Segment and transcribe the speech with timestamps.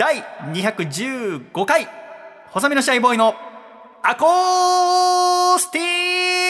[0.00, 0.24] 第
[0.54, 1.86] 215回
[2.52, 3.34] 細身のシャイボーイの
[4.02, 5.82] アコースティ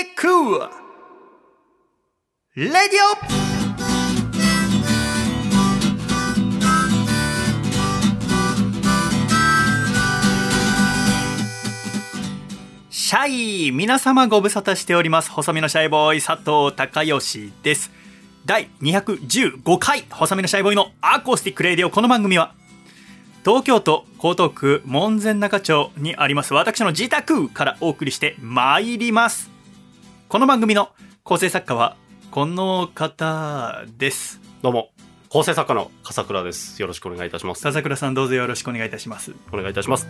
[0.02, 0.28] ック。
[2.54, 3.40] レディオ。
[12.88, 15.30] シャイ皆様ご無沙汰しております。
[15.32, 17.90] 細身のシャイボーイ佐藤孝義です。
[18.46, 21.90] 第215回細身のシャイボーイのアコースティックレディオ。
[21.90, 22.54] この番組は
[23.44, 29.50] 東京都江東区門前仲町にあります私の自宅からお送りしてまいります
[30.28, 30.90] この番組の
[31.24, 31.96] 構成作家は
[32.30, 34.90] この方ですどうも、
[35.30, 36.82] 構成作家の笠倉です。
[36.82, 37.62] よろしくお願いいたします。
[37.62, 40.06] 笹倉さんどうぞよろしくお願いいたしますお願いいたします。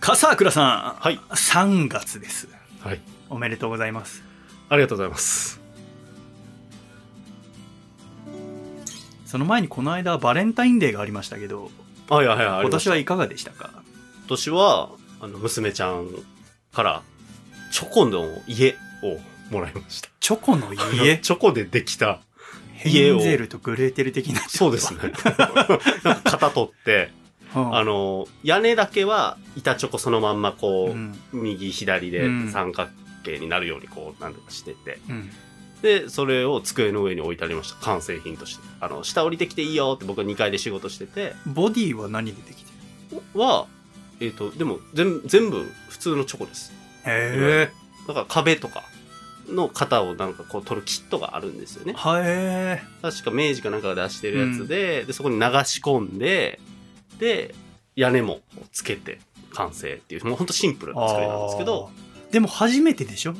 [0.00, 1.18] 笠倉さんはい。
[1.28, 2.48] 3月です
[2.80, 3.00] はい。
[3.28, 4.24] おめでとうございます
[4.70, 5.59] ありがとうございます。
[9.30, 11.70] その前にこの間バレンタインデーがありましたけど
[12.10, 12.62] はいはいはい。
[12.62, 13.70] 今年はいかがでしたか？
[13.72, 13.82] 今
[14.26, 16.08] 年は、あの、娘ちゃん
[16.72, 17.02] から、
[17.70, 20.08] チョコの家をもらいました。
[20.18, 21.18] チョコの家？
[21.22, 22.20] チョコでできた、
[22.74, 24.40] ヘンゼルとグレーテル的な。
[24.48, 24.98] そうですね。
[26.02, 27.12] なんか型取って、
[27.54, 27.76] うん。
[27.76, 31.16] あの、屋根だけは板チョコそのまんまこう、うん。
[31.32, 32.50] 右左でうん。
[32.50, 32.90] 三角
[33.22, 35.30] 形になるようにこう、なんとかしてて、うん
[35.82, 37.76] で、それを机の上に置いてありました。
[37.80, 38.62] 完成品として。
[38.80, 42.70] あの、下降りてきていいよって僕は2階で仕事してて、ボディは何でできて
[43.34, 43.66] は、
[44.20, 46.72] えっ、と、でも全全部普通のチョコです。
[47.06, 47.70] るへ
[48.06, 48.82] だから壁とか
[49.48, 51.94] の型をなんかこう取るキットがあるんですよね。
[51.96, 51.98] え。
[51.98, 52.82] はえ。
[53.00, 56.60] 確か明治かなんかが出してるやつで、で、そこに流し込んで、
[57.18, 57.54] で、
[57.96, 58.40] 屋根も
[58.72, 59.20] つけて
[59.54, 61.90] 完成っていう、もうほんとシンプルな作りなんですけど、
[62.30, 63.34] でも初めてでしょ？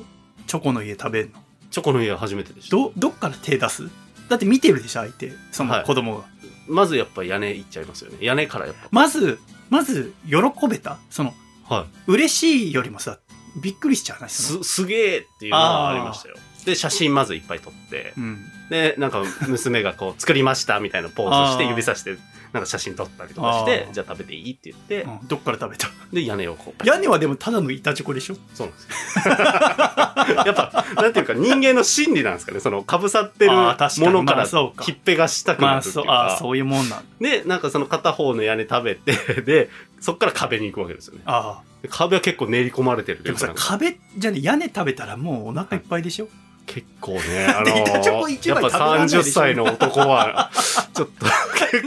[0.47, 1.39] チョコの家食べるの
[1.71, 2.77] チョコの家は初めてでした。
[2.77, 3.89] どどっから手出す？
[4.29, 5.33] だって見てるでしょ相手。
[5.53, 5.85] そのはい。
[5.85, 6.25] 子供が、
[6.69, 8.19] まずやっぱ屋根行っちゃいますよね。
[8.21, 9.39] 屋根からやっまず
[9.71, 10.37] まず喜
[10.69, 10.99] べた？
[11.11, 11.35] その
[11.69, 11.77] ぱ。
[11.77, 11.87] はい。
[12.07, 13.19] 嬉しいよりもさ
[13.63, 14.65] びっくりしちゃうねその。
[14.65, 16.37] す、すげえっていうのはありましたよ。
[16.65, 18.39] で、写真まずいっぱい撮って、うん。
[18.69, 22.19] で、なんか娘がこう、作りましたみたいなポーズして指さして、
[22.53, 25.29] なんか写真撮ったりとかしてじゃあ食べていいって言って、うん。
[25.29, 25.89] どっから食べた？
[26.13, 28.37] で、屋根をこう、屋根はでもただの板チョコでしょ？
[28.55, 29.35] そうなんですよ。
[30.47, 32.61] やっぱ、なんていうか人間の心理なんですかね。
[32.61, 34.85] その、かぶさってるものから、まあそうか。
[34.85, 36.03] ひっぺがしたくまあなるっていうか。
[36.03, 37.05] そうあそういうもんなんだ。
[37.21, 39.13] で、なんかその片方の屋根食べて、
[39.43, 41.23] で、そっから壁に行くわけですよね。
[41.27, 46.29] あで壁は結構練り込まれてるとでもさ壁じゃね屋根食べたらもうお腹いっぱいでしょ、
[46.71, 50.51] 結構ね、 あのー、やっぱ一枚食べられないでしょ？30歳の男は、
[50.95, 51.27] ちょっと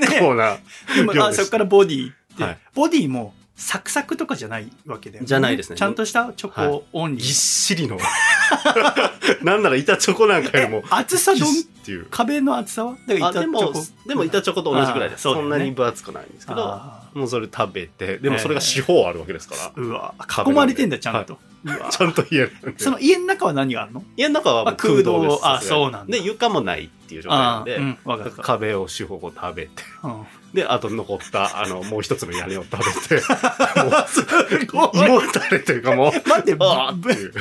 [0.01, 0.57] 結構な、
[0.97, 2.57] 今量でしたあそこからボディって、はい。
[2.75, 5.27] ボディもサクサクとかじゃないわけだよね。
[5.27, 5.77] じゃないですね。
[5.77, 7.97] ちゃんとしたチョコオンリぎっー、しりの。
[9.41, 12.07] なんなら板チョコなんかよりも、厚さどんぎっていう。
[12.09, 12.97] 壁の厚さは？
[13.07, 15.21] だからあ、でも板チョコ、でも板チョコと同じぐらいです。
[15.21, 15.35] そあー。
[15.37, 21.52] そんなに分厚くないんですけど、あもうそれ食べて、でもそれが四方あるわけですから、ーうわ壁囲まれてんだちゃんと、うわ
[21.91, 22.49] ちゃんと家。
[22.77, 24.03] その家の中は何があるの？
[24.17, 25.39] 家の中は空洞です。
[25.43, 26.17] あそうなんだ。
[26.17, 27.97] で、床もないっていう状態なんで、うん
[28.41, 29.71] 壁を四方を食べて、
[30.03, 30.25] うん。
[30.53, 33.23] で、あと残った、あの、もう一つの屋根を食べて、
[34.73, 36.09] もう、もたれというかも。
[36.09, 37.33] う、待ってあーってぶいう。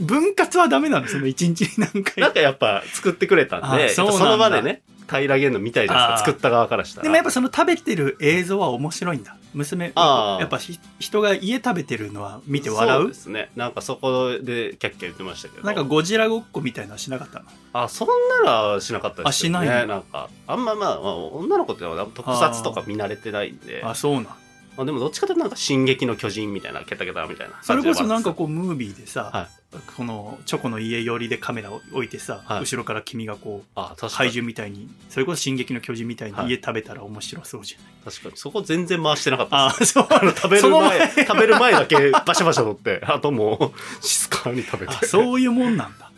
[0.00, 1.08] 分割はダメなの？
[1.08, 2.22] その一日に何回？
[2.22, 7.02] なんかやっぱ作ってくれたんで、その場でね、平らげるの見たいじゃないですか、作った側からしたら。
[7.04, 13.50] でもやっぱその食べてる映像は面白いんだ娘あーやっぱひ人が家食べてるのは見て笑そううですね。
[13.56, 15.64] なんかそこでキャッキャ言ってましたけど。
[15.64, 17.46] なんかゴジラごっこみたいなのしなかったの？
[17.72, 18.08] あ、そん
[18.44, 19.58] なのしなかったですよね。
[19.58, 19.94] あしないの？
[19.94, 21.84] なんか、あんままあ、まあ、女の子って
[22.14, 24.36] 特撮とか見慣れてないんで、あそうなんま
[24.76, 28.34] あ、でもどっちかというとなんか進撃の巨人みたいな、ケタケタみたいなそれこそなんかう。
[28.34, 29.48] こうムービーでさ、は
[29.96, 34.32] このチョコの家寄りでカメラを置いてさ、はい後ろから君がこうあ、怪に。
[34.32, 38.36] 獣みたいにそれこそ「進撃の巨人」みたいにはい家食べたら面白そうじゃない、確かに。
[38.36, 39.66] そこ全然回してなかった。
[39.66, 44.94] あそうあの食べる前、前食べる前だけバシャバシャ取って、あともう静かに食べて。
[44.94, 46.10] あそういうもんなんだ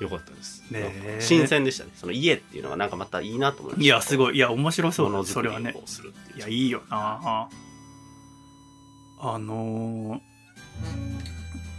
[0.00, 0.64] よかったです。
[0.70, 1.90] ねえ新鮮でしたね。
[1.94, 3.84] その家っていうのがなんかまたいいなと思いました。
[3.84, 5.74] いやすごいいや面白そうそれはね。
[6.36, 7.48] いやいいよなあ
[9.38, 10.20] のー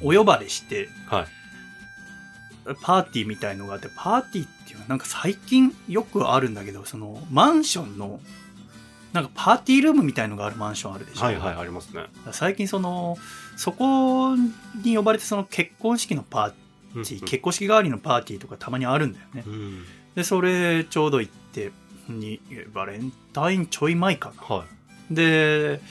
[0.03, 1.27] お呼ばれしてはい。
[2.81, 8.19] パーティーみたいのがあってパーティーっていうのはなんか最近よくあるんだけどそのマンションの
[9.13, 12.05] なんかパーティールームみたいのがあるマンションあるでしょ、はいはい、ありますね。
[12.31, 13.17] 最近その
[13.57, 19.85] そこに呼ばれてその結婚式のパーティー、うん結婚式代わりのパーティーとかたまにあるんだよねうん。
[20.13, 21.71] でそれちょうど行って
[22.09, 22.41] に
[22.73, 24.65] バレンタインちょい前かなは
[25.09, 25.13] い。
[25.13, 25.81] で、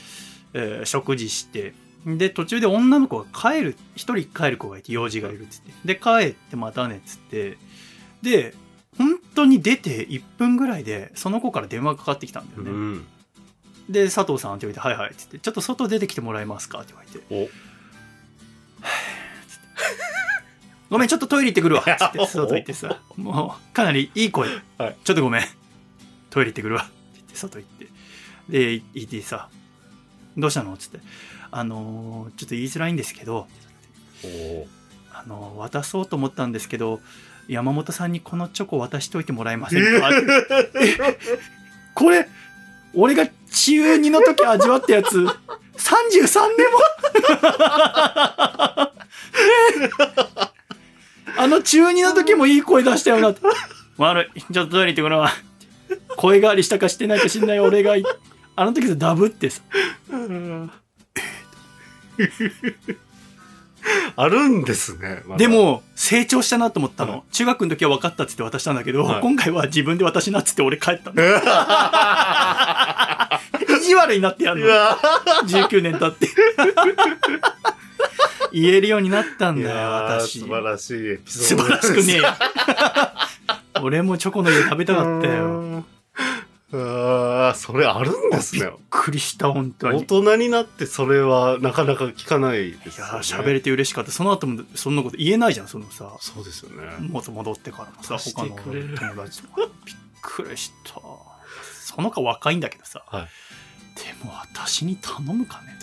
[0.53, 1.73] えー食事して。
[2.03, 5.71] で途中で女の子が帰る一人帰る子がいて用事がいるっつって。
[5.85, 7.57] で帰ってまたねっつって。
[8.23, 8.55] で
[8.97, 13.05] 本当に出て1分ぐらいでその子から電話がかかってきたんだよね、うん。
[13.89, 17.19] で佐藤さんって言われて「はいはい」って言って「ちょっと外出てきてもらえますか?」って言われて。
[17.29, 17.49] お
[20.89, 25.43] 「ごめんちょっとトイレ行ってくるわ」っつって 外行ってさもうかなりいい声、はいちょっとごめん
[26.29, 27.87] トイレ行ってくるわ」って言って外行って。
[28.49, 29.49] でい行ってさ
[30.37, 30.99] 「どうしたの?」っつって
[31.51, 33.47] 「あのーちょっと言いづらいんですけど
[34.23, 34.67] お
[35.13, 36.99] あのー渡そうと思ったんですけど
[37.47, 40.09] 山本さんにこのチョコ渡しといてもらえませんか?
[40.13, 40.13] 」っ
[40.71, 41.19] てえ
[41.93, 42.27] これ
[42.93, 45.27] 俺が中2の時味わったやつ33
[46.57, 46.79] 年も？
[51.37, 53.35] あの中2の時もいい声出したよな。
[53.97, 54.41] 悪い。
[54.53, 55.31] ちょっとトイレ行ってくるわ
[56.17, 58.03] 声変わりしたかしてないか知んない俺がい
[58.61, 59.63] あの時さダブってさ。
[64.15, 65.23] あるんですね。
[65.25, 65.39] まだ。
[65.39, 69.21] で、も成長したなと思ったの、中学の時は分かったっつって渡したんだけど、はい。
[69.21, 71.23] 今回は自分で渡しなっつって俺帰ったの。
[73.77, 74.67] 意地悪になってやんの。
[74.67, 74.99] うわ
[75.45, 76.29] 19年経って。
[78.53, 80.41] 言えるようになったんだよいやー私。
[80.41, 82.27] 素晴らしいエピソ素ード晴らしくねえよ。
[83.81, 85.83] 俺もチョコの家食べたかったよ
[86.71, 87.47] よ。
[87.47, 88.61] ああ、それあるんですね。
[88.61, 88.71] びっ。
[88.89, 94.11] くりした本当大に人になってそれはなかなか聞かないですよ、いや喋れて嬉しかった。
[94.11, 96.15] その後もそんなこと言えないじゃんそのさ。
[96.19, 97.07] そうですよね。
[97.07, 101.01] もっと戻ってからもさ他の友達とかびっくりした。
[101.83, 103.27] その子若いんだけどさ、はい。
[103.95, 105.77] でも私に頼むかね。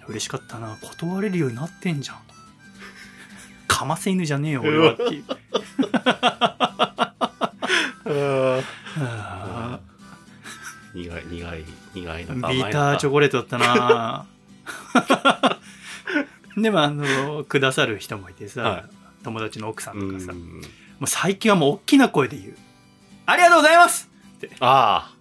[0.00, 0.76] と嬉しかったな。
[0.80, 2.16] 断れるようになってんじゃん。
[3.68, 5.24] かませ犬じゃねえよ俺はっていう。
[6.04, 7.29] あ
[10.94, 11.64] 苦い、苦い、
[11.94, 13.14] 苦いーのビターチョコ。
[13.14, 14.26] コレートだったな。
[16.56, 18.84] でもあのくださる人もいてさ、はい。
[19.22, 20.40] 友達の奥さんとかさ、も
[21.02, 22.56] う最近はもう大きな声で言う。
[23.26, 24.10] ありがとうございます！
[24.60, 25.14] ああ。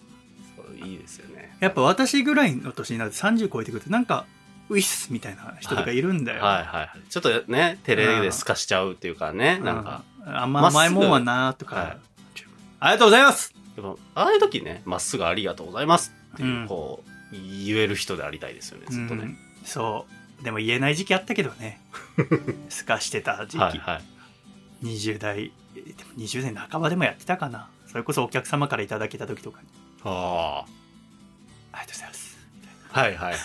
[0.56, 1.56] そういいですよね。
[1.60, 4.26] やっぱ私ぐらいの年になると30超えてくるとなんか
[4.70, 6.90] ウィスみたいな人とかいるんだよ、はいはいはい。
[7.10, 10.04] ちょっとね、照れですかしちゃうっていうかね、なんか。
[10.04, 11.98] うんあんま甘いもんはなとか、はい
[12.80, 17.36] ありがとうございますでも、ああいう時ね、まっすぐありがとうございますっていう、うんこう、
[17.66, 19.24] 言える人でありたいですよね、ずっとね。
[19.24, 21.82] うんそうでも言えない時期あったけどね
[22.70, 24.02] すかしてた時期、はいは
[24.82, 24.86] い。
[24.86, 29.68] 20代でも20代半ばでもやってたかなそれこそお客様からいただけた時とかに
[30.04, 30.64] あ
[31.74, 32.38] ありがとうございます
[32.94, 33.00] あ。
[33.02, 33.40] はいはいは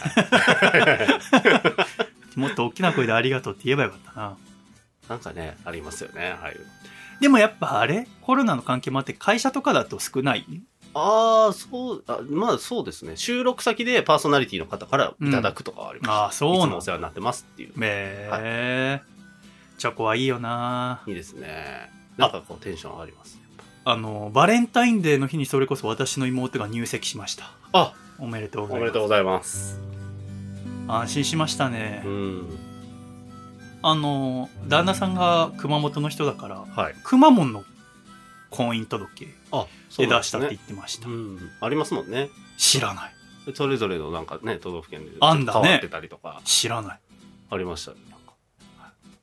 [2.37, 2.39] い。
[2.39, 4.37] もっと大きな声でありがとうって言えばよかったな
[5.09, 6.57] なんかね、ありますよね、ああい。
[7.21, 8.07] でもやっぱあれ？
[8.23, 10.45] コロナの関係もあって会社とかだと少ない？
[10.95, 13.17] ああ、そう、あまあそうですね。
[13.17, 17.71] 収録先でパーソナリティの方からいただくとかはあります、ああそうなのもお世話になってますっていう。
[17.71, 17.73] へ
[18.31, 19.01] え、
[19.79, 21.91] チョコはいいよないいですね。
[22.17, 23.41] なんかこうテンション上がります。
[23.87, 29.81] あのバレンタインデーの日にそれこそ私の妹が入籍しましたあ、おめでとうございますおめでとうございます。
[30.87, 32.59] 安心しましたね、うん。
[33.87, 36.95] あの旦那さんが熊本の人だからはい。
[37.05, 37.65] くまモンの
[38.49, 39.67] 婚姻届あ、
[39.99, 41.39] で出したって言ってました、うん。
[41.61, 42.31] ありますもんね。
[42.57, 43.13] 知らない
[43.55, 47.01] それぞれのなんかね、都道府県であんだね変わってたりとか、知らない
[47.51, 47.99] ありましたね。
[48.09, 48.33] なんか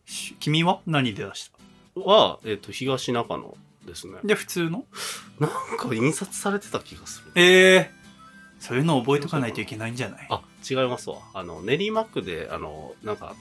[0.06, 1.52] し君は何で出し
[1.96, 2.02] た？
[2.02, 3.58] は、えっ、と、東中野
[3.88, 4.20] ですね。
[4.24, 4.86] で普通の？
[5.40, 7.32] なんか印刷されてた気がする。
[7.34, 7.92] ええ
[8.60, 10.28] そういうの覚えとかないといけないんじゃない？
[10.30, 11.16] あ、違いますわ。
[11.34, 13.34] あの、練馬区で、あの、なんか、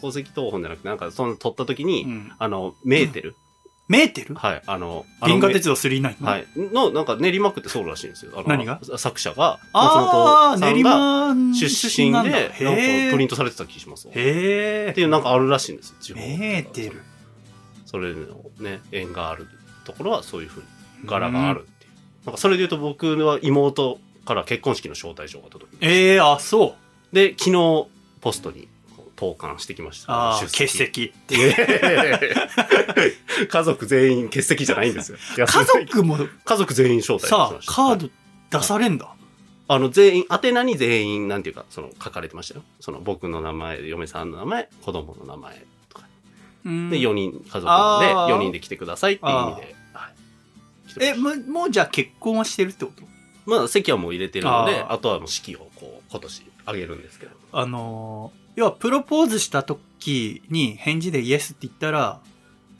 [0.00, 3.34] 戸籍謄本じゃなくて、なんか、その、取った時に、うんあの、メーテル、
[3.88, 6.46] メーテルはい、あの、銀河鉄道39の、はい。
[6.56, 8.42] の、なんか練馬区ってそうらしいんですよ。
[8.46, 14.08] 何が作者が、ああ練松本さんが出身で、なんかプリントされてた気します。
[14.08, 14.12] へ
[14.86, 17.02] えっていうなんかあるらしいんですよ、地方メーテル
[17.84, 19.46] それのね、縁がある
[19.84, 20.66] ところはそういうふうに
[21.04, 21.92] 柄があるっていう。
[22.24, 26.76] なんかそれで言うと僕は妹から結婚式の招待状が届きましたええあそ
[27.12, 27.86] うで、昨日
[28.22, 28.68] ポストに
[29.22, 30.12] 投函してきました。
[30.12, 31.12] ああ出欠席
[33.48, 35.18] 家族全員欠席じゃないんですよ。
[35.46, 37.60] 家族も家族全員招待しさあ。
[37.64, 38.10] カード
[38.50, 39.14] 出されんだ、
[39.68, 42.64] あの、全員、宛名に全員、なんていうか、その、書かれてましたよ。
[42.80, 46.06] その、僕の名前、嫁さんの名前、子供の名前とか。
[46.64, 49.76] うんで、4人、家族なんで、あー4人で来てくださいっていう意味で。
[49.94, 50.12] はい。
[51.00, 53.04] えましたももうじゃあ結婚はしてるってこと？
[53.46, 57.32] まあ、席はもう入れてるので、あとはもう式を、こう、今年、あげるんですけど。
[57.52, 62.20] あのー要はプロポーズした時に返事でイエスって言ったら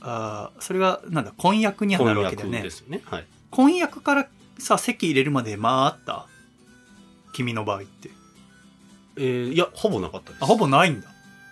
[0.01, 3.01] あーそれがなんだ婚約にはなるわけだよねですよね。
[3.05, 3.27] はい。
[3.51, 6.27] 婚約からさ席入れるまでまああった？
[7.33, 8.11] 君の場合って
[9.17, 10.43] えーいや、ほぼなかったです。
[10.43, 11.09] あほぼないんだ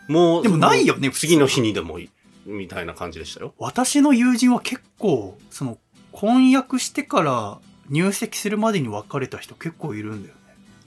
[0.09, 2.11] もう、でもないよね次の日にでもい
[2.47, 3.55] みたいな感じでしたよ。
[3.59, 5.79] 私の友人は結構、その、
[6.11, 7.59] 婚約してから
[7.91, 10.40] 入籍するまでに別れた人結構いるんだよね。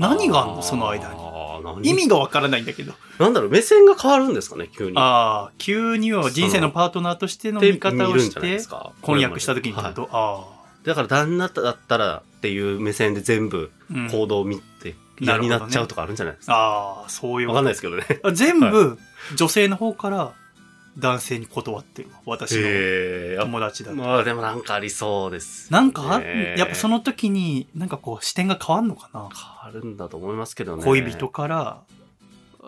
[0.03, 1.13] 何があんのその間
[1.81, 1.89] に？
[1.89, 2.93] 意味がわからないんだけど。
[3.19, 4.97] なんだろう、目線が変わるんですかね、急に。
[4.97, 8.59] ああ、急には人生のパートナーとしての見方をして。
[9.01, 10.45] 婚約した時にってと、あ
[10.83, 16.53] だから旦那だったらっていう目線で全部あ、うん行動を見て嫌になっちゃうとかあるんじゃないですか？
[16.53, 18.03] ああ、そういうわかんないですけどね。
[18.23, 18.97] あ全部、
[19.35, 20.33] 女性の方から
[20.97, 22.21] 男性に断ってるわ。
[22.25, 23.43] 私の。
[23.45, 23.97] 友達だと。
[23.97, 25.71] まあでもなんかありそうです。
[25.71, 26.21] なんか？
[26.21, 29.29] やっぱその時に、なんかこう視点が変わんのかな、
[29.63, 30.83] 変わるんだと思いますけどね。
[30.83, 31.81] 恋人から、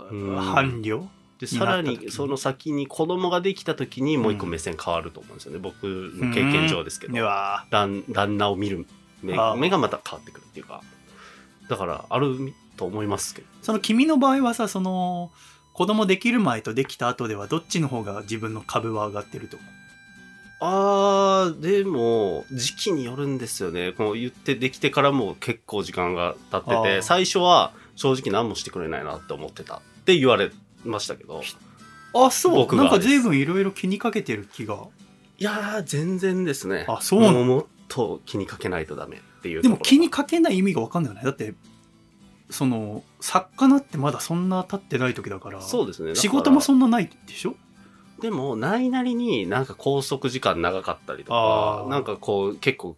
[0.10, 1.06] うん伴侶
[1.40, 5.60] で、さらにその先に子供ができた時にもう一個目線変わると思うんですよね。
[5.60, 7.14] 僕の経験上ですけど。
[7.14, 8.88] では、旦旦那を見る
[9.22, 10.82] 目目がまた変わってくるっていうか。
[11.70, 13.48] だから、あると思いますけど。
[13.62, 15.32] その君の場合はさ、その、
[15.76, 19.70] 子供できる前とできた後ではどっちの方が自分の株は上がってると思う？
[20.62, 23.92] あー、でも、時期によるんですよね。
[23.92, 30.50] こう言ってできてからも結構時間が経ってあーて、最初は正直何もしてくれないなって思ってたって言われ
[30.86, 31.42] ましたけど。
[32.14, 32.56] あ、そう。
[32.56, 34.78] 僕がなんか随分いろいろ気にかけてる気が。
[35.40, 36.86] いやー、全然ですね。
[36.88, 41.26] あそうなのももっと気にかけないとダメっていうでも気にかかけない意味がわかんないよね。
[41.26, 41.54] だって、
[42.56, 45.62] その、作家なってまだそんな経ってない時だから。
[45.62, 46.10] そうですね。
[46.10, 47.56] だから仕事もそんなないでしょ？
[48.22, 52.96] でも、ないなりになんか拘束時間長かったりとかなんかこう、結構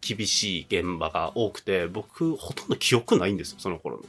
[0.00, 4.04] 厳しい現場が多くて、僕、ほとんど記憶ないんですよ、その頃の。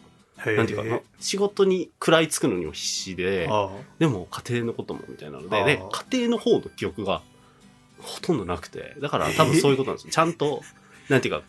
[0.45, 7.21] へなんていうか、仕事に食らいつくのにも必死で、あでも家庭のこともみたいなので、で、家庭の方の記憶が
[7.99, 10.11] ほとんどなくて、だから多分そういうことなんですよ。
[10.13, 10.61] ちゃんと、
[11.09, 11.43] なんていうか、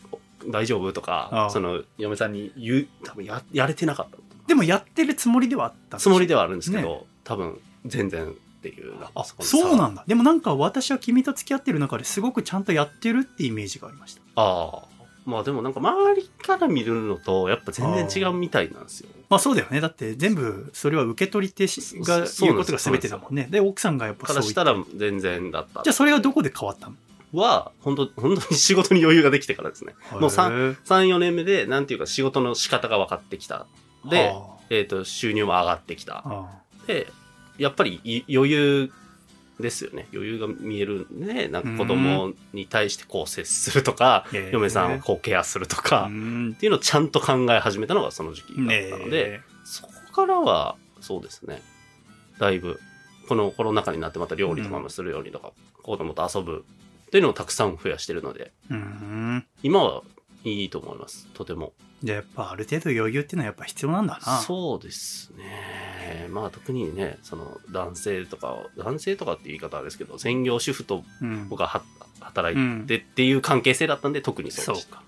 [0.47, 0.91] 大丈夫？
[0.93, 4.17] とあかー、その、嫁さんに言う、多分や、やれてなかった。
[4.47, 7.01] でもやってるつもりではあったつもりではあるんですけど、ね。
[7.23, 8.93] 多分、全然っていう。
[9.15, 10.03] あそうな差んだ。
[10.07, 14.21] でもなんか私は君と付き合ってる中ですごくちゃんとやってるってイメージがありました。
[14.35, 14.93] ああ。
[15.25, 19.09] まあでもなんか周りから見るのと、やっぱ全然違うみたいなんですよ。
[19.29, 19.79] まあそうだよね。
[19.79, 23.47] だって全部それは受け取り手しがそう言うことが全てだもんね。
[23.49, 25.83] で奥さんがやっぱそうからしたら全然だった。
[25.83, 26.95] じゃあそれはどこで変わったの？
[27.33, 29.93] は、本当本当に仕事に余裕ができてからですね。
[30.19, 33.65] もうさへー3、4年目で、なんていうか仕事の仕方が分かってきた。
[34.09, 36.23] で、はえっ、と、収入も上がってきた。
[36.87, 37.07] で、
[37.57, 38.91] やっぱりい余裕
[39.59, 40.07] ですよね。
[40.13, 51.61] 余裕が見えるんで、なんか子供に対してこう接するとか、嫁さんをこうケアするとあか、っうんていうのをちゃんと考え始めたのがその時期だったので、ねそこからは、そうですね。
[52.39, 52.79] だいぶ、
[53.29, 56.65] このコロナ禍になってまた料理とかもするようにとか、子供と遊ぶ
[57.13, 60.01] っていうのをたくさん増やしてるので、えうん今は
[60.43, 61.27] いいと思います。
[61.35, 61.73] とても。
[62.01, 66.27] じゃあやっぱある程度余裕っていうのはやっぱ必要なんだなそうですね。
[66.31, 71.83] まあ特にね、その男性とか、男性とかっていう言い方ですけど、専業主婦とうん僕がは
[72.19, 75.03] 働いてっていう関係性だったんで、特にそうそうでした。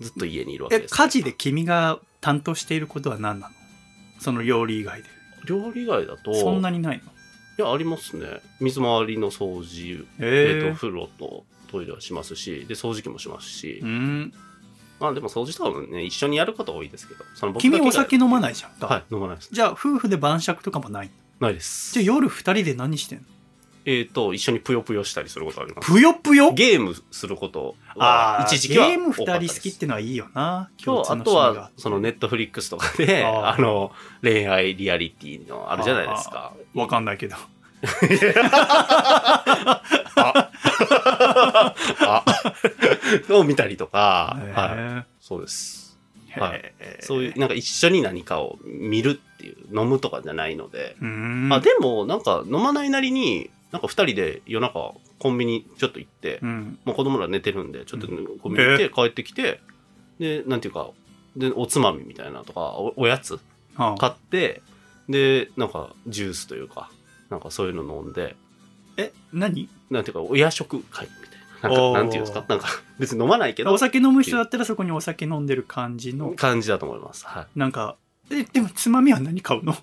[0.00, 0.94] ずっと家にいるわけえです。
[0.94, 3.54] 家事で君が担当していることは何なの？
[4.20, 5.08] その料理以外で
[5.44, 7.12] 料理以外だと、そんないにないの？
[7.58, 8.40] や、ありますね。
[8.60, 14.32] 水回りの掃除、ええっと、風呂とトイレはしますし、で、掃除機もしますし、うん。
[15.00, 18.70] まあでも掃除とかもね、一緒にやること多いですけど、その僕君お酒飲まないじゃん。
[18.72, 19.48] か、はい、飲まないです。
[19.52, 21.10] じゃあ夫婦で晩酌とかもない？
[21.40, 21.92] ないです。
[21.94, 23.24] じゃあ夜二人で何してんの？
[23.84, 25.90] えっ、と、一緒にぷよぷよしたりすることあります。
[25.90, 26.52] ぷよぷよ？
[26.52, 36.54] ゲームすることああは一時期はゲーム二人好きってのはいいよな今日、あとは、そのネットフリックスとかで、あの、恋愛リアリティのあるじゃないですか。
[36.74, 37.36] わかんないけど。
[42.06, 42.24] あ、
[43.30, 44.76] を見たりとか、へはい。
[44.78, 45.98] えそうです。
[46.28, 46.60] へはい。
[46.78, 50.96] えそういう、なんか一緒に何かを見るっていう、飲むとかじゃないので。
[51.00, 51.06] うー
[51.48, 51.52] ん。
[51.52, 56.78] あ、でも、なんか飲まないなりに、なんか二人で夜中コンビニちょっと行って、うん。
[56.84, 59.60] もう子供ら寝てるんで、ちょっとうコンビニ行って帰ってきて、
[60.18, 60.90] で、なんていうか、
[61.36, 63.40] で、おつまみみたいなとか、おおやつ
[63.74, 63.94] はあ。
[63.96, 64.60] 買って、
[65.08, 66.90] で、なんかジュースというか、
[67.30, 68.36] なんかそういうの飲んで、
[68.98, 69.70] え何？
[69.90, 71.76] なんていうか、お夜食会みたいな。
[71.76, 72.44] なんか、なんていうんですか？
[72.46, 73.72] なんか、別に飲まないけど。
[73.72, 76.32] お、酒飲む人だったらそこにお酒飲んでる感じの。
[76.34, 77.24] 感じだと思います。
[77.26, 77.58] はい。
[77.58, 77.96] なんか
[78.30, 79.74] えでもつまみは何買うの？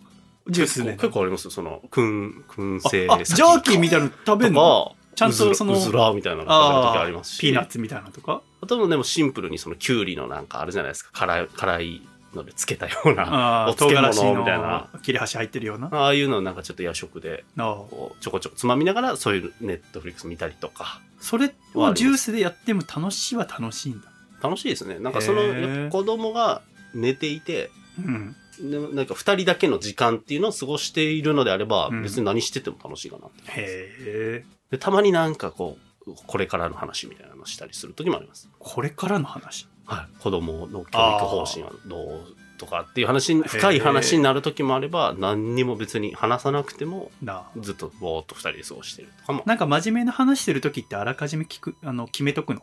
[0.49, 1.51] ジュースで結構ありますよ。
[1.51, 4.95] その、くん、燻製ジャーキーみたいなの食べんの？
[5.15, 7.39] ちゃんとそのうずらみたいなの食べる時あありますし。
[7.39, 8.41] ピーナッツみたいなのとか？
[8.61, 11.11] あともでもシンプルにそのキュウリのなんかあるじゃないですか。
[11.13, 12.01] 辛い、辛い
[12.33, 15.89] のでつけたような、 お漬物みたいなの切れ端入ってるような？
[15.91, 21.01] あああいうのをなんかちょっと夜食で、あこうちょこちょこつまみながら、そういうネットフリックス見たりとか。
[21.19, 24.07] それをジュースでやっても楽しいは楽しいんだ
[24.41, 24.99] 楽しいですね。
[24.99, 26.61] なんかその、子供が
[26.93, 33.51] 寝ていて、うんなんか二人だけの時間っていうのを過ごしているのであれば、うん別に何してても楽しいかなって。
[33.51, 34.45] へえ。
[34.71, 38.49] で、たまになんかこう、これからの話みたいなのしたりする時もあります。
[38.57, 39.67] これからの話？
[39.85, 40.21] はい。
[40.21, 47.11] 子供の教育方針はどうとかっていう話に、深い話になる時もあれば、何にも別に話さなくても、
[47.59, 49.43] ずっとぼーっと二人で過ごしてるとかも。
[49.45, 52.61] なんか真面目な話してる時ってあらかじめ聞く、あの、決めとくの？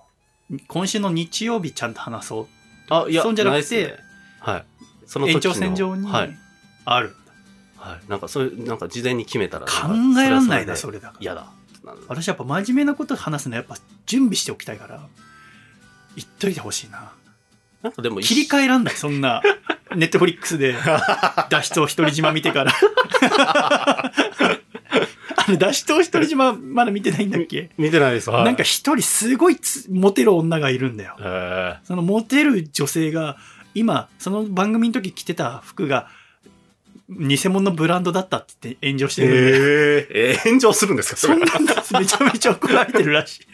[0.69, 2.47] 今週の日曜日ちゃんと話そう。
[2.91, 3.95] あ、いや、そうじゃなくてね
[4.41, 4.65] はい。
[5.07, 6.37] その延長線上にはい。
[6.85, 7.15] ある。
[7.77, 8.11] はい。
[8.11, 9.67] なんかそういう、なんか事前に決めたら。
[9.67, 9.73] 考
[10.25, 11.19] えらんないな、それだから。
[11.21, 11.47] 嫌だ。
[12.09, 15.07] 私やっぱ真面目なこと話すのはやっぱ準備しておきたいから、
[16.17, 17.13] 言っといてほしいな。
[17.83, 19.41] なんかでも切り替えらんない、そんな。
[19.95, 20.75] ネットフリックスで
[21.49, 22.73] 脱出を独り島見てから。
[25.59, 27.71] 脱出を独り島 まだ見てないんだっけ？
[27.79, 28.31] 見てないです。
[28.31, 28.45] はい。
[28.45, 31.17] なんか一人すごいつモテる女がいるんだよ。
[31.21, 33.37] へそのモテる女性が、
[33.76, 36.09] 今、その番組の時着てた服が、
[37.09, 39.38] 偽物のブランドだったって言って炎上してるんで。
[40.14, 40.33] え。
[40.33, 43.47] えー、炎上するんですかそんれなんだめちゃめちゃ怒られてるらしい。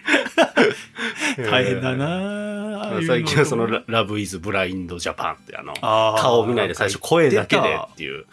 [1.50, 8.24] 大変だなああいうの最近はそのラ、ラブイズブラインドジャパンってあの、顔を見ないで最初声だけでっていう、うん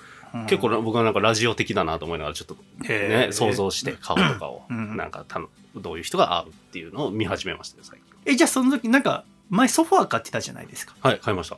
[0.45, 8.33] 結構な僕はなんかラジオ的だなと思いながらちょっとね、想像して顔とかを、うんなんかたのどういう人が合うっていうのを見始めましたね、最近。
[8.33, 10.93] え、じゃあその時なんか、前ソファー買ってたじゃないですか。
[11.01, 11.57] はい、買いました。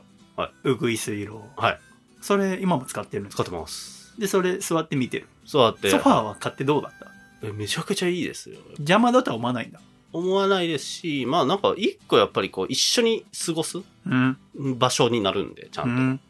[0.64, 1.44] うぐいす色。
[1.56, 1.78] はい、
[2.20, 3.44] それ今も使ってるんですか？
[3.44, 4.18] 使ってます。
[4.18, 5.26] で、それ座って見てる。
[5.44, 7.06] そうやって、ソファーは買ってどうだった？
[7.46, 8.58] えめちゃくちゃいいですよ。
[8.78, 9.80] 邪魔だとは思わないんだ。
[10.12, 14.36] 思わないですし、まあなんか一個やっぱりこう一緒に過ごすうん。
[14.78, 15.90] 場所になるんで、ちゃんと。
[15.90, 16.20] うん。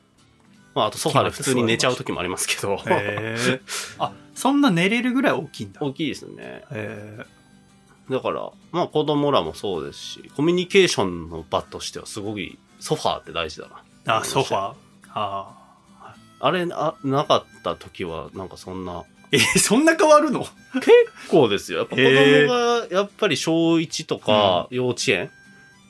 [0.75, 3.61] まああとソファーで普通に寝ちゃう時もありますけど、へえ。
[3.99, 5.81] あ、そんな寝れるぐらい大きいんだ。
[5.83, 6.63] 大きいですね。
[6.71, 7.19] へ
[8.09, 13.83] だから、まあ子供らもそうですし、コミュニケーションの場としてはすごいソファーって大事だな。
[14.07, 14.11] え。
[14.11, 14.75] あ、ソファー。
[15.15, 15.59] あ
[16.41, 20.41] あれあ、なかった時はなんかそんな、え、そんな変わるの？
[20.75, 20.91] 結
[21.31, 21.79] 構ですよ。
[21.79, 25.31] やっぱ子供がやっぱり小1とか幼稚園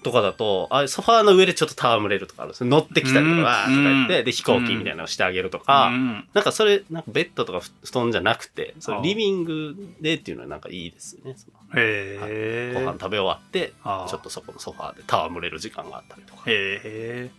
[0.02, 2.66] とかだと、あソファーの上でちょっと戯れるとかあるんですよ。
[2.68, 3.42] 乗ってきたりとか、うん。
[3.44, 4.24] わーとか言って、うん。
[4.26, 6.28] で飛行機みたいなのをしてあげるとか、うん。
[6.34, 11.34] なんかそれ、なんかベッドとか布団じゃなくて、そリビングでっていうのはなんかいいですよね。
[11.36, 12.74] そのへえ。
[12.74, 17.30] ご飯食べ終わって、ちょっとそこのソファーで戯れる時間があったりとか、へえ。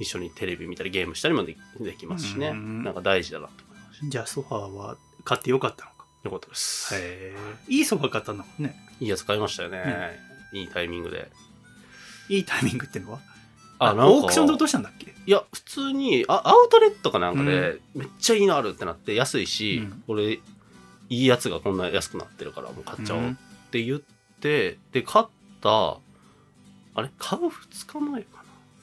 [0.00, 2.48] 一緒にテレビ見たりゲームしたりもできできますしね。
[2.48, 5.96] うんなんか大事だなと思いましじゃあソファーは買ってよかったのか？
[6.22, 6.28] た。
[6.28, 6.94] よかったです。
[6.94, 7.36] へえ。
[7.68, 8.74] いいソファー買ったんだもんね。
[8.98, 10.18] いいやつ買いましたよね。
[10.52, 11.30] いいタイミングで。
[12.28, 13.20] いいタイミングってのは？
[13.78, 14.08] あ、な。
[14.08, 15.14] オークションで落としたんだっけ？
[15.26, 20.40] いや、普通に、あ、アウトレットかなんかで、めっちゃいいのあるってなって、安いし、うんこれ、い
[21.10, 23.38] いやつがこんな安くなってるから、もう買っちゃおうっうん
[23.70, 24.00] て言っ
[24.40, 25.26] て、で、買っ
[25.60, 25.98] た、
[26.94, 27.10] あれ？
[27.18, 27.50] 買う2
[27.86, 28.39] 日前かな？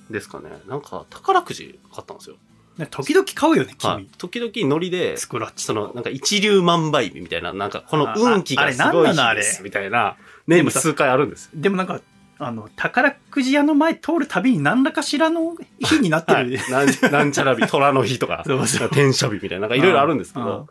[0.10, 0.50] ですかね。
[0.68, 2.36] なんか、宝くじ買ったんですよ。
[2.78, 4.08] ね時々買うよね、君はい。。
[4.18, 10.16] 時々ノリで、スクラッチその、なんか一粒万倍日みたいな、なんかこのあ運気ああれがすごいなんなのあです、みたいな、
[10.48, 11.50] 年に数回あるんです。
[11.54, 12.02] でもなんか、
[12.40, 16.38] あの、宝くじ屋の前通るたびに何らかしらの日になってる。
[16.38, 20.68] はい、なん なんちゃら日、虎の日とか、そうそう天赦日みたいな、なんかいろいろあるんですけうんど、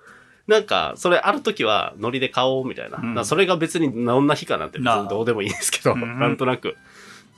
[0.46, 2.99] なんか、それある時はノリで買おうみたいな。
[2.99, 6.77] うんそれが別にどんな日かなんて別にどうでもいいんですけど、うんなんとなく。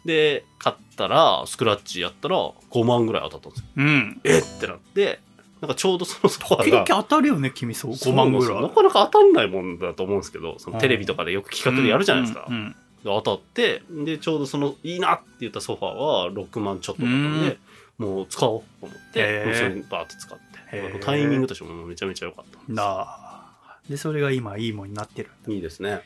[0.05, 2.37] で、買ったら、スクラッチやったら
[2.71, 3.67] 5万ぐらい当たったんですよ。
[3.77, 4.21] うん。
[4.25, 5.21] えってなって、
[5.61, 6.85] なんかちょうどそのソファ時が。
[6.87, 7.93] 当たるよね、君そう。
[7.93, 8.63] 5万ぐらい。
[8.63, 12.47] なかなか当たんないもんだと思うんですけど、そのテレビとかでよく企画でやるじゃないですか。
[12.49, 17.59] うんうんで当たって、で、ちょうどその、いいなって言ったソファーは6万ちょっとだったんで、
[17.97, 22.73] もう使おうと思って、へーそれにバーって使ってタイミングとしてもめちゃめちゃ良かった。
[22.73, 23.79] なあ。
[23.89, 25.31] で、それが今いいもんになってる。
[25.49, 26.01] いいですね。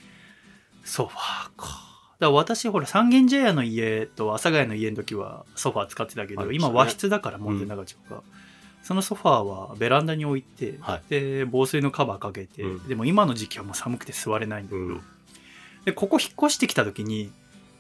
[0.85, 1.91] ソファーか。
[2.22, 8.22] だ私、ほら、三軒茶屋の家と阿佐ヶ谷の家の時はソファー使ってたけど、ね今和室だから門前仲町が。
[8.82, 15.00] そのソファーはベランダに置いて、はいで、防水のカバーかけて、うんでも今の時期はもう寒くて座れないんだけど、うん。
[15.85, 17.30] で、ここ引っ越してきた時に、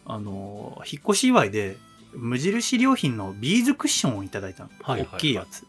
[0.06, 1.76] あの、引っ越し祝いで、
[2.14, 4.70] 無印良品のビーズクッションをいただいたの。
[4.82, 5.64] はいはいはい大きいやつ。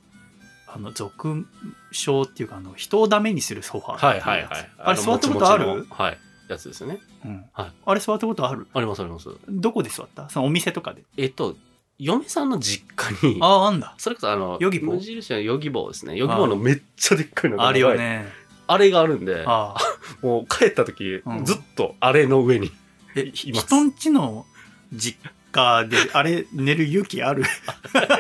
[0.68, 1.46] あの、俗
[1.92, 4.72] 称っていうか、あの、人をダメにするソファーはいはいはい。
[4.78, 5.86] あれ座ったことある？
[5.90, 6.18] はい。
[6.50, 7.00] やつですよね。
[7.26, 7.46] うん。
[7.54, 8.68] はいあれ座ったことある？
[8.74, 9.30] ありますあります。
[9.50, 10.30] どこで座った？
[10.30, 11.04] そのお店とかで？
[11.18, 11.56] えっと、
[12.00, 13.96] 嫁さんの実家に、ああ、あんだ。
[13.98, 14.96] それこそあの、ヨギボー？
[14.96, 16.16] 無印のヨギボーですね。
[16.18, 17.96] ヨギボーのめっちゃでっかいのがあるよ。
[17.96, 18.26] ね。
[18.68, 19.80] あれがあるんで、ああ。
[20.26, 22.72] もう帰った時、うんずっとあれの上に。
[23.16, 24.46] え、います人んちの
[24.94, 25.20] 実
[25.52, 27.44] 家で、あれ、寝る勇気ある？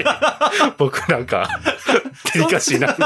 [0.77, 1.47] 僕なんか、
[2.33, 3.03] デリカシーなんで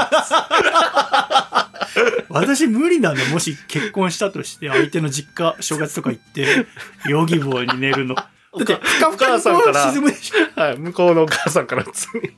[2.28, 3.24] 私無理なんだ。
[3.26, 6.66] もし結婚したとして、相手の実家、正月とか行って、
[7.06, 8.14] ヨギボーに寝るの。
[8.14, 8.24] だ
[8.62, 10.60] って、ふかふかにこう沈むでしょ。
[10.60, 12.30] はい、向こうのお母さんから普通に。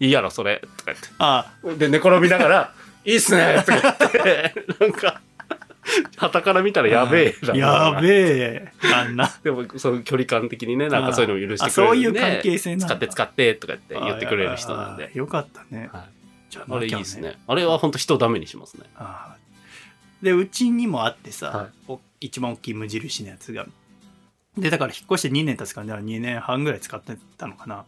[0.00, 0.60] いいやろ、それ。
[0.76, 1.08] とか言って。
[1.18, 2.72] あで、寝転びながら、
[3.04, 5.20] いいっすねとか言って、なんか、
[6.16, 8.08] 旗から見たらやべえだなやべ
[8.40, 12.20] え旦那でも、その距離感的にね、なんかそういうのを許してあくれるんで。
[12.20, 15.18] そういう関係性なんだ使って使ってとか言って言ってくれる人なんであ。
[15.18, 16.23] よかったねはい
[16.54, 17.36] じゃあれいいですね。
[17.48, 18.84] あれは本当人をダメにしますね。
[20.22, 21.68] でうちにもあってさ、はい。
[21.88, 23.66] お一番大きい無印のやつが。
[24.56, 27.84] でだから引っ越して2年経つからだから2年半ぐらい使ってたのかな。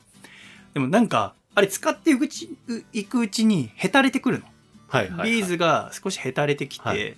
[0.75, 4.47] でもなんかあれ使っていくうちういくうちにへたれてくるの、
[4.89, 5.31] はいはい、はい。
[5.31, 7.17] ビーズが少しへたれてきて、はい。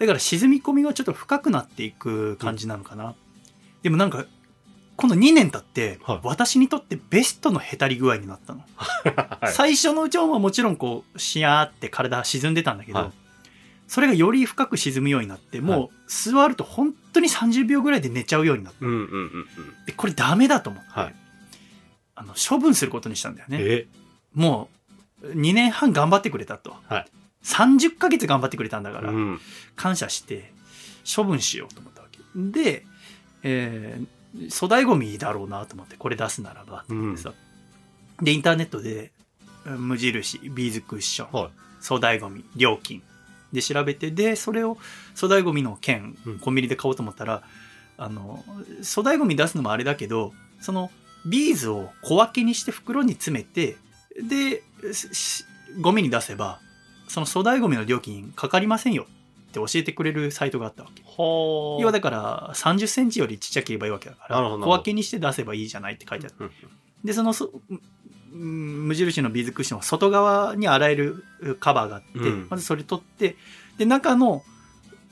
[0.00, 3.14] だから沈み込みがちょっと深くなっていく感じなのかな、
[3.82, 4.26] でもなんか
[5.00, 6.20] この2年経って、はい。
[6.22, 8.62] 私にとってベストのへたり具合になったの。
[8.76, 9.52] はい。
[9.52, 13.10] 最初のうちはもちろんこうシヤーって体沈んでたんだけど、はい。
[13.88, 19.84] それがより深く沈むようになってもう座ると本当に30秒ぐらいで寝ちゃうようになってうんうんうんうん。
[19.86, 21.14] でこれダメだと思って、はい。
[22.16, 23.56] あの処分することにしたんだよね。
[23.58, 23.88] え？
[24.34, 24.68] も
[25.22, 27.06] う2年半頑張ってくれたと、はい。
[27.42, 29.40] 30ヶ月頑張ってくれたんだから、うん。
[29.76, 30.52] 感謝して
[31.16, 32.18] 処分しようと思ったわけ。
[32.36, 32.84] で、
[33.42, 34.19] えー
[34.50, 37.32] 粗大ごみだろうなと思ってこれ出すならばと思ってさ、
[38.22, 39.12] でインターネットで
[39.66, 41.52] うん無印ビーズクッション、はい。
[41.82, 43.02] 粗大ごみ料金
[43.52, 44.76] で調べてでそれを
[45.14, 46.38] 粗大ごみの券うん。
[46.38, 47.42] コンビニで買おうと思ったら、
[47.96, 48.44] あの
[48.82, 50.90] 粗大ごみ出すのもあれだけどその
[51.26, 53.76] ビーズを小分けにして袋に詰めて
[54.22, 54.62] で
[54.92, 55.44] し
[55.80, 56.60] ゴミに出せば
[57.08, 59.06] その粗大ごみの料金かかりませんよ
[59.50, 61.02] って教えてくれるサイトがあったわけ。
[61.02, 66.34] は要はだから30センチよりちっちゃければいいわけだから小分けにして出せばいいじゃないって書いてある。
[66.40, 66.50] うん
[67.04, 67.50] でそのそ
[68.32, 71.24] うん無印のビーズクッションは外側に洗える
[71.60, 72.46] カバーがあって、うん。
[72.48, 73.36] まずそれ取って
[73.78, 74.42] で中の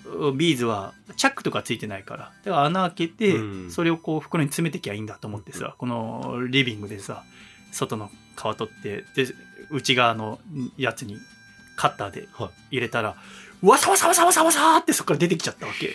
[0.05, 3.71] うビーズはチャックとかついてないからだから穴開けて、うん。
[3.71, 7.25] それをこう袋に詰めてきゃいいんだと思ってさ、このリビングでさ
[7.73, 9.33] 外の皮取ってで
[9.71, 10.39] 内側の
[10.77, 11.17] やつに
[11.77, 12.77] カッターではい。
[12.77, 13.17] 入れたら、
[13.63, 15.95] わさわさわさわさわさってそこから出てきちゃったわけ。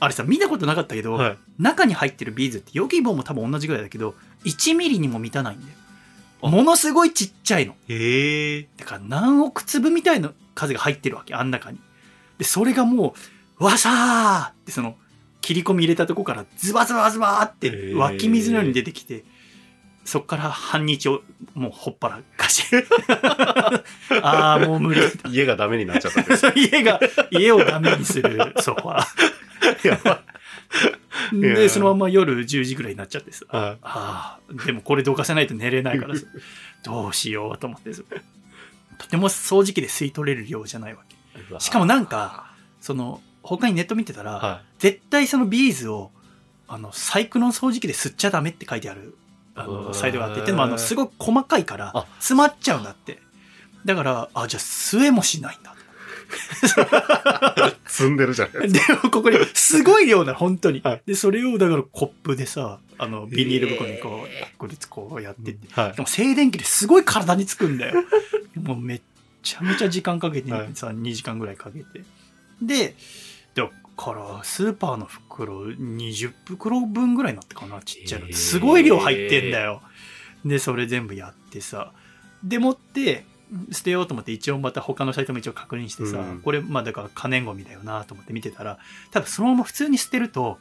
[0.00, 1.38] あれさ見たことなかったけど、はい。
[1.58, 5.72] 中に入ってるビーズって Yogibo も多分同じぐらいだけど1ミリにも満たないんだよ。
[6.42, 7.74] ものすごいちっちゃいの。
[7.88, 8.68] へえ。
[8.76, 11.78] だから何億粒みたいな数が入ってるわけあん中に。
[12.38, 13.14] でそれがも
[13.58, 14.96] うわさーってその
[15.42, 19.24] 切り込み入れたとこからズバズバズバーって湧き水のように出てきて
[20.10, 21.22] そっから半日を
[21.54, 22.64] もうほっぱらかし
[24.22, 26.48] ああもう無理家がダメになっちゃったんです。
[26.58, 26.98] 家が
[27.30, 29.06] 家をダメにするソファ
[31.32, 33.44] でそのまま夜10時ぐらいになっちゃってさ。
[33.50, 34.40] はあ。
[34.50, 36.26] あ、でもこれどかせないと寝れないからさ、
[36.82, 38.02] どうしようと思ってさ、
[38.98, 41.14] とても掃除機で吸い取れる量じゃないわけ。
[41.56, 41.60] い。
[41.60, 46.10] しかもなんか、その、他にネット見てたら、は絶対そのビーズを、
[46.66, 49.14] あの、サイクロン掃除機で吸っちゃダメって書いてある、
[49.54, 53.18] あの、サイトがあって、でもあの、すごく細かいからあ、詰まっちゃうんだって。
[53.84, 55.72] だから、あ、じゃあ吸えもしないんだ。
[55.72, 55.80] い。
[57.86, 65.82] 積んでるじゃないですでもここにすごい量なの本当に、はいでそれをだからコップでさあのビニール袋にこうこれこうやってって、か。
[65.82, 66.02] はいで。
[66.02, 68.04] も静電気ですごい体につくんだよ
[68.54, 69.00] もうめっ
[69.42, 72.04] ちゃめちゃ時間かけてはいさ、2時間ぐらいかけて
[72.62, 72.94] で
[73.54, 78.32] だからスーパーの袋20袋分ぐらいになってかなちっちゃいの。
[78.32, 79.82] すごい量入ってんだよ。
[80.44, 81.92] でそれ全部やってさ。
[82.42, 83.24] でもって
[83.72, 86.40] 捨てようと思って一応また他のサイトも一応確認してさ、うん。
[86.40, 88.78] これまあだから可燃ゴミだよなと思って見てたら
[89.10, 90.58] 多分そのまま普通に捨てると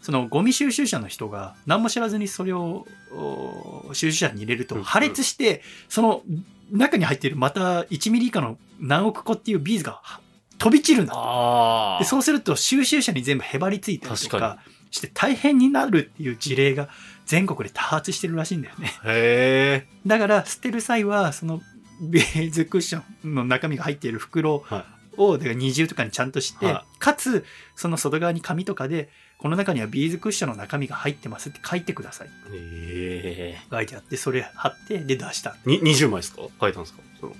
[0.00, 4.66] そのゴミ収集車の人が何も知らずにそれをお収集車に入れるうん。
[4.66, 6.22] と破裂して、その
[6.70, 10.20] 中に入っているまた1ミリ以下の何億個っていうビーズがは
[10.58, 11.96] 飛び散るんだ。
[12.00, 14.58] でそうすると収集車に全部へばりついたりと確かか
[14.90, 16.88] して大変になるっていう事例が
[17.26, 18.88] 全国で多発してるらしいんだよね。
[19.04, 19.88] へえ。
[20.06, 21.60] だから捨てる際はその
[22.00, 27.44] ベーズクッションの中身が入っている袋はをだから二重とかにちゃんとして、はかつ
[27.74, 33.58] その外側に紙とかでこの中にはビーズクッションの中身が入ってますって書いてくださいへえ。
[33.70, 35.56] 書いてあってそれ貼ってで出した。
[35.66, 36.42] に、20枚ですか？
[36.60, 37.00] 書いたんですか？
[37.20, 37.36] その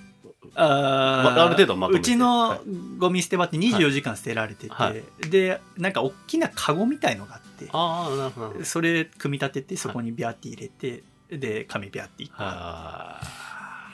[0.61, 2.03] あある程度はまとめて。
[2.03, 2.61] うちのはい。
[2.99, 5.31] ゴミ捨て場って24時間捨てられてて、はい。
[5.31, 8.65] でなんか大きなカゴみたいのがあってああ、なるほど。
[8.65, 13.21] それ組み立ててそこにビャって入れて、で紙ビャっていっては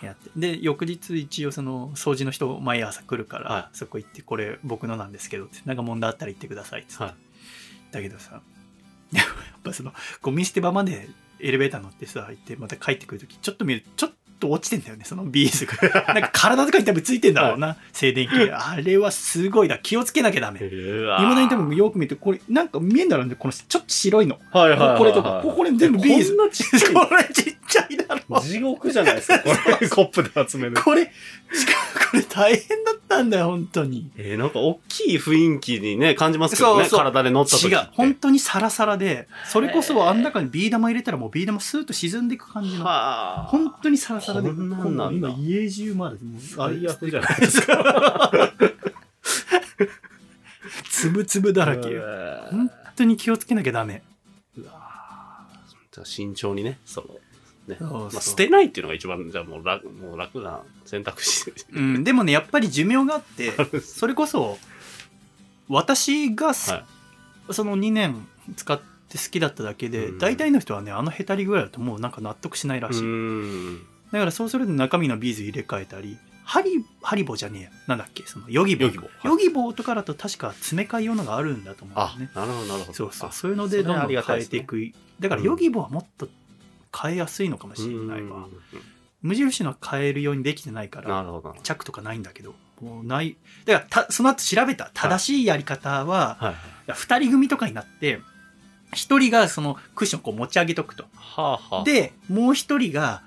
[0.03, 0.31] やって。
[0.37, 7.15] で翌日一応その掃除の人毎朝来るから、はそこ行ってこれ僕のなんですけどってなんか問題あったら言ってくださいっつって、はい。
[7.93, 8.41] だけどさ
[9.13, 9.27] やっ
[9.63, 14.17] ぱそのゴミ捨て場までエレベーター乗ってさ行ってまた帰ってくるときちょっと見るとちょっと
[14.51, 24.99] 落ちてんだよねそのビーズがなんか体とかに多分ついてんだろうな、静電気であれはすごいだ気をつけなきゃダメだに多分よく見るとこれなんか見えんだろうねこのちょっと白いのはいはいはいはい。
[24.99, 28.41] これとかここれ全部ビーズこんなちっちゃいこれちっちゃいだろ。
[28.41, 29.89] 地獄じゃないですか、これ。
[29.89, 30.75] コップで集める。
[30.75, 34.11] これ、しかもこれ大変だったんだよ、本当に。
[34.17, 37.75] えー、なんか大きい雰囲気にね、感じますけどね、そうそう体で乗った時って。
[37.75, 37.89] 違う。
[37.93, 42.85] 本当にサラサラで、それこそあん中にビー玉入れたらもうビー玉スーッと沈んでいく感じの。
[42.85, 43.43] はあ。
[43.45, 48.53] 本当にサラサラで、こんなんなんだ今家中まで、もう最悪じゃないですか。
[50.91, 51.99] つぶつぶだらけ。
[52.51, 54.03] 本当に気をつけなきゃダメ。
[54.57, 55.47] うわ
[55.93, 57.09] じゃあ慎重にね、その、
[57.69, 57.77] ね。
[57.79, 61.53] そうそうまあ、捨てないっていうのが一番、じゃあもう楽、もう楽な選択肢。
[61.73, 64.59] うん、でもね、やっぱり寿命があって、 それこそ、
[65.69, 66.85] 私がす、はい
[67.51, 73.03] その2年使って好きだっただけで、うん大体の人はね、あのへたりぐらいだともうなんか納得しないらしい。
[74.15, 74.21] ん。
[74.21, 77.71] だからそうすると中身のビーズ入れ替えたり、ハリ、ハリボじゃねえや。
[77.87, 78.25] なんだっけ？
[78.27, 78.85] その、ヨギボー。
[78.87, 82.93] ヨギボーヨギボーとかだと確か詰め替え用のがあるんだと思うんだあよね。、なるほど、なるほど。
[82.93, 83.29] そうそう。
[83.31, 84.93] あそういうのでどんどん変えいですねていく。
[85.21, 86.29] だからヨギボーはもっと
[86.97, 88.51] 変えやすいのかもしれないわうん。
[89.23, 91.57] 無印のは変えるようにできてないから、なるほど。
[91.63, 93.39] チャックとかないんだけど、もうない。
[93.65, 96.93] だからた、その後調べた正しいやり方は、はい。
[96.93, 98.21] 二人組とかになって、
[98.93, 101.05] 一人がそのクッションをこう持ち上げとくと。
[101.15, 103.23] はあはあ。、で、もう一人が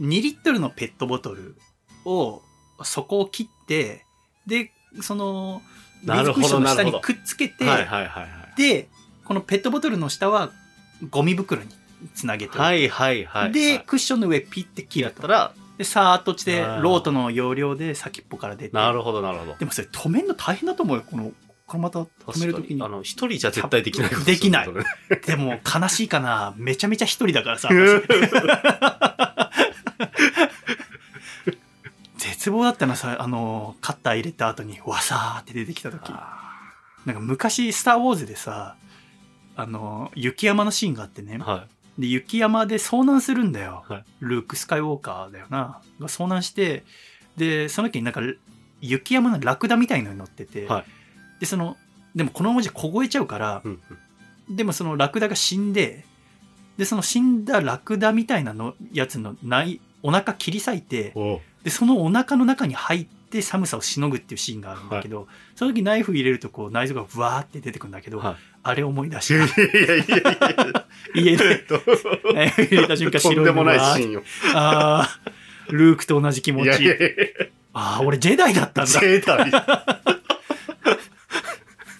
[0.00, 1.56] 2リットルのペットボトル
[2.04, 2.42] を、
[2.82, 4.04] 底を切って、
[4.46, 5.62] で、その、
[6.04, 7.64] ビークッションの下にくっつけて。
[8.56, 8.88] で、
[9.24, 10.52] このペットボトルの下は
[11.10, 11.68] ゴミ袋に
[12.14, 13.52] つなげてはいはいはい。
[13.52, 18.76] で、クッションの上ピッて切るたら、で、さーっと落ちて、ロートの容量で先っぽから出て。
[18.76, 19.56] なるほどなるほど。
[19.56, 21.04] でもそれ止めるの大変だと思うよ。
[21.08, 21.32] この、
[21.66, 22.88] これまた止めるときにあ。
[22.88, 24.68] の、一人じゃ絶対できないことできない
[25.26, 26.54] でも悲しいかな。
[26.56, 27.68] めちゃめちゃ一人だからさ。
[29.98, 31.58] 私
[32.18, 36.10] 絶望だったなさ、あの、カッター入れた後に、わさーって出てきたとき。
[36.10, 38.76] なんか昔、スター・ウォーズでさ、
[39.54, 41.38] あの、雪山のシーンがあってね。
[41.38, 41.66] は
[41.98, 43.84] で、雪山で遭難するんだよ。
[43.88, 45.80] はいルーク・スカイウォーカーだよな。
[46.00, 46.84] が遭難して、
[47.36, 48.20] で、その時になんか、
[48.80, 50.84] 雪山のラクダみたいのに乗ってて、はい
[51.40, 51.76] で、その、
[52.14, 53.80] でもこの文字凍えちゃうからい。、うん
[54.48, 56.04] でもそのラクダが死んで、
[56.78, 69.60] で、その死んだラクダみたいなのやつのない、お腹切り裂いて、おで、そのお腹の中に入って寒さをしのぐっていうシーンがあるんだけど、その時ナイフ入れるとこう内臓がブワーって出てくるんだけど、はいあれ思い出しいやいた。
[69.60, 70.86] やいやいやいや。
[71.14, 71.64] 家で
[72.34, 74.22] ナイフ入れた瞬間白いとんでもないシーンよ。
[74.54, 75.30] ああ、
[75.70, 76.64] ルークと同じ気持ち。
[76.64, 77.06] いやいやいや
[77.74, 78.90] ああ、俺ジェダイだったんだ。
[78.90, 79.50] ジェダイ。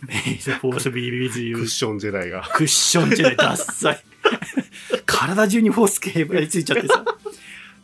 [0.09, 1.67] May the force be with ク you ッ。
[1.67, 2.43] ションジェダイが。
[2.53, 4.03] クッションジェダイ、ダッサい。
[5.07, 7.05] 体中にフォースケーブルついちゃってさ。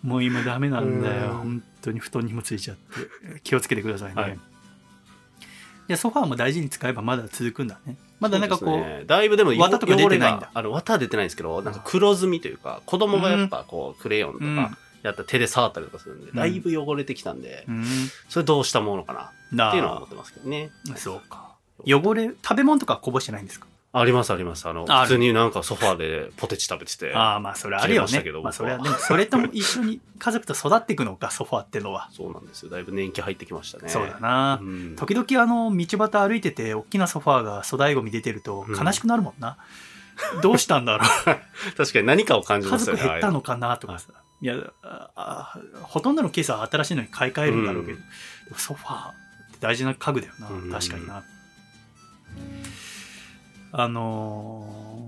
[0.03, 1.33] もう今ダメなんだよ。
[1.33, 3.41] うん本当に布団にもついちゃって。
[3.43, 4.23] 気をつけてくださいね。
[4.23, 4.39] はい
[5.89, 7.97] いや、ソファーも大事に使えばまだ続くんだね。
[8.21, 17.85] まだなんかこう、ねだいぶでも綿とか出てないんだあの、綿は出てないんですけど、なんか黒ずみというか、子供がやっぱこう、クレヨンとうんか、やったら手で触ったりとかするんで、んだいぶ汚れてきたんで、うん、
[18.29, 20.71] それどうしたものかななっていうのは思ってますけどね。
[20.95, 21.57] そうか。
[21.85, 23.67] 汚れ、食べ物とかこぼしてないんですか？
[23.95, 24.67] ありますあります。
[24.67, 28.25] あの、あ普通になんかソファーでポテチ食べてて、ああ、まあそれあるよね。
[28.43, 32.09] まあそれは、でもそれとも一緒に家族と育っていくのか、ソファーってのは。
[32.11, 32.71] そうなんですよ。
[32.71, 33.91] だいぶ年季入ってきましたね。
[33.91, 34.61] そうだな。
[34.63, 34.97] うん。
[34.97, 38.75] 時々あの道端歩いてて大きなソファーが粗大ゴミ出てるとうん。
[38.75, 39.59] 悲しくなるもんな、
[40.41, 41.09] どうしたんだろう。
[41.77, 43.03] 確かに何かを感じ家ますよね。
[43.03, 44.09] 族減ったのかなとかさ。
[44.41, 47.99] いやああほとんどのケースは新しいのに買い替えるんだろうけど、
[48.51, 48.59] うん。
[48.59, 49.15] ソファーっ
[49.53, 50.71] て大事な家具だよな、うん。
[50.73, 51.23] 確かにな
[53.73, 55.03] あのー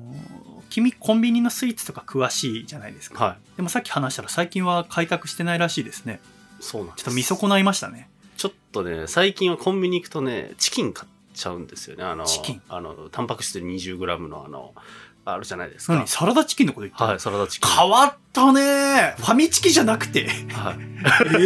[0.71, 3.57] 君コンビニのスイーツとか詳しいじゃないですか、はい。
[3.57, 6.21] でもさっき話したら最近は開拓してないらしいですね
[6.59, 7.05] そうなんです。
[7.05, 12.03] ちょっと見損ないましたねちょっとね、最近はコンビニ行くとね、チキン買っちゃうんですよね。
[12.03, 12.63] あの、チキン？
[12.69, 14.75] あの、タンパク質 20g のあの、
[15.25, 15.95] あるじゃないですか。
[15.95, 16.09] 何？
[16.09, 17.71] サラダチキンのこと言ってるはい、サラダチキン。
[17.71, 20.29] 変わったねファミチキじゃなくて。
[20.53, 20.77] はい。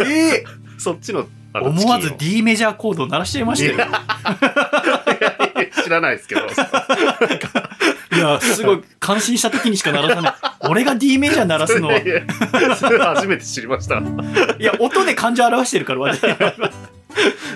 [0.02, 0.44] ええ
[0.78, 3.88] そっちの、思わず D メジャーコードを鳴らしちゃいましたよ。
[5.58, 6.42] を 知らないですけど。
[6.42, 10.34] いや、すごい感心した時にしか鳴らさない。
[10.68, 11.98] 俺が D メジャー鳴らすのは。
[11.98, 14.02] いいやそれ初めて知りました。
[14.58, 16.20] や、音で感情表してるから、私。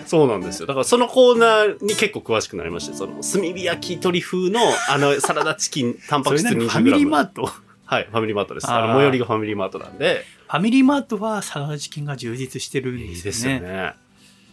[0.06, 0.66] そうなんですよ。
[0.66, 6.68] だからそのコーナーに結構詳しくなりまして、その、炭火焼き鳥風の、あの、サラダチキン、タンパク質それなり 20g。
[6.68, 7.46] にファミリーマート？
[7.46, 8.70] フはい、ファミリーマートです。
[8.70, 13.94] あの、最寄りがファミリーマートなんで、ァミリーマートはサラダチキンが充実してるんですよいいですよね。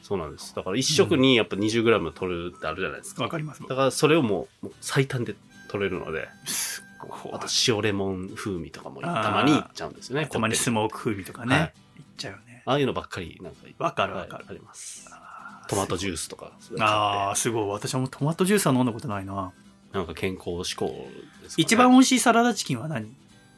[0.09, 0.15] ね。
[0.15, 0.55] そうなんです。
[0.55, 3.23] だから一食にやっぱ 20g 取るってあるじゃないですか。
[3.23, 3.61] わかります。
[3.61, 5.35] だからそれをもうもう最短で
[5.69, 10.27] 取れるので、すごいあと塩レモン風味とかもたまにいっちゃうんですよね。
[10.27, 11.55] たまにスモーク風味とかね。
[11.55, 12.63] はいいっちゃうよね。
[12.65, 15.07] ああいうのばっかりなんかわかるわかるはいあります。
[15.11, 17.69] あートマトジュースとか、ああ、買っすごい。
[17.69, 19.53] 私はもうトマトジュースは飲んだことないな。
[19.91, 21.63] てなんか健康志向ですかね。
[21.63, 23.13] 一番美味しいサラダチキンは何？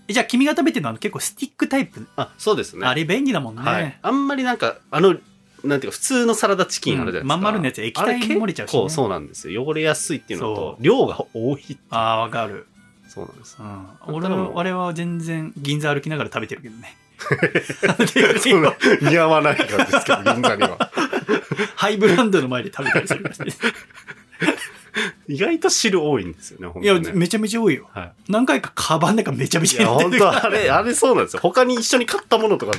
[0.07, 2.85] えじゃあ君が食べてるのは結構スティックタイプ、あ、そうですね。
[2.85, 3.99] あれ便利だもんね、はい。
[4.01, 5.15] あんまりなんか、あの、
[5.63, 7.36] なんていうか、普通のサラダチキンあるじゃないですか。
[7.36, 9.63] うんまん丸のやつ液体に漏れちゃうしねそうなんですよ。
[9.63, 11.78] 汚れやすいっていうのと量が多い。
[11.89, 12.67] ああわかる、
[13.08, 13.63] そうなんですう。
[13.63, 16.97] ん、だ俺は俺は全然銀座歩きながら食べてるけどね
[19.02, 20.91] 似合わないからですけど、銀座には。
[21.76, 23.54] ハイブランドの前で食べたりするからね
[25.28, 27.00] 意外と汁多いんですよね、本いや。
[27.13, 28.12] めちゃめちゃ多いよはい。
[28.28, 31.39] 何回かカバンの中めちゃめちゃ入れてる本当あれ、あれそうなんですよ。
[31.41, 32.78] 他に一緒に買ったものとか、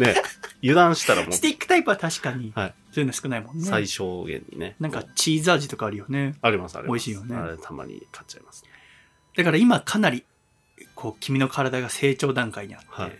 [0.00, 0.14] ね、
[0.62, 4.74] 油断したらもうスティックタイプは確かにはいそういうの少ないもんね、最小限にね。
[4.80, 6.92] なんかチーズ味とかあるよねあります、あります。
[6.92, 8.70] 美味しいよねあれ、たまに買っちゃいますね。
[9.36, 10.24] だから今かなり
[10.94, 13.12] こう君の体が成長段階にあって、はい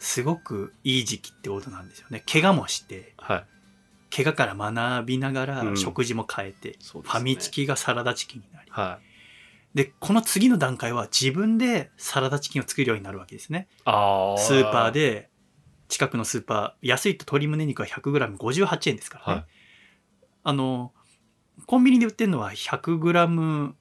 [0.00, 3.44] すごくいい時期ってことなんですよね怪我もしてはい。
[4.14, 8.98] 怪我から学びながらうん食事も変えて、そうですねファミチキがサラダチキンになりは
[9.72, 9.76] い。
[9.76, 14.90] でこの次の段階は自分でサラダチキンを作るようになるわけですねあスーパー。
[14.90, 15.30] で
[15.94, 19.46] 近くのスーパー安いと鶏胸肉は 100g58 円ですからね、はい。
[20.42, 20.92] あの
[21.66, 23.72] コンビニで売ってるのは 100g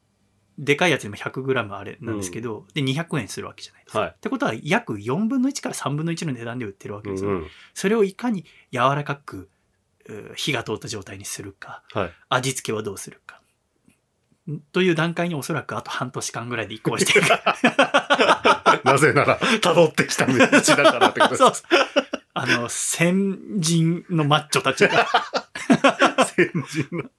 [0.60, 4.10] でかいやつでも 100g あれなんですけど、で200円するわけじゃないですか、はい。
[4.12, 7.48] ってことは約4分の1から3分の1の値段で売ってるわけですよ、うんうん。
[7.74, 9.50] それをいかに柔らかく
[10.08, 12.12] う火が通った状態にするかはい。
[12.30, 13.38] 味付けはどうするか。
[13.38, 13.43] ん
[14.72, 17.30] という段階におそらくあと半年間ぐらいで移行していく
[18.84, 21.38] なぜなら、辿ってきた道だからってことです。
[21.38, 21.54] そう
[22.36, 25.08] あの先人のマッチョたちが
[26.26, 27.10] 先人の。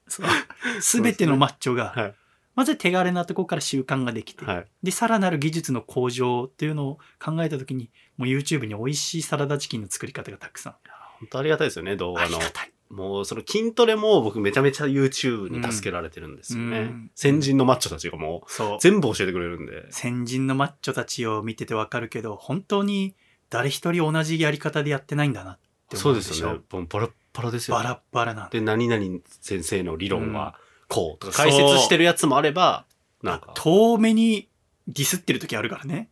[0.81, 2.15] すべてのマッチョが、はい
[2.55, 4.65] まず手軽なところから習慣ができて、はい。
[4.81, 10.75] でさらなる技術の向上っていうのを考えた時にもう YouTube に美味しいサラダチキンの作り方がたくさん
[11.19, 12.51] 本当ありがたいですよね、動画のありが。
[12.51, 16.79] たいもう、その筋トレも僕めちゃめちゃ YouTube に助けられてるんですよね。
[16.79, 17.11] うん。
[17.15, 18.77] 先人のマッチョたちがもう、そう。
[18.79, 19.91] 全部教えてくれるんで。
[19.91, 23.15] 先人のマッチョたちを見ててわかるけど本当に
[23.49, 26.33] 誰一人同じやり方でやってないんだなってそう思うでしょ。
[26.33, 26.87] ですよね。
[26.89, 27.83] バラッバラですよね。
[27.83, 30.55] バラッバラなで、何々先生の理論は
[30.87, 32.85] こうとかそう解説してるやつもあれば、
[33.23, 34.47] なんか、遠目に
[34.87, 36.09] ディスってる時あるからね。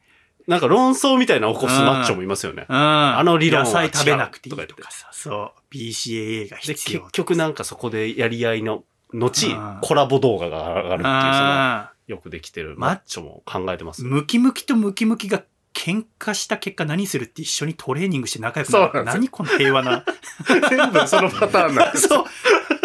[0.47, 2.65] なんか論争みたいな起こすマッチョもいますよね。
[2.67, 5.09] あの理論は野菜食べなくていいとかさ。
[5.11, 8.83] そう BCAA がで、必要結局なんかそこでやり合いの
[9.13, 14.03] 後うん、コラボ動画が上がるっていう、その、あよくできてるマッチョも考えてます。
[14.03, 14.07] ー。
[14.07, 19.03] ムキムキとムキムキが喧嘩した結果何するって一緒にトレーニングして仲良くなる。
[19.05, 20.05] 何この平和な。
[20.69, 22.25] 全部そのパターンなんです そう。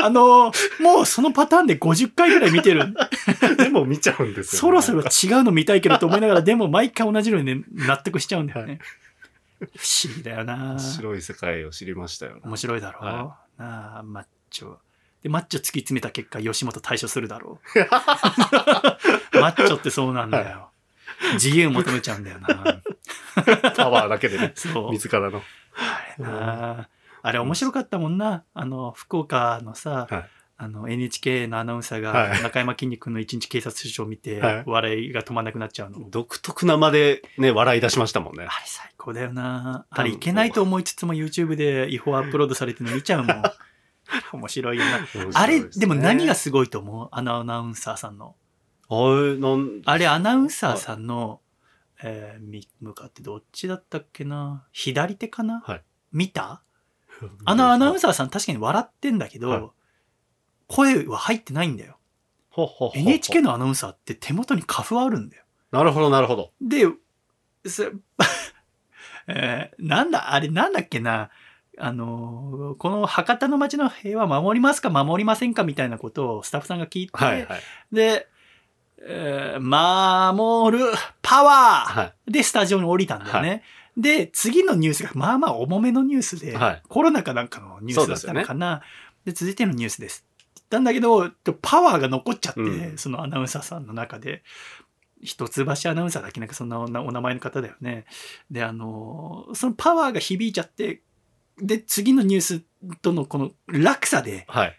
[0.01, 2.95] あのもうそのパターンで50回ぐらい見てる。
[3.59, 5.05] でも見ちゃうんですよ、そろそろ違
[5.41, 8.79] うの見たいけどと思いながらでも毎回同じのにね納得しちゃうんだよね、
[9.59, 10.79] 不思議だよな。
[10.79, 12.41] 白い世界を知りましたよ、ね。
[12.45, 14.77] 面白いだろう、はなあマッチョ。
[15.23, 17.79] でマッチョ突き詰めた結果吉本対処するだろう。
[19.41, 20.71] マッチョってそうなんだよ、
[21.35, 22.49] 自由求めちゃうんだよな。
[23.77, 24.91] パワーだけでね、そう。
[24.93, 25.43] 自らの。
[25.77, 26.89] あれな
[27.21, 28.45] あれ面白かったもんな。
[28.55, 32.31] あの福岡のさ、はいあの NHK のアナウンサーはい。
[32.31, 34.65] が中山きんに君の一日警察署を見て、はい。
[34.67, 38.43] 笑いが止まんなくなっちゃうの、独特な間でね、笑い出しましたもんね。
[38.43, 38.47] あ。
[38.47, 39.87] れ最高だよな。
[39.89, 43.43] あれいけないと思いつつも YouTube で違法アップロードされてるの見ちゃうもん。
[44.33, 44.99] 面白いよな。
[44.99, 47.09] 面白いあれ、でも何がすごいと思う？
[47.13, 48.35] あのアナウンサーさんの。
[49.85, 51.41] あれ、アナウンサーさんの、
[52.03, 54.67] えーみ向かってどっちだったっけな？
[54.73, 55.83] 左手かな、はい。
[56.11, 56.63] 見た？
[57.45, 59.78] あのアナウンササーさん確かに笑ってんだけど、はい
[60.69, 61.93] 声は入ってないんだよ。
[61.93, 62.55] ー。
[62.55, 65.45] ほほほほ NHK のアナウンサーって手元にカフあるんだよ。
[65.73, 66.53] なるほど、なるほど。
[66.61, 66.87] で、
[67.67, 67.85] そ
[69.27, 71.31] えーなんだ、あれなんだっけな
[71.81, 77.61] あのーこの博多の街の平和守りますか守りませんかみたいなことをスタッフさんが聞いて、はい、はい。
[77.93, 78.29] で、
[79.01, 80.85] えー守る
[81.23, 83.63] パワーはでスタジオに降りたんだよね。
[83.97, 88.83] で、次のニュースがまあまあ重めのニュースで、はいコロナかなんかのニュースだったのかな。
[89.25, 90.25] で続いてのニュースです。
[90.69, 91.31] ったんだけど、
[91.63, 94.43] パワーが残っちゃって、うんそのアナウンサーさんの中で、
[95.23, 96.41] 一橋アナウンサーだっけ？
[96.41, 98.05] なんかそんなお名前の方だよね。
[98.51, 101.03] で、あのーそのパワーが響いちゃって、
[101.61, 102.63] で、次のニュース
[103.03, 104.53] とのこの落差でい。
[104.53, 104.77] はい。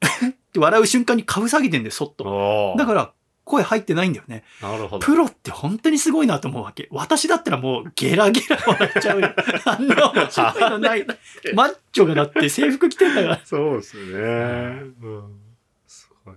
[0.56, 2.74] 笑う瞬間に顔下げてんだよ、そっと。
[2.78, 3.12] だから、
[3.46, 4.42] 声入ってないんだよね。
[4.60, 5.06] なるほど。
[5.06, 6.88] プロって本当にすごいなと思うわけ。
[6.90, 9.32] 私だったらもうゲラゲラ笑っちゃうよ。
[9.64, 11.06] あんな面白いのない。
[11.54, 13.40] マッチョがだって制服着てんだから。
[13.44, 14.18] そうですね。
[15.00, 15.40] うん。
[15.86, 16.34] すごい。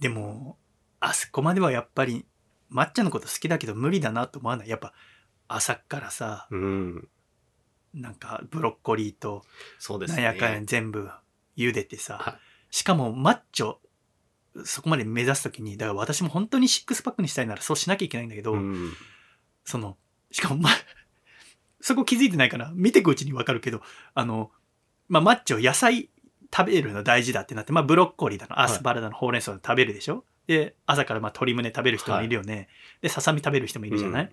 [0.00, 0.58] でも、
[0.98, 2.26] あそこまではやっぱり、
[2.72, 4.68] 抹茶のこと好きだけど無理だなと思わない？
[4.68, 4.92] やっぱ、
[5.46, 7.08] 朝っからさ、うん。
[7.94, 9.44] なんかブロッコリーと
[9.78, 10.24] そうですね。
[10.24, 11.08] なんやかんや全部
[11.56, 12.40] 茹でてさ、は
[12.72, 13.76] しかもマッチョ、
[14.64, 18.92] そこまで目指すときに、だから私も本当にシックスパックにしたいならそうしなきゃいけないんだけど、うん。
[19.64, 19.96] その、
[20.30, 20.70] しかも、ま、
[21.80, 23.82] そこ気づいてないかな見てくうちにわかるけど、
[24.14, 24.50] あの、
[25.08, 26.08] まあ、マッチョ野菜
[26.56, 30.24] 食べるの大事だってなって、まあ、ブロッコリーだの、アスパラだの、ほうれん草だの食べるでしょ？
[30.46, 32.68] で、朝からまあ鶏胸食べる人もいるよね。
[33.00, 34.30] で、ささみ食べる人もいるじゃない、うん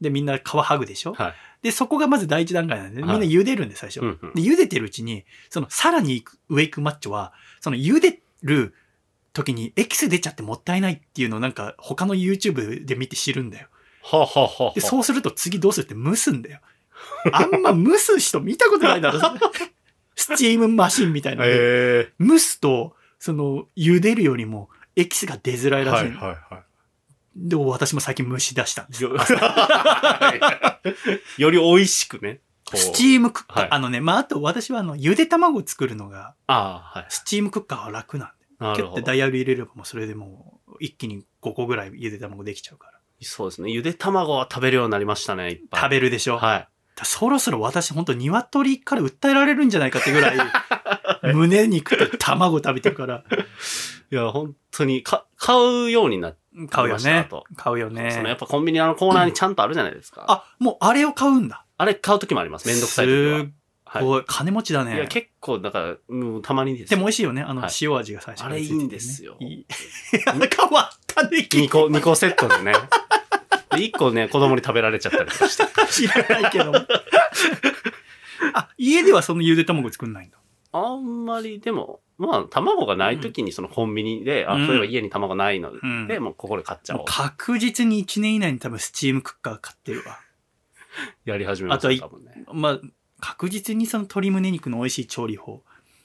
[0.00, 1.14] で、みんな皮剥ぐでしょ？
[1.14, 1.34] はい。
[1.62, 4.00] で、そこがまず第一段階なんで、みんはない茹でるんで、最初。
[4.00, 8.74] で、茹でてるうちに、その、さらに上行くマッチョは、その、茹でる
[9.34, 13.68] 時にエキス出ちゃってもったいないっていうのをなんか、他の YouTube で見て知るんだよ。
[14.02, 16.60] はあはあはあはあで、そうすると次どうするって蒸すんだよ。
[17.32, 19.20] あんま蒸す人見たことないだろ。
[20.16, 21.56] スチームマシンみたいなので。
[21.56, 25.82] へ蒸すと、その、茹でるよりも、エキスが出づらえ。
[25.82, 26.18] いらしいの。
[26.18, 26.62] はいはいは
[27.36, 29.06] で、私も最近蒸し出したんですい。
[29.08, 29.16] よ。
[29.16, 29.18] よ
[31.38, 32.40] より美味しくね。
[32.72, 33.60] スチームクッカー。
[33.62, 37.06] はいあのね、まあ、あと私はあの、ゆで卵を作るのが、ああ、はい。
[37.08, 38.33] スチームクッカーは楽なんで。
[38.58, 38.94] キュッ。
[38.94, 42.94] てダイヤル入れればもうそれでもう、一気に5個ぐらいゆで卵できちゃうから。
[43.20, 43.70] そうですね。
[43.70, 45.80] ゆで卵は食べるようになりましたね、いっぱい。
[45.82, 46.68] 食べるでしょ、はい。
[46.96, 50.36] だそろそろ私本当鶏から訴えられるんじゃないかってぐらい、
[51.34, 53.24] 胸肉と卵食べてるから、
[54.12, 56.38] いや、本当に、か、買うようになって、
[56.70, 57.28] 買うよね。
[57.56, 58.36] 買うよそのやっね。
[58.36, 60.24] ぱコンビニあのコーナーにちゃんとあるじゃないですか。
[60.28, 61.64] あ、もうあれを買うんだ。
[61.76, 62.68] あれ買う時もあります。
[62.68, 63.38] めんどくさい時は。
[63.40, 63.48] すっ
[63.94, 64.04] はい。
[64.04, 65.06] ごい、金持ちだいや、ね。
[65.06, 66.90] 結構、だから、うん、たまにです。
[66.90, 67.42] でも美味しいよね。
[67.42, 69.66] あのはい、塩味が最初あれいいんですよいい
[70.20, 72.72] 変わったね、2個、二個セットでね。
[73.70, 75.64] で、1個ね、子供に食べられちゃったりとかして。
[75.90, 76.78] 知らないけども。
[78.54, 80.38] あ、家ではそのゆで卵作んないんだ。
[80.72, 87.06] あんまり、でも、まあ、卵がない時にそのコンビニで、あ、うんそういえば家に卵ないのうんで、もうここで買っちゃおうもう。
[87.08, 90.18] 確実に1年以内に多分スチームクッカー買ってるわ。
[91.24, 92.44] やり始めましたあとはい多分ね。
[92.52, 92.80] まあ、
[93.24, 95.62] 確実にその鶏胸肉の美味しい調理法。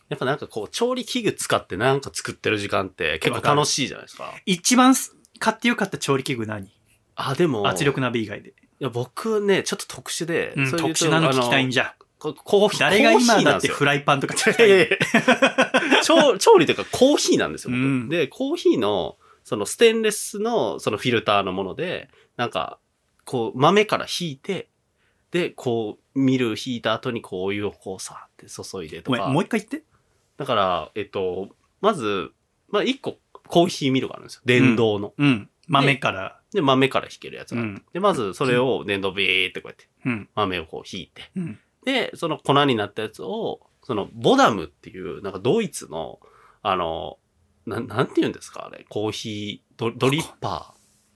[0.07, 4.34] やっぱなんかこう、調理器具使ってなんか作ってる時間って結構楽しいじゃないですか。
[4.45, 6.72] 一番す買ってよかった調理器具何？
[7.15, 8.51] あ、でも、圧力鍋以外で。
[8.51, 11.93] いや、僕ね、ちょっと特殊で、うん、特殊なの聞きたいんあじゃ。
[12.20, 14.70] こコーヒー、誰が今だってフライパンとか使いいたい。
[14.70, 22.80] やいやいや調調理というかコーヒーなんですよ、僕うんで、コーヒーの、そのステンレスのそのフィルターのもので、なんか、
[23.26, 24.70] こう豆から引いて、
[25.32, 29.30] で、こう、ミル引いた後にこうお湯をこうさーって注いでとごめん、か。
[29.30, 29.84] もう一回言って。
[30.38, 31.49] だから、えっと、
[31.82, 32.32] まず、
[32.70, 33.17] まあ一個
[33.47, 34.41] コーヒーミルがあるんですよ。
[34.45, 35.13] 電動の。
[35.17, 35.49] うん。
[35.67, 36.39] 豆から。
[36.53, 37.84] で、豆から引けるやつがあっん。
[37.93, 40.30] で、まずそれを電動ビーってこうやってうん。
[40.36, 41.59] 豆をこう引いて、うん。
[41.86, 46.20] で、その粉になったやつを、そのボダムっていう、なんかドイツの、
[46.61, 47.17] あの、
[47.65, 50.76] なん、なんて言うんですかあれ、コーヒード、ドリッパ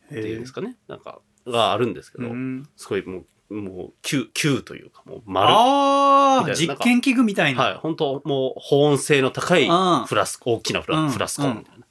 [0.09, 5.47] ーっていうんですかねなんか、があるんですけど、うんすごいもう、もう、球、球というか、もう丸。
[5.49, 7.63] ああ実験器具みたいな。
[7.63, 11.85] はい、本当もう保温性の高いうんフラスコ、大きなフラ,、うんフラスコみたいな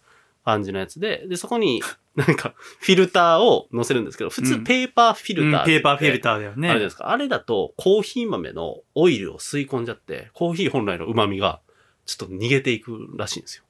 [0.44, 1.82] 感じのやつで、で、そこに
[2.16, 6.22] なんかフィルターを乗せるんですけど、普通うんペーパーフィルター、うんペーパーフィルー。
[6.22, 6.80] ターだよあれ。
[6.80, 7.10] ですか。
[7.10, 11.60] あれだとコーヒー豆のオイルを吸い込んじゃって、コーヒー本来の旨味が
[12.04, 13.64] ちょっと逃げていくらしいんですよ。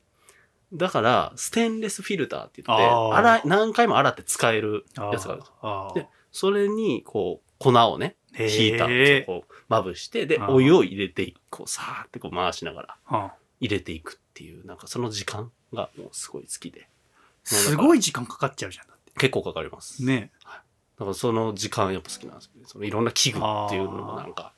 [0.73, 16.89] だから、ステンレスフィルターって言って、洗い、何回も洗って使えるやつがあるんですでそれに、こう、粉をね、へーヒーターでこう、まぶして、で、お湯を入れていく、こう、さーってこう回しながらあ入れていくっていう、なんかその時間がもうすごい好きで。
[17.45, 18.87] すごい時間かかっちゃうじゃん。
[18.87, 20.05] だって結構かかります。
[20.05, 20.31] ね。
[20.45, 22.63] だからその時間やっぱ好きなんですよね。
[22.67, 24.53] そのいろんな器具っていうのもなんか、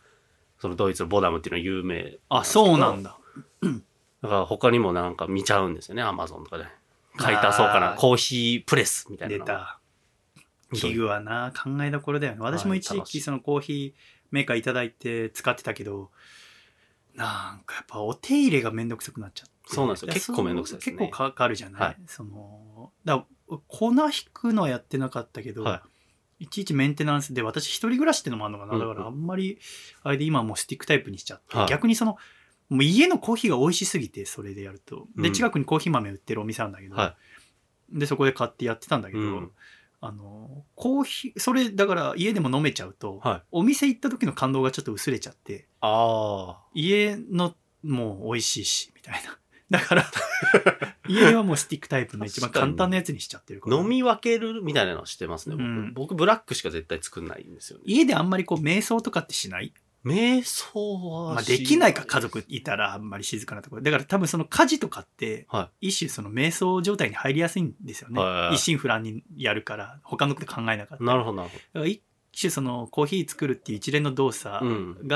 [0.59, 3.17] そのドイツのボダムっていうのは有名あ、そうなんだ。
[3.63, 3.71] だ。
[4.23, 6.65] だから他にもなんか見ちゃうんですよね、アマゾンとかで。
[7.17, 7.95] 買い足そうかな。
[7.95, 9.45] コーヒープレスみたいなの。
[9.45, 9.79] 出た。
[10.75, 12.41] 器具はな、考えどころだよね。
[12.41, 13.93] 私も一時期そのコーヒー
[14.31, 16.11] メーカーいただいて使ってたけど、
[17.15, 19.55] なんかやっぱお手入れがめんどくさくなっちゃって。
[19.67, 20.13] そうなんですよ。
[20.13, 20.97] 結構めんどくさいですね。
[20.99, 21.97] 結構かかるじゃない、はい。
[22.07, 23.25] その、だ
[23.69, 25.83] 粉引くのはやってなかったけど、、は
[26.41, 26.49] い。
[26.49, 29.59] ちいちメンテナンスで私一人暮らしってのもあるのかな、だからあんまり、
[30.03, 31.67] あれで今はもうスティックタイプにしちゃって、はい。
[31.69, 32.17] 逆にその、
[32.69, 35.07] もう家のコーヒーが美味しすぎて、それでやると。
[35.17, 35.33] で、うん。
[35.33, 37.17] 近くにコーヒー豆売ってるお店なんだけど、は
[37.91, 39.53] で、そこで買ってやってたんだけど、うん
[40.07, 49.39] あの、コーヒー、それだから家でも飲めちゃうと、はいお店行った時の感動がちょっと薄れちゃって、あ家のもう美味しいし、みたいな。
[49.71, 50.05] だから、
[51.09, 53.77] 家ではもうスティックタイプの一番簡単なやつにしちゃってるから。
[53.77, 53.81] あ。
[53.81, 55.65] 飲み分けるみたいなのしてますね、僕。
[55.65, 57.85] うん僕、ブラックしか絶対作んないんですよね。
[57.87, 59.73] 家であんまりこう瞑想とかってしない？
[60.05, 63.83] 瞑想はまあ、できないか家族いたらあんまり静かなところ。
[63.83, 72.03] だから多分その家事とかっては一種その瞑想状態に入りやすいんですよね、はい一心不乱にやるから他のこと考えなかったなるほど、なるほだから一
[72.39, 74.71] 種そのコーヒー作るっていう一連の動作ど。
[74.71, 75.09] うん。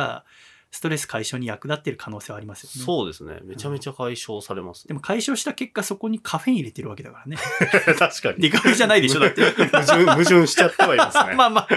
[0.70, 2.84] が、ストレス解消に役立ってる可能性はありますよね。
[2.84, 3.40] そうですね。
[3.42, 4.88] めちゃめちゃ解消されますね。
[4.88, 7.36] でも解消した結果そこにカフェイン入れてるわけだからね。
[7.98, 8.38] 確かに。
[8.38, 9.42] リカバリーじゃないでしょ、だって。
[9.50, 11.34] 矛盾、矛盾しちゃってはいますね。
[11.36, 11.68] まあまあ、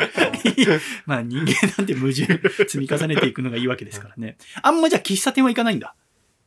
[1.06, 4.38] まあ人間なんて矛盾積み重ねていくのがいいわけですからね。
[4.62, 5.96] あんまじゃあ喫茶店は行かないんだ。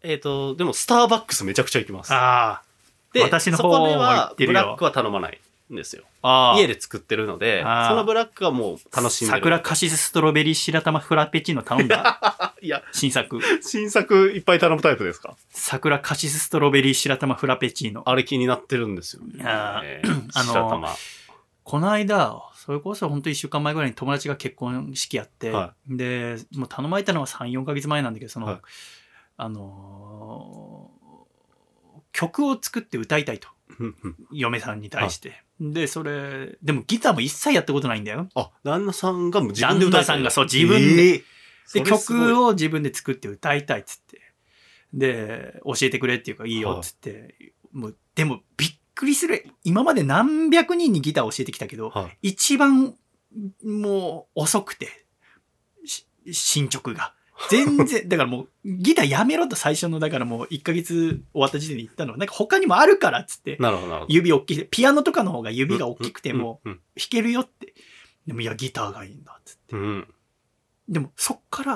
[0.02, 2.12] えっと、でもスターバックスめちゃくちゃ行きます。
[2.12, 2.62] あ
[3.14, 5.40] で、私の方そこはブラックは頼まない
[5.72, 6.04] んですよ。
[6.22, 6.54] あ。
[6.58, 9.38] 家で作ってるので、あーそのブラックはもう楽しんでる。
[9.38, 12.54] 桜カシスストロベリー白玉フラペチーノ頼んだ？
[12.60, 13.40] いや、新作。
[13.62, 15.36] 新作いっぱい頼むタイプですか？
[15.50, 18.02] 桜カシスストロベリー白玉フラペチーノ。
[18.06, 19.42] あれ気になってるんですよね。
[19.44, 20.88] あーあの白玉。
[21.62, 28.60] この間、それこそ本当一週間前ぐらいに友達が結婚式やって、はで、もう頼まれたのは3、4ヶ月前なんだけど、その、はい
[29.38, 31.04] あのー
[32.12, 33.48] 曲を作って歌いたいと。
[34.32, 35.42] 嫁さんに対して。
[35.60, 38.28] で、それ、でもギターも一切やったことないんだよ。
[38.34, 41.22] あ、旦那さんが自分で歌いたい旦那さんがそう自分でえー
[41.66, 44.20] そで、れすごい曲を自分で作って歌いたいっつって。
[44.92, 47.52] で、教えてくれっていうかいいよっつって。
[47.72, 49.46] もう、でもびっくりする。
[49.64, 52.94] 今まで何百人にギター教えてきたけど、はい一番
[53.64, 55.06] もう遅くて、
[55.84, 57.13] し進捗が。
[57.50, 64.06] 全然、だからもうギターやめろと最初の、だからもう1ヶ月終わった時点で言ったのは、なんか他にもあるからっつって、なるほど。
[64.08, 67.74] 指大きい、ピアノとかの方が指が大きくてもうん、弾けるよって。
[68.26, 69.76] でもいや、ギターがいいんだっつって。
[69.76, 70.08] うんうん
[70.88, 71.72] でもそっから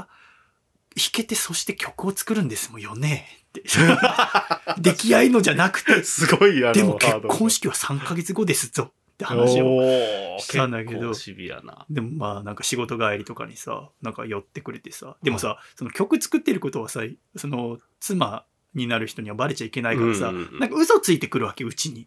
[0.94, 3.62] 弾けてそして曲を作るんですもんよねって。
[4.78, 10.38] 出来合いのじゃなくて、すごい、あの、でも結婚式は3ヶ月後ですぞって話を。
[10.38, 11.84] したんだけどシビアな。
[11.90, 17.00] でもまあなんか仕事帰りとかにさ、なんか寄ってくれてさ、でもさ、その曲作ってることはさ、
[17.36, 18.44] その妻
[18.74, 22.06] になる人にはバレちゃいけないからさ、うんうんうんなんか嘘ついてくるわけ、うちに。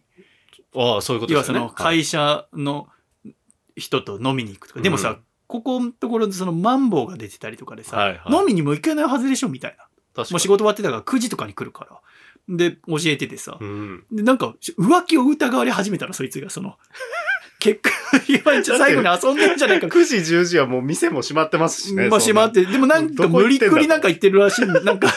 [0.74, 1.66] ああ、そういうこと要はそですね。
[1.66, 2.88] の会社の
[3.76, 4.80] 人と飲みに行くとか。
[4.80, 5.18] でもさ、うん
[5.52, 9.86] ここのところでそのマンボウが出てたりとかでさ、はいはい飲みにも行けないはずでしょみたいな。
[10.16, 12.00] もう仕事終わってたから9時とかに来るから。
[12.48, 13.56] で、教えててさ。
[13.60, 14.04] うん。
[14.10, 16.76] で、なんか、浮気を疑われ始めたの、そいつが、その。
[17.60, 19.86] 結婚、 今最後に遊んでるんじゃないか。
[19.86, 22.08] 9時、10時はもう店も閉まってますしね。
[22.08, 24.66] まあ、閉まって、でもなんか無理くりなんか言ってるらしい。
[24.66, 25.08] なんか、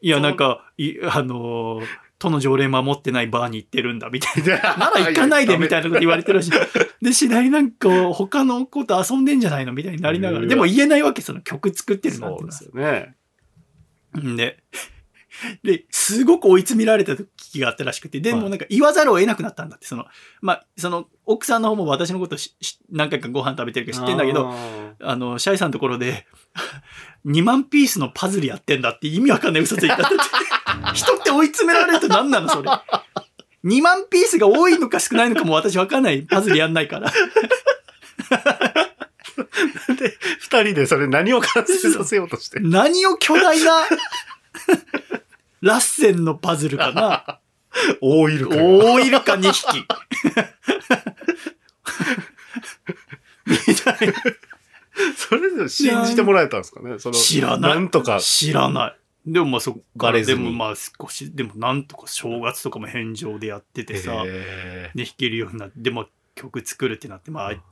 [0.00, 1.86] いや、なんか、いあのー、
[2.20, 4.76] 都の条例守ってないバーに行ってるんだ、みたいな。
[4.76, 6.50] ななら行かないで、みたいなこと言われてるらしい。
[7.02, 10.46] で、次第になんか、他の子と遊んでんじゃないのみたいになりながら。
[10.46, 13.14] でも言えないわけ、その曲作ってるなんてそうですよね。
[14.20, 14.62] んで、
[15.62, 20.06] で、すごく追い詰められた時があったらしくて、ではいもなんか言わざるを得なくなったんだって、その、
[20.40, 22.36] まあ、その、奥さんの方も私のこと
[22.90, 24.52] 何回かご飯食べてるけど知ってんだけど、
[25.00, 26.26] あの、シャイさんのところで、
[27.26, 30.04] 2万ピースのパズルやってんだって意味わかんない嘘ついたって。
[30.94, 32.70] 人って追い詰められると何なのそれ。
[33.64, 36.22] 2万ピースが多いのか少ないのかも私わかんない。
[36.22, 37.12] パズルやんないから。
[39.96, 42.60] で、二人でそれ何を完成させようとして。
[42.60, 43.86] 何を巨大な、
[45.60, 47.40] ラッセンのパズルかな。
[48.00, 48.62] 大イルカが。
[48.62, 49.86] 大イルカ2匹。
[53.68, 54.14] みたいな。
[55.16, 56.98] それで信じてもらえたんですかね？
[56.98, 57.74] その知らない。
[57.74, 58.20] なんとか。
[58.20, 58.96] 知らない。
[59.26, 67.62] でもまあそっから、バレずにでもまあ少し、でもなんとか正月とかも返上でやっててさ、へで弾けるようになって、でも曲作るってなって、まあ、うん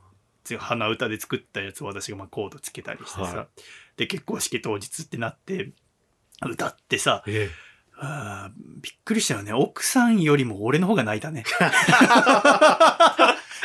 [0.57, 3.47] 鼻歌で作ったやつを私がまあコードつけたりしてさ、は
[3.97, 5.71] で結婚式当日ってなって、
[6.47, 7.49] 歌ってさ、ーえ
[8.01, 9.51] あーびっくりしたよね。
[9.53, 11.43] 奥さんよりも俺の方が泣いたね。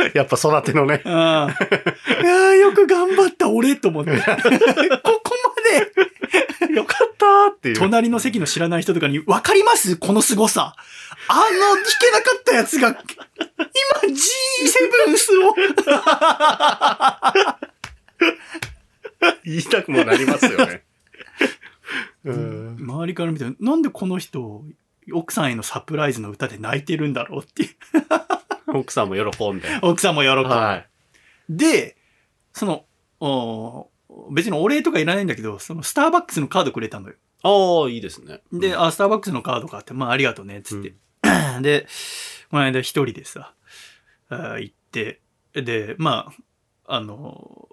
[0.01, 1.01] え やっぱ育てのね。
[1.05, 1.13] うん。
[1.13, 4.11] いやーよく頑張った俺と思って。
[4.19, 4.23] こ
[5.23, 5.35] こ
[6.67, 7.79] までよかったーっていう。
[7.79, 9.97] 隣の席の知らない人とかに、わかります？
[9.97, 10.75] この凄さ。
[11.29, 12.99] あの、弾けなかったやつが、今
[14.09, 15.55] G7 スを。
[19.45, 20.83] 言いたくもなりますよね。
[22.25, 22.77] うん。
[22.81, 24.65] 周りから見て、なんでこの人、
[25.13, 27.71] 奥さんへのサプライズの歌で泣いてるんだろうっていう。
[28.79, 29.69] 奥さんも喜んで。
[29.83, 30.45] 奥さんも喜ぶ。
[30.45, 30.89] はい。
[31.49, 31.97] で、
[32.53, 32.87] その、
[33.21, 33.91] お
[34.31, 37.15] 別にお礼とかいらないんだけど、そのスターバックスのカードくれたのよ。
[37.43, 38.41] ああ、いいですね。
[38.53, 40.95] で、あ、スターバックスのカードかって、まあありがとうね、つって。
[41.61, 41.87] で、
[42.51, 43.55] この間一人でさ、
[44.29, 45.21] あ行って、
[45.53, 46.33] で、ま
[46.87, 47.69] あ、あの、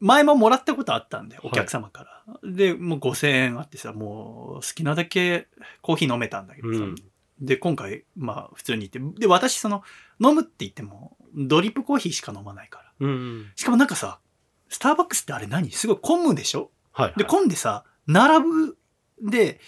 [0.00, 2.50] 前ももらったことあったんで、お客様から。
[2.50, 5.48] で、もう5000円あってさ、もう好きなだけ
[5.80, 6.80] コーヒー飲めたんだけどさ。
[6.80, 6.94] うん。
[7.40, 9.82] で、今回、まあ普通に行って、で、私その、
[10.20, 12.92] 飲むって言っても、ドリップコーヒーしか飲まないから。
[13.00, 13.50] うん。
[13.56, 14.20] しかもなんかさ、
[14.68, 15.70] スターバックスってあれ何？
[15.72, 16.70] すごい混むでしょ？
[16.92, 17.14] はい。
[17.16, 18.78] で、混んでさ、並ぶ
[19.22, 19.60] で、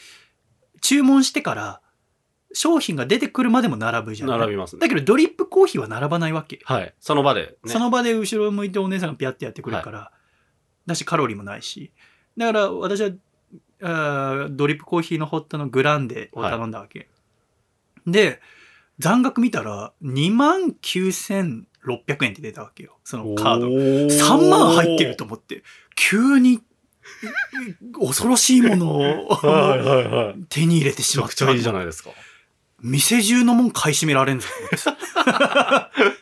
[0.82, 1.80] 注文してから、
[2.54, 4.28] 商品が出てくるまでも並ぶじゃん。
[4.30, 4.80] 並びますね。
[4.80, 6.60] だけど、ドリップコーヒーは並ばないわけ。
[6.64, 6.94] はい。
[7.00, 7.72] その場でね。
[7.72, 10.12] その場で後ろ向いてお姉さんがピャってやってくれるから、
[10.86, 11.92] だしカロリーもないし。
[12.36, 13.10] だから私は
[13.82, 17.08] あードリップコーヒーのホットのグランデを頼んだわけ。
[18.06, 18.40] で、
[18.98, 21.64] 残額見たら2万9600
[22.24, 22.98] 円って出たわけよ。
[23.04, 23.68] そのカード。
[23.68, 25.62] 3万入ってると思って、
[25.96, 26.60] 急に
[27.98, 30.36] 恐ろしいものをはいはいはい。
[30.36, 32.10] め手に入れてしまったちゃくちゃいいじゃないですか。
[32.84, 34.46] 店中のもん買い占められんぞ。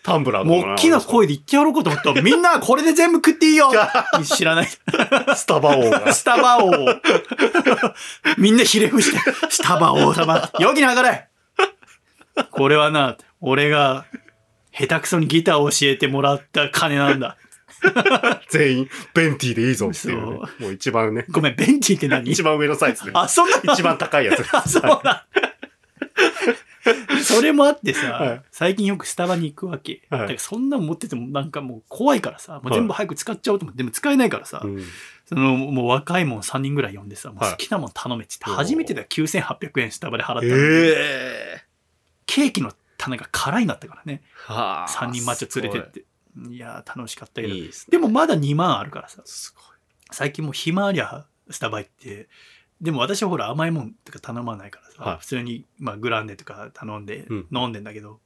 [0.04, 3.68] タンブラーもう大きな声で言ってやろうかと思ったら、みんなこれで全部食っていいよ
[4.24, 4.68] 知らない。
[4.68, 6.12] スタバ王が。
[6.12, 6.70] スタバ王。
[8.38, 9.18] みんなひれ伏して、
[9.50, 11.28] スタバ王様、良きながれ
[12.52, 14.06] これはな、俺が
[14.72, 17.36] 下手くそにギターを教えてもらった金なんだ。
[18.50, 20.22] 全員、ベンティでいいぞっていうね、
[20.58, 22.30] そもう一番ね、ごめん、ベンチって何？
[22.30, 23.10] 一番上のサイズで。
[23.14, 24.46] あ、そんなの一番高いやつ。
[24.56, 25.26] あ、そうだ。
[27.22, 30.02] それもあってさ、はい最近よくスタバに行くわけ。
[30.10, 34.84] はいだからそんなん持っててもなんかもう怖いからさ、もう全部早く使っちゃおうと思って、でも使えないからさ、うん
[35.26, 40.52] そのもう若いもん3人ぐらい呼んでさ、もうはい好きなもん頼めって言って、初めてだよ9800円スタバで払ったの、え
[41.58, 41.64] え
[42.26, 44.22] ケーキの種が空になったからね。
[44.46, 44.88] はあ。
[44.88, 46.04] 3人マッチョ連れてって。
[46.50, 47.54] いやー楽しかったけど。
[47.54, 47.60] ね。
[47.90, 49.22] でもまだ2万あるからさ。
[50.10, 52.28] 最近もう暇ありゃスタバ行って、
[52.82, 55.18] でも私はほら甘いもんとか頼まないからさ、はい。
[55.20, 57.46] 普通に、まあ、グランデとか頼んでうん。
[57.52, 58.20] 飲んでんだけど、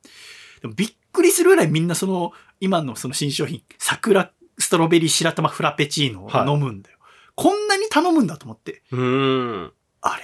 [0.62, 6.98] でもびっくりするぐらいみんなその今のその新商品桜ストロベリー白玉フラペチーノを飲むんだよ、
[7.34, 8.82] こんなに頼むんだと思って。
[8.90, 9.72] うーん。
[10.00, 10.22] あれ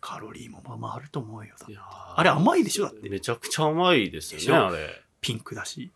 [0.00, 1.76] カロリーもまあまああると思うよだって。
[1.78, 3.08] あれ甘いでしょだって。
[3.08, 4.54] めちゃくちゃ甘いですでしょ？
[4.54, 5.02] よね、あれ。
[5.20, 5.92] ピンクだし。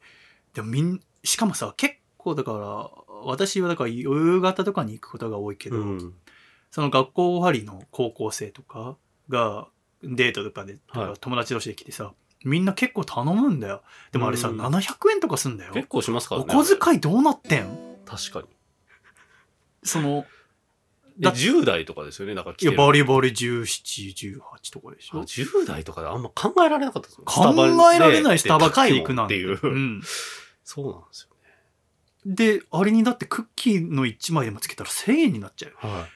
[0.54, 2.90] でもみんしかもさ結構だから
[3.24, 6.14] 私はだから夕方とかに行くことが多いけど、うん。
[6.70, 8.96] その学校終わりの高校生とか
[9.28, 9.68] が
[10.02, 11.18] デートとかで、はい。
[11.20, 12.12] 友達同士で来てさ
[12.44, 13.82] みんな結構頼むんだよ。
[14.12, 14.60] でもあれさ、うん。
[14.60, 15.72] 700円とかすんだよ。
[15.72, 16.54] 結構しますからおね。
[16.54, 17.76] 小遣いどうなってん？
[18.04, 18.46] 確かに。
[19.82, 20.24] その
[21.16, 22.72] でだ10代とかですよね、だから来てる。
[22.72, 24.40] いやバリバリ1718
[24.72, 29.58] とかでしあょ10代とかであんま考えられなかったですもん考えられないスタバ高い行くなんもんっていう。
[29.60, 30.02] うん、
[30.62, 31.28] そうなんですよ
[32.24, 35.72] であれにだってクッキーの1枚でもつけたら1000円になっちゃう。
[35.84, 36.06] は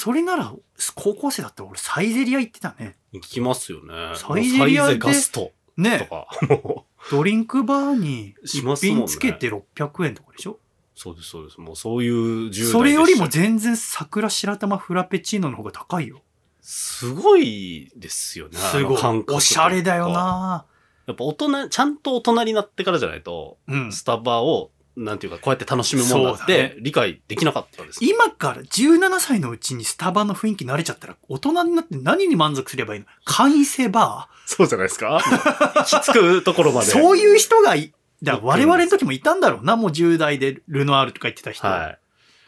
[0.00, 0.52] それなら
[0.94, 3.18] 高校生だったら俺サイゼリア行ってたねい。
[3.18, 4.14] 聞きますよね。
[4.14, 6.26] サイゼリアでガストとねか。
[6.48, 10.58] もう、ドリンクバーに一品つけて600円とかでしょ？
[10.94, 11.60] そうです、そうです。
[11.60, 16.22] もうそういう10代でしたそれよりも全然桜白玉フラペチーノの方が高いよ。
[16.60, 18.58] すごいですよね。
[18.58, 20.08] すごいおしゃれだよ。
[20.08, 20.66] な
[21.06, 23.92] やっぱ大人、ちゃんと大人になってからじゃないと、うん。
[23.92, 28.04] スタバを、なんていうか、こうやって楽しむものだって理解できなかったんです。
[28.04, 33.06] 今から17歳のうちにスタバの雰囲気慣れちゃったら大人になって何に満足すればいいの？
[33.24, 35.20] 会員制バそうじゃないですか？
[35.20, 36.86] 行 き着くところーまで。
[36.88, 41.66] そういう人がい、だ我々の時もいたんだろうな、もう10代でルノアールとか言ってた人。
[41.66, 41.98] はい。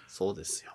[0.09, 0.72] そうですよ。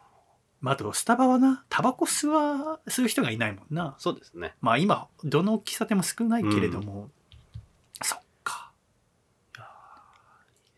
[0.60, 3.96] まあ、あとスタバはな、タバコ吸わ、吸う人がいないもんな。
[4.00, 4.56] そうですね。
[4.62, 7.12] まあ今、どの喫茶店も少ないけれども、
[8.02, 8.72] そっか。
[9.54, 9.62] で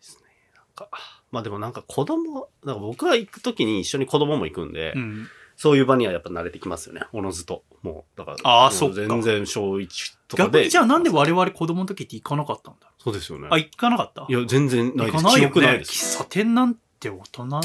[0.01, 0.25] すね。
[0.53, 0.89] なんか、
[1.31, 5.27] まあでもなんか子供、なんか僕が行くときに一緒に子供も行くんで、うん。
[5.55, 7.01] そういう場にはやっぱ慣れてきますよね。
[7.11, 7.63] おのずと。
[7.81, 8.37] もう、だから。
[8.43, 10.49] あーそっか全然小1とかで。
[10.51, 13.49] 逆にじゃあなんで我々子供の時って行かなかったんだそうですよね。
[13.51, 14.25] あ、行かなかった？
[14.29, 15.23] いや、全然ないです。
[15.23, 15.79] 行かないよね記憶ない。
[15.79, 16.17] です。
[16.17, 17.63] 喫茶店なんて大人になっ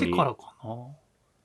[0.00, 0.86] てからかな。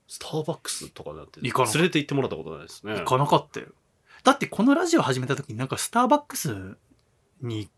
[0.07, 2.93] スターバックスとかだって、行かな連れて行ってもらったことないですね。
[2.93, 3.67] 行かなかったよ。
[4.23, 6.77] だってこのラジオ始めた時になんかスターバックス
[7.41, 7.69] に、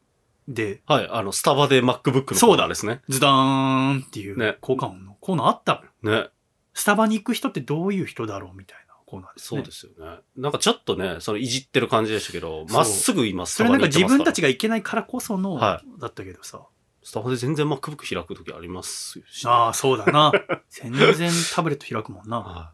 [0.47, 3.01] で、はい、あの、スタバで MacBook のそうだコーナーですね。
[3.09, 6.13] ズダーンっていうね効果音のコーナーあったもん。
[6.13, 6.27] ね。
[6.73, 9.61] スタバに行く人ってどういう人だろうみたいなコーナーですね。
[9.61, 10.19] そうですよね。
[10.35, 16.61] なんかちょっとね、そのいじってる感じでしたけど、まっすぐ今スタそれなんかバに行ってますから自分たちが行けないからこその、はだったけどさ。
[17.03, 20.31] スタバで全然 MacBook 開くときありますし、ああ、そうだな。
[20.69, 22.39] 全然タブレット開くもんな。
[22.39, 22.71] は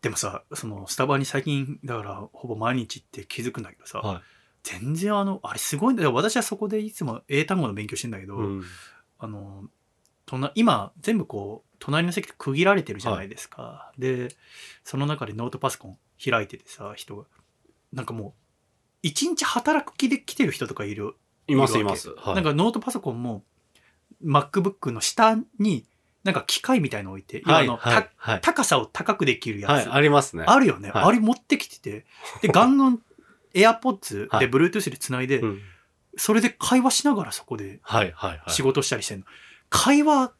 [0.00, 4.06] でもさ、そのスタバに最近、だからほぼ毎日行って気づくんだけどさ、い。
[4.06, 4.22] はい。
[4.62, 6.12] 全然あの、あれすごいんだよ。
[6.12, 8.64] 私はそこでいつも英単語の勉強してんだけど、うん。
[9.18, 9.64] あの、
[10.26, 13.92] 隣今、全部こう、隣の席で区切られてるじゃないですか。
[13.98, 14.28] で、
[14.84, 17.24] その中でノートパソコン開いててさ、人が。
[17.92, 18.32] なんかもう、
[19.02, 21.16] 一日働く気で来てる人とかいる。
[21.48, 22.10] います、います。
[22.16, 22.34] はい。
[22.34, 23.44] なんかノートパソコンも、
[24.24, 25.86] MacBook の下に、
[26.22, 28.40] なんか機械みたいの置いて、はい、あのはい、はい。
[28.42, 29.70] た高さを高くできるやつ。
[29.70, 30.44] はい、ありますね。
[30.46, 30.90] あるよね。
[30.90, 32.04] はいあれ持ってきてて。
[32.42, 33.00] で、ガンガン
[33.54, 35.60] AirPods ではい Bluetooth で繋いで、うん。
[36.16, 38.50] それで会話しながらそこではい、はい、はい。
[38.50, 39.26] 仕事したりしてんの。
[39.68, 40.32] 会話、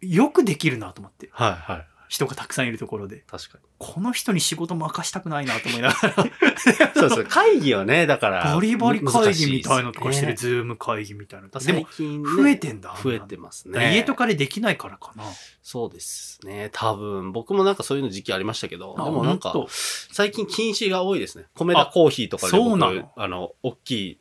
[0.00, 1.28] よくできるなと思って。
[1.32, 1.86] はい、はい。
[2.08, 3.24] 人がたくさんいるところで。
[3.26, 3.64] 確かに。
[3.78, 6.14] この人に仕事任したくないなと思いながら。
[6.94, 8.54] そうそう、会議はね、だから。
[8.54, 11.48] バリバリ会議みたいなのとかしてる、 Zoom 会議みたいな。
[11.48, 12.96] でも、増えてんだ。
[13.02, 13.94] 増えてますね。
[13.94, 15.24] 家とかでできないからかな。
[15.62, 16.70] そうですね。
[16.72, 21.46] 多分、僕もなんかそういうの時期ありましたけど、でもなんか最近禁止が多いですね。
[21.54, 24.20] 米田コーヒーとかで僕そうなのあの、大きい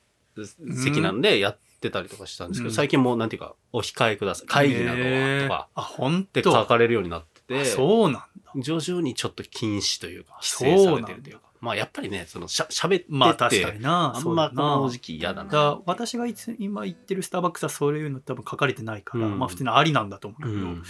[0.83, 4.47] 席なんでやってたりとかしたんですけど、うん最近もうなんていうか、お控えください。
[4.47, 8.27] 会議などはとか、あ、本って当書かれるようになってそうなんだ。
[8.57, 11.41] 徐々にちょっと禁止というか、規制されてるというか。
[11.61, 14.13] まあやっぱりね、そのしゃ、喋ってって、まあ確かにな。
[14.15, 15.49] あんまこの時期嫌だな。
[15.49, 20.83] だ私がいつ今行ってるスターバックスはそういうの多分書かれてないから、うんまあ普通にありなんだと思うんだけど、うん。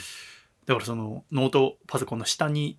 [0.65, 2.77] だからそのノートパソコンの下に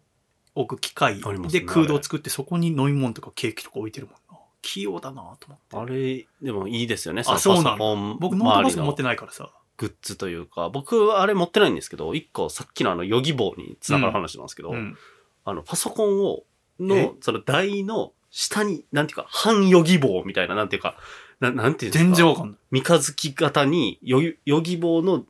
[0.55, 7.23] 置く機械で空洞を作ってそこに飲み物とかケーキとか置いてるもんな器用だなと思ってあれ、でもいいですよね。
[7.27, 14.97] あのそうなの僕ノートパソコン持ってないからさグッズというか、僕、あれ持ってないんですけど、一個さっきのあの、ヨギ棒につながる話なんですけど、うん。
[15.45, 16.43] あの、パソコンを、
[16.81, 16.85] え？
[16.85, 20.97] の、その台の下に、なんていうか、半ヨギ棒みたいな、なんていうか、
[21.41, 22.05] ななんていうんですか？
[22.05, 22.59] 全然わかんない。
[22.71, 25.25] 三日月型にヨギ、ヨギ棒の、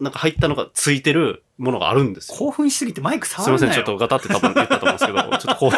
[0.00, 2.38] なんか入ったのがついてるものがあるんですよ。
[2.38, 5.72] 興奮しすぎてマイクすいません、ちょっとガタって多分言ったと思うんですけど、 ちょっとこ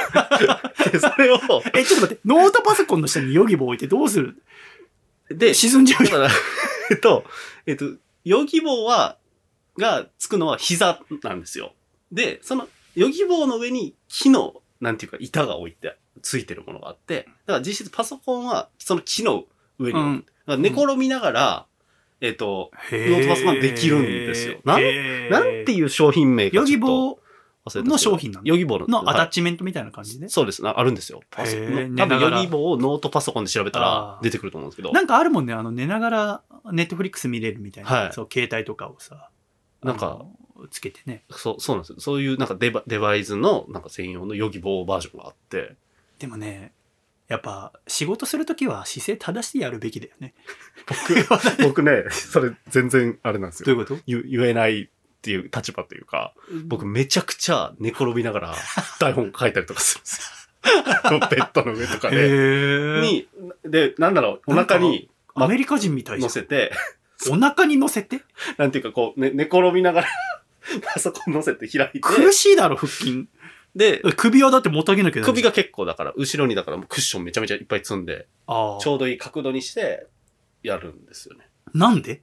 [0.87, 1.39] う、でそれを、
[1.75, 4.43] えちょっと待ってノートパソコンの下にヨギボ置いてどうする？
[5.31, 6.29] で、沈んじゃうから、
[6.91, 7.25] えっと、
[7.67, 7.87] えっと、
[8.25, 9.19] ヨギ棒は、
[9.79, 11.75] がつくのは膝なんですよ。
[12.13, 19.45] で、その、ヨギ棒の上に木の、なんていうか、板が置いて、ついてるものがあって、だから実質パソコンは、その木の
[19.79, 20.19] 上に、うん。
[20.19, 21.67] だから寝転びながら、
[22.21, 24.61] えっと、ノノートパソコンできるんですよ。
[24.65, 26.71] なんなんていう商品名かちょっと。
[26.73, 27.21] ヨギボ忘れたんですけど
[27.67, 28.87] の商品なのヨギ棒の。
[28.87, 30.63] のアタッはいチメントみたいな感じで、そうです。
[30.63, 31.21] なあるんですよ。
[31.31, 34.25] パソコンへーの多分ヨギ棒をノートパソコンで調べたあらー。
[34.25, 34.93] 出てくると思うんですけど。
[34.93, 35.53] なんかあるもんね。
[35.53, 36.43] あの寝ながら
[36.73, 38.13] ネットフリックス見れるみたいな、はい。
[38.13, 39.29] そう携帯とかをさ
[39.83, 40.25] なんか
[40.71, 41.25] つけてね。
[41.31, 42.01] そう、そうなんですよ。
[42.01, 45.77] そういうなんかデバデバイスのなんか専用のヨギ棒バージョンがあって。
[46.19, 46.73] でもね
[47.29, 50.35] やっぱ仕事するときは姿勢正してやるべきだよね。
[50.89, 54.01] 僕、僕ね、それ全然あれなんですどういうこと？
[54.07, 54.91] 言言えない
[55.21, 56.33] っていう立場というか、
[56.66, 58.55] 僕めちゃくちゃ寝転びながら
[58.99, 60.21] 台本書いたりとかするんです
[61.12, 61.21] よ。
[61.31, 62.99] ベッドの上とかへで。
[62.99, 63.29] えに、
[63.64, 66.29] で、なんだろう、お腹にアメリカ人みたいじゃん。
[66.29, 66.73] 乗せて、
[67.31, 68.23] お腹に乗せて？
[68.57, 70.09] なんていうかこう、ね、寝転びながら
[70.95, 73.27] パソコン乗せて開いて、苦しいだろ腹筋。
[73.77, 80.07] で、首はだってもたげなきゃ首が結構だから、後ろにだからもうクッションめちゃめちゃいっぱい積んで、ちょうどいい角度にして、
[80.62, 81.49] やるんですよね。
[81.75, 82.23] なんで？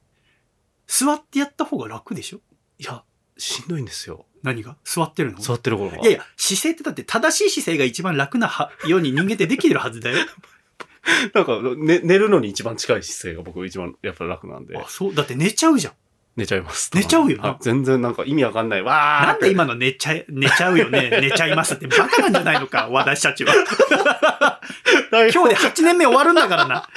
[0.87, 2.39] 座ってやった方が楽でしょ？
[2.79, 3.03] いや、
[3.37, 4.25] しんどいんですよ。
[4.43, 4.75] 何が？
[4.83, 5.39] 座ってるの？
[5.39, 5.97] 座ってる頃が。
[5.97, 10.17] いやいや、姿勢ってだって正しい姿勢が一番楽なはように人間ってできてるはずだよ。
[11.33, 15.15] なんか、ね、寝るのに一番近い姿勢が僕一番やっぱ楽なんであ、、そう？
[15.15, 15.93] だって寝ちゃうじゃん。
[16.35, 16.91] 寝ちゃいます。
[16.93, 18.83] 寝ちゃうよなはい全然なんか意味わかんない。
[18.83, 23.53] わーなんで今の寝ちゃい、寝ちゃうよね、 寝ちゃいますってバカなんじゃないのか、私たちは。
[25.11, 26.87] 今今日で8年目終わるんだからな。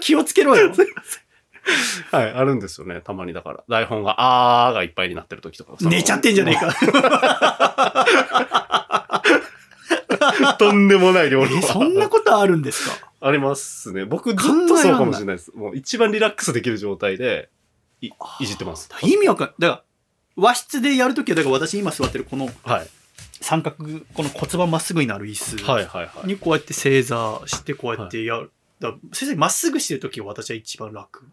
[0.00, 0.72] 気をつけろよ。
[2.12, 3.00] はい、あるんですよね。
[3.00, 3.64] たまにだから。
[3.68, 4.14] 台本が、
[4.66, 5.72] あーがいっぱいになってる時とか。
[5.80, 6.72] 寝ちゃってんじゃねえか。
[6.74, 8.04] か。
[10.58, 11.56] とんでもない量の。
[11.56, 13.10] え、そんなことあるんですか？
[13.26, 14.04] ありますね。
[14.04, 15.50] 僕ずっとそうかもしれないです。
[15.54, 17.48] もう一番リラックスできる状態で、
[18.02, 18.10] い、
[18.40, 18.88] いじってます。
[19.02, 19.82] 意味わかんだから、
[20.36, 22.88] 和室でやるときは、だから私今座ってるこのはい。
[23.40, 23.76] 三角、
[24.14, 26.26] この骨盤まっすぐになる椅子はいはいはい。
[26.26, 28.50] にこうやって正座して、こうやってやる。
[28.80, 31.24] だから先生、まっすぐしてるときは私は一番楽。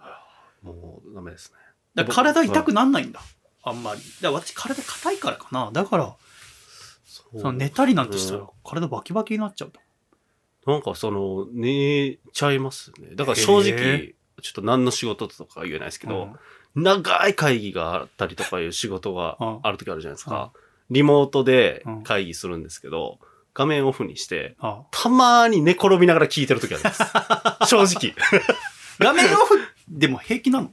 [0.62, 1.57] もうダメですね。
[1.95, 3.22] だから体痛くなんないんだ。
[3.64, 4.01] あんまり。
[4.22, 5.70] だ私体硬いからかな。
[5.72, 6.16] だから、
[7.05, 9.80] そその寝たりなんてしたらうん体バキバキになっちゃうと。
[10.72, 13.16] なんかその、寝ちゃいますね。
[13.16, 16.36] だから正へ直、ちょっと何の仕事とか言えないですけど、うん
[16.74, 20.53] 長い会議があったりとかいう仕事がうんある時あるじゃないですか。
[20.89, 23.20] リモートでうん会議するんですけど、
[23.53, 27.03] 画面オフにして、あたまに寝転びながら聞いてる時あります。
[27.68, 28.16] 正直。
[28.99, 29.61] 画面オフ
[29.92, 30.72] でも平気なの？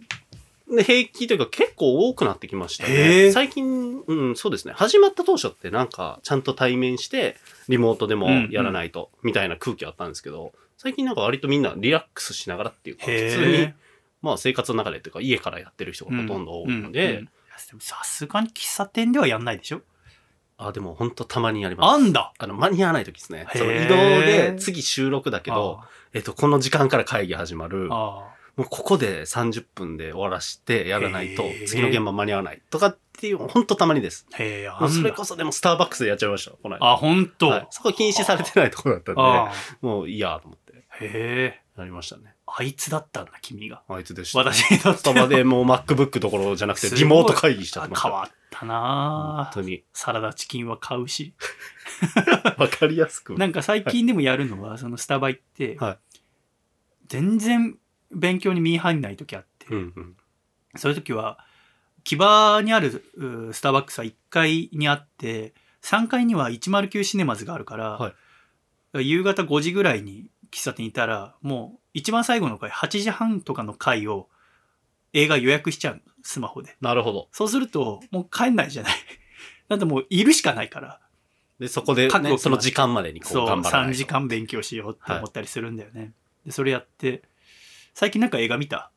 [0.75, 2.95] で平気というか結構多くなってきましたへね。
[3.29, 4.75] ー最近、うん、そうですね。
[4.75, 7.37] 始まった当初ってなんか、ちゃんと対面して、
[7.69, 13.75] リモートでもやらないと、みたいな空気あったんですけど、最近なんか割とみんなリラックスしながらっていうか、普通にへ、
[14.23, 17.29] まあ生活の中でというか家からやってる人がほとんど多いので、うんうん
[17.71, 19.81] でもさすがに喫茶店ではやんないでしょ？
[20.59, 21.95] あ、でも本当たまにやります。
[21.95, 23.49] あんだあの、間に合わない時ですね。
[23.53, 25.81] その移動で次収録だけど、
[26.15, 27.89] えっと、この時間から会議始まる。
[27.91, 28.29] あ
[28.59, 34.27] もうここで30分で終わらしてやらないと次の現場間に合わないとかっていう、ほんとたまにです。
[34.33, 36.51] あへえそれだこそでもスターバックスでやっちゃいました。
[36.61, 36.85] この間。
[36.85, 42.35] あほんと、はいそこ禁止されてないところだったんで、あもういいやと思ってへえやりましたね。
[42.49, 43.83] あいつだったんだ、君が。
[43.89, 44.39] あいつでした。
[44.41, 47.85] 私にとってのスタバでもう MacBook どころじゃなくてリモート会議した。
[47.85, 49.85] あ変わったなぁ本当に。
[49.93, 51.33] サラダチキンは買うし。
[52.59, 53.35] わかりやすく。
[53.35, 55.99] なんか最近でもやるのは、そのスタバ行って、はい
[57.09, 57.79] 全然
[58.11, 60.17] 勉強に身入んない時あって、うんうん。
[60.77, 61.39] そういう時は、
[62.05, 65.53] 木場にあるうスターバックスは1階にあって、
[65.83, 68.15] 3階には109シネマズがあるから、はい
[68.95, 74.29] 夕方5時ぐらいに喫茶店にいたら、もう一番最後の回、8時半とかの回を
[75.13, 76.77] 映画予約しちゃうの、スマホで。
[76.81, 77.29] なるほど。
[77.33, 78.93] そうすると、もう帰んないじゃない。
[79.69, 81.01] だってもういるしかないから。
[81.59, 86.13] で、そこで、ね、その時間までにこうそう、頑張らない3と時間勉強しようって思ったりするんだよね。
[86.47, 87.23] で、それやって、
[87.99, 88.93] 最近なんか映画見た？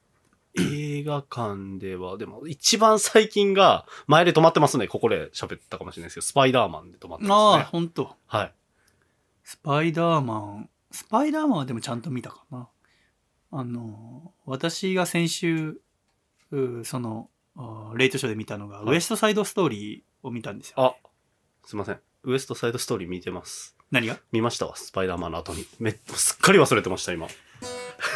[0.60, 4.88] 映画館では、でも一番最近が前で止まってますね。
[4.88, 7.70] ここで喋ったかもしれないですけど、スパイダーマンで止まってああ、ますね。
[7.72, 8.16] ほんと。
[8.28, 8.54] はい。
[9.44, 12.68] スパイダーマン、スパイダーマンはでもちゃんと見たかな。
[13.50, 15.82] あの、私が先週、
[16.52, 20.76] うその、あレイトショーで見たのが、はいウエストサイドストーリーを見たんですよ。
[20.78, 20.96] あ、
[21.66, 22.00] すいません。
[22.26, 23.76] ウエストサイドストーリー見てます。
[23.90, 24.20] 何が？
[24.32, 25.66] 見ましたわ、スパイダーマンの後に。
[25.80, 27.26] めすっかり忘れてました、今。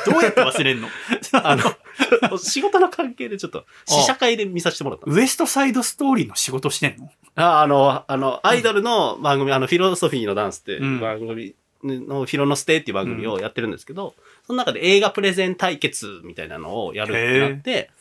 [0.06, 0.90] どうやって忘れんの？
[1.44, 7.12] あの、仕事の関係でちょっと、試写会で見させてもらったウエストサイドストーリーの仕事してんの？
[7.36, 11.00] ああの、あの、アイドルの番組、あの、フィロソフィーのダンスってうん。
[11.00, 14.16] 番組の、フィロノステっていう番組をやってるんですけど、
[14.48, 17.92] その中で映画プレゼン対決みたいなのをやるってなって、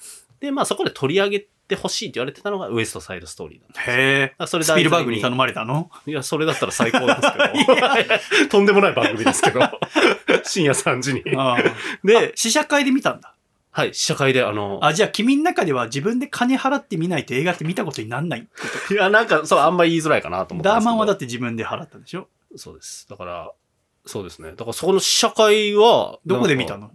[0.41, 3.83] で、まあそこで取り上げてほしいって言われてたのがウエストサイドストーリーだった。
[3.83, 4.35] へえ。
[4.39, 5.37] あそれスピルバーグに頼む。
[5.37, 5.91] まれたの？
[6.07, 8.49] いや、それだったら最高ですけど。
[8.51, 9.61] とんでもない番組ですけど。
[10.45, 11.23] 深夜3時に。
[12.05, 13.35] で、試写会で見たんだ。
[13.71, 18.47] はい、試写会であの、あ、じゃあ君の中では自分で金払って見ないと映画って見たことになんない？
[18.91, 20.81] いや、なんか、そう、あんま言いづらいかなと思ったんですけど。
[20.81, 22.29] ダーマンはだって自分で払ったんでしょ？
[22.57, 23.09] そうです。
[23.09, 23.51] だから、
[24.07, 24.51] そうですね。
[24.51, 26.93] だからそこの試写会は、どこで見たの？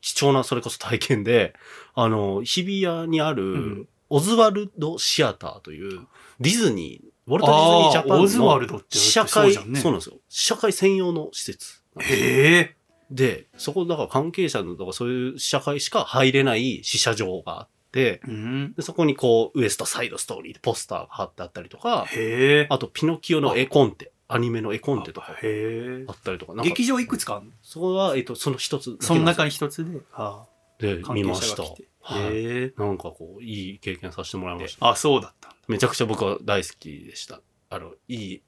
[0.00, 1.54] 貴重なそれこそ体験で、
[1.94, 6.06] あの、日比谷にある、んオズワルドシアターという、
[6.40, 10.16] ディズニー、ウォルト・ディズニー・ジャパンのオズワルドって試写会、そうなんですよ。
[10.28, 11.82] 試写会専用の施設。
[12.00, 12.74] へえ。
[13.10, 18.74] で、そこだから関係者のとかそういう試写会しか入れない試写場があって、うん。
[18.74, 22.66] でそこにこう、ウエストサイドストーリーでポスターが貼ってあったりとか、へえ。
[22.70, 25.32] あとピノキオの絵コンテ、アニメの絵コンテとかあ。
[25.32, 25.36] っ
[26.22, 27.52] たりとか、か劇場いくつかあんの？
[27.62, 30.46] そこは、えっと、その一つその中にに一つで、あ
[30.78, 31.62] であ、関係見ました。
[32.16, 32.80] へえ。
[32.80, 34.88] なんかこう、いい経験させてもらいました。
[34.88, 35.56] あ、そうだったんだ。
[35.68, 37.40] めちゃくちゃ僕は大好きでした。
[37.70, 38.42] あの、いい、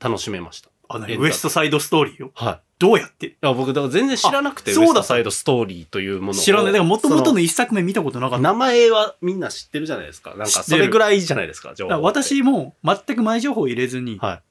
[0.00, 0.70] 楽しめました。
[0.88, 1.12] あ、何？
[1.12, 2.30] エンタウエストサイドストーリーよ。
[2.34, 2.60] はい。
[2.78, 3.26] どうやって？
[3.26, 6.34] いや、僕、だから全然知らなくて、あそうだウエストサイドストーリーというものを。
[6.34, 6.72] 知らない。
[6.72, 8.42] だから元々その一作目見たことなかった。
[8.42, 10.30] 名前はみんな知ってるじゃないですか。
[10.30, 14.42] なんか、知ってるそれぐらいじゃないですか、情だ報私も全く前情報を入れずに、はい。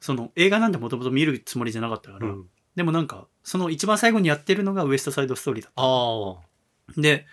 [0.00, 2.46] その映画なんてもともと見るつもりじゃなかったから、うん。
[2.76, 6.94] でもなんか、その一番最後にやってるのがウエストサイドストーリーだっああ。
[6.94, 7.00] た。
[7.00, 7.26] で、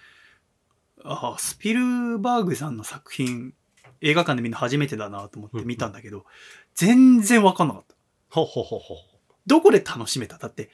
[1.07, 3.53] ああ、スピルバーグさんの作品、
[4.01, 6.25] 映画館で見るの初めてだなと思って見たんだけど、
[6.73, 7.95] 全然わかんなかった。
[8.29, 8.97] ほうほうほうほう。
[9.45, 10.39] どこで楽しめた？
[10.39, 10.71] だって、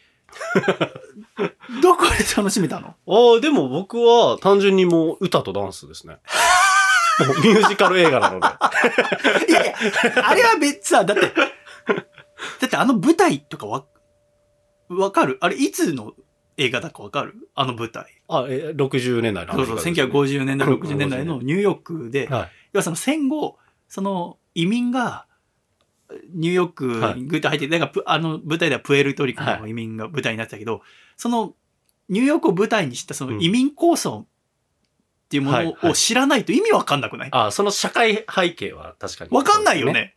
[1.81, 2.95] どこで楽しめたの？
[3.07, 6.17] ああ、でも僕は単純にもう歌とダンスですね。
[7.43, 8.47] ミュージカル映画なので。
[9.49, 9.75] いやいや、
[10.27, 13.85] あれは別さ、だって、だってあの舞台とかわ、
[14.89, 15.37] わかる？
[15.41, 16.13] あれいつの
[16.61, 17.49] 映画だかわかる？
[17.55, 18.05] あの舞台。
[18.27, 22.49] あ、え、60年代のアそうそう、メリカですね1950年代、60年代のニューヨークで、はい。
[22.73, 23.57] 要はその戦後、
[23.87, 25.25] その移民が、
[26.33, 26.85] ニューヨーク
[27.17, 30.81] にグッと入って、だからプあの舞台ではプエルトリコの移民が舞台になってたけど、
[31.15, 31.53] その
[32.09, 37.29] ニューヨークを舞台にしたその移民構想っていうものはいはいを知らないと意味わかんなくない？
[37.31, 39.29] あ、その社会背景は確かに。
[39.31, 40.15] わかんないよね。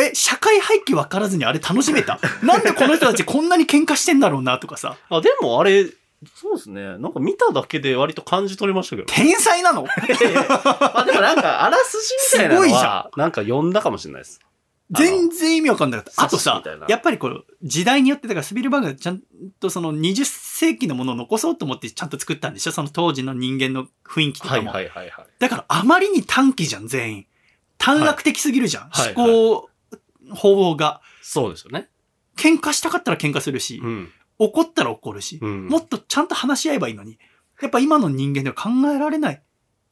[0.00, 2.18] え、社会背景わからずにあれ楽しめた？
[2.42, 4.96] なんでこの人たちこんなに喧嘩してんだろうなとかさ。
[5.08, 5.84] あ、でもあれ、
[6.34, 6.82] そうですね。
[6.98, 9.08] なんか見ただけで割と感じ取れましたけど。
[9.12, 9.86] 天才なの？
[9.88, 11.98] あ、でもなんか、あらす
[12.32, 14.40] じみたいなのすごいじは、なんか読んだかもしれないです。
[14.90, 16.24] 全然意味わかんなかった。
[16.24, 19.20] あとさやっぱりこの時代によって、だからスピルバーグがちゃん
[19.60, 22.72] とその20世紀のものを残そうと思ってちゃんと作ったんでしょ？
[22.72, 24.72] その当時の人間の雰囲気とはいかも。
[24.72, 25.26] はいはいはい。
[25.38, 27.26] だからあまりに短期じゃん、全員。
[27.78, 28.88] 短絡的すぎるじゃん。
[28.90, 29.26] はい思
[29.60, 29.69] 考
[30.34, 31.00] 法が。
[31.22, 31.88] そうですよね。
[32.36, 34.12] 喧嘩したかったら喧嘩するし、うん。
[34.38, 35.66] 怒ったら怒るし、うん。
[35.66, 37.18] もっとちゃんと話し合えばいいのに。
[37.60, 39.42] やっぱ今の人間では考えられない。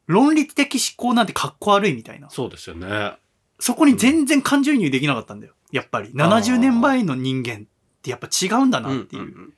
[0.07, 2.30] 論理的思考なんてかっこ悪いみたいな。
[2.30, 3.12] そうですよね。
[3.61, 5.55] そこに全然感情移入できなかったんだよ。
[5.70, 6.11] やっぱり。
[6.11, 7.61] 70年前の人間っ
[8.01, 9.22] てやっぱ違うんだなっていう。
[9.22, 9.53] んんん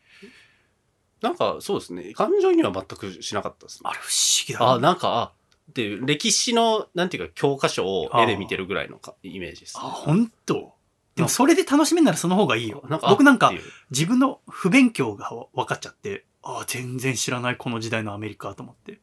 [1.23, 2.13] なんか、そうですね。
[2.15, 3.91] 感情には全くしなかったですね。
[3.91, 4.81] あれ不思議だあ、な。
[4.81, 5.33] なんか、あ、
[5.71, 10.75] っていう、歴史の、なんていうか、教科書を絵で見てるぐらいのかイメージです、あ、本当？
[11.17, 12.83] でもそれで楽しめんならその方がいいよ。
[12.89, 13.53] なんか僕なんか
[13.91, 19.01] 自分の不勉強が分かっちゃって、ああ、全然知らないこの時代のアメリカと思って。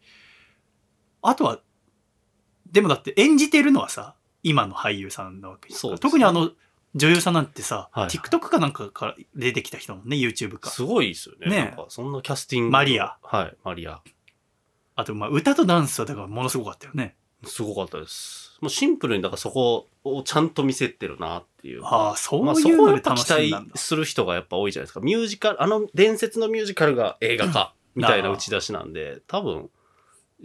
[1.21, 1.59] あとは、
[2.71, 6.51] でもだって演じてるのはさ、今の俳優さんなわけそうね特にあの、
[6.95, 10.69] 女優さんなんてさ、はい TikTok かなんかから出てきた人もんね、YouTube か。
[10.69, 11.49] すごいですよね。
[11.49, 12.71] ねなんかそんなキャスティング。
[12.71, 13.17] マリア。
[13.21, 14.01] はい、マリア。
[14.97, 17.15] あと、まあ、歌とダンスはだからものすごかったよね。
[17.45, 18.57] すごかったです。
[18.61, 21.85] もうシンプルに、だからそこをちゃんと見せてるなっていう。
[21.85, 23.73] ああ、そういうので楽し期んだんだ。
[23.73, 24.99] 待する人がやっぱ多いじゃないですか。
[24.99, 29.69] ミュージカル、あの伝説のミュージカルが映画化みたいな打ち出しなんで、多分、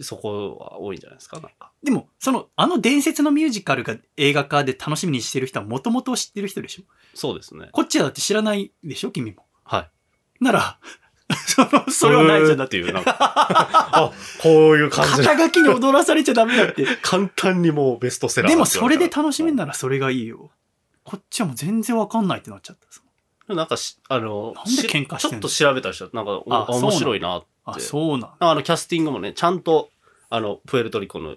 [0.00, 1.70] そこは多いんじゃないですか、なんか。
[1.82, 6.82] でも、その、あの伝説のミュージカルが映画化で楽しみにしてる人はもともと知ってる人でしょ？
[7.14, 7.68] そうですね。
[7.72, 9.46] こっちはだって知らないでしょ君も。
[9.64, 9.80] は
[10.40, 10.44] い。
[10.44, 10.78] なら、
[11.34, 13.00] その、それはないじゃんだっていう、な。
[13.00, 13.04] ん。
[13.04, 15.16] か、 あ、こういう感じ。
[15.18, 16.86] で、肩書きに踊らされちゃダメだって。
[17.02, 20.50] 簡単にもうベストセラーでもそれで楽しめんなならそれがいいよ。
[21.04, 23.54] こっちはもう全然わかんないってなっちゃった。
[23.54, 27.46] なんかし、あの、なんで喧嘩してちょっと調べた人は、なんかお、あそうなんだ面白いなって。
[27.64, 29.90] あ、そうなんあの、キャスティングもね、ちゃんと、
[30.30, 31.36] あの、プエルトリコの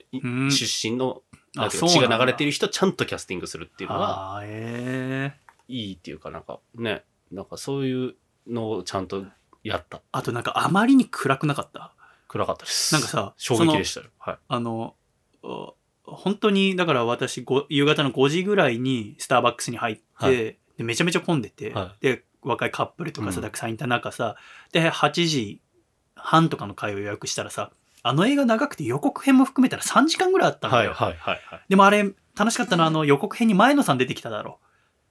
[0.50, 1.22] 出身の、
[1.56, 4.44] なんか血が流れてる人、ちゃんとキャスティングするっていうのが、
[5.68, 8.16] いいっていうか、なんか、ね、なんかそういう
[8.48, 9.26] のをちゃんと
[9.70, 10.02] やった。
[10.12, 11.94] あとなんかあまりに暗くなかった？
[12.28, 12.94] 暗かったです。
[12.94, 14.08] なんかさ衝撃でしたよ。
[14.20, 14.38] はい。
[14.48, 14.96] あの、
[15.44, 24.36] お本当に、だから私ご、夕方の5時ぐらいにスターバックスに入って、はいでめちゃめちゃ混んでて、はで、若いカップルとかさ、うんたくさんいた中さ、
[24.74, 25.62] で、8時
[26.16, 27.72] 半とかの会を予約したらさ、
[28.04, 30.94] あの映画長くて予告編も含めたら3時間ぐらいあったんだはい、よ。
[30.94, 31.42] はい、はい。
[31.48, 32.04] はいでもあれ、
[32.38, 34.60] 楽しかったのは、あの予告編に前野さん出てきただろ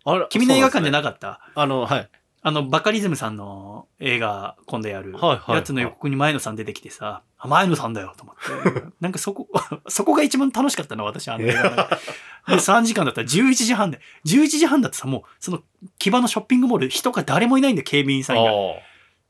[0.05, 0.27] あ。
[0.29, 2.11] 君の映画館でななかった、あの、はい。
[2.47, 5.15] あの、バカリズムさんの映画、今度やる
[5.49, 8.83] やつの予告に前野さん出てきてさ、あ、前野さんだよ、と思って。
[9.01, 9.49] なんかそこ、
[9.89, 11.71] そこが一番楽しかったな、私、あの映画で。
[11.71, 13.99] で、3時間だったら11時半で。
[14.27, 15.63] 11時半だってさ、もう、その、
[15.99, 18.43] 木場のショッピングモール、人が誰もいないんだよ、警備員さんが。
[18.43, 18.83] あも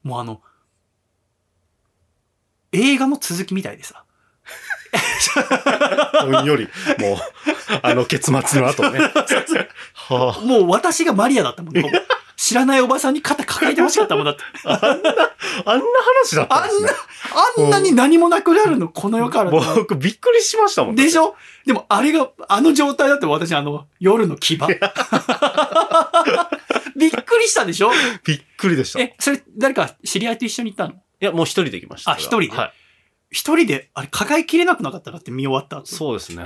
[0.04, 0.42] うあの、
[2.72, 4.04] 映画の続きみたいでさ。
[4.92, 6.18] あ。
[6.26, 6.64] ほんより、
[6.98, 7.16] もう、
[7.80, 8.98] あの結末の後ね。
[9.94, 11.92] はもう私がマリアだったもんね。
[12.54, 14.42] 知らないおばさんに肩抱えてほしかったもんだって。
[14.64, 15.84] あ、あんな
[16.22, 16.90] 話だったんですね。
[17.58, 19.50] あんなに何もなくなるの、この世から。
[19.50, 20.94] 僕、びっくりしましたもん。
[20.94, 21.34] でしょ？
[21.66, 24.56] でもあれが、あの状態だって私あの、夜の牙。
[26.96, 27.90] びっくりしたでしょ？
[28.24, 29.00] びっくりでした。
[29.00, 30.94] いえ、それ誰か知り合いと一緒に行ったの？
[31.18, 32.12] や、もう一人できました。
[32.12, 32.56] あ一人で？
[32.56, 32.72] はい。
[33.32, 35.86] 一人で、あれ抱えきれなくなかったなって見終わった後。
[35.86, 36.44] そうですね。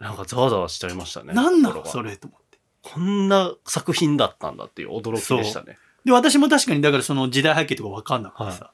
[0.00, 1.34] なんかざわざわしちゃいましたね。
[1.34, 2.45] なんなのそれと思って。
[2.86, 5.76] こんな作品だったんだっていう驚きでしたね。
[6.04, 8.70] で、私も確かにだからその時代背景とかわかんなくてさ。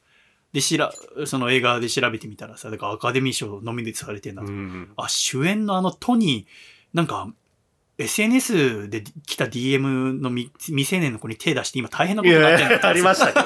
[0.52, 0.92] で、しら、
[1.24, 4.92] その映画で調べてみたらさ、だからアカデミー賞ノミネートされてんだと、うん。
[4.98, 7.32] あ、主演のあのトニー、なんか、
[7.96, 13.40] SNS で来た DM の未未成年の子に手出して今大変ないことになってんだや、ありましたけ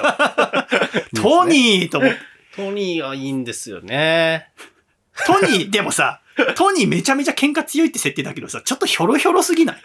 [1.14, 1.23] ど。
[1.23, 2.19] トニーと思って。
[2.57, 4.49] トニーがいいんですよね。
[5.27, 6.23] トニー、でもさ、
[6.57, 9.77] トニーめちゃめちゃ喧嘩強いって設定だけどさ、ちょっとひょろひょろすぎない？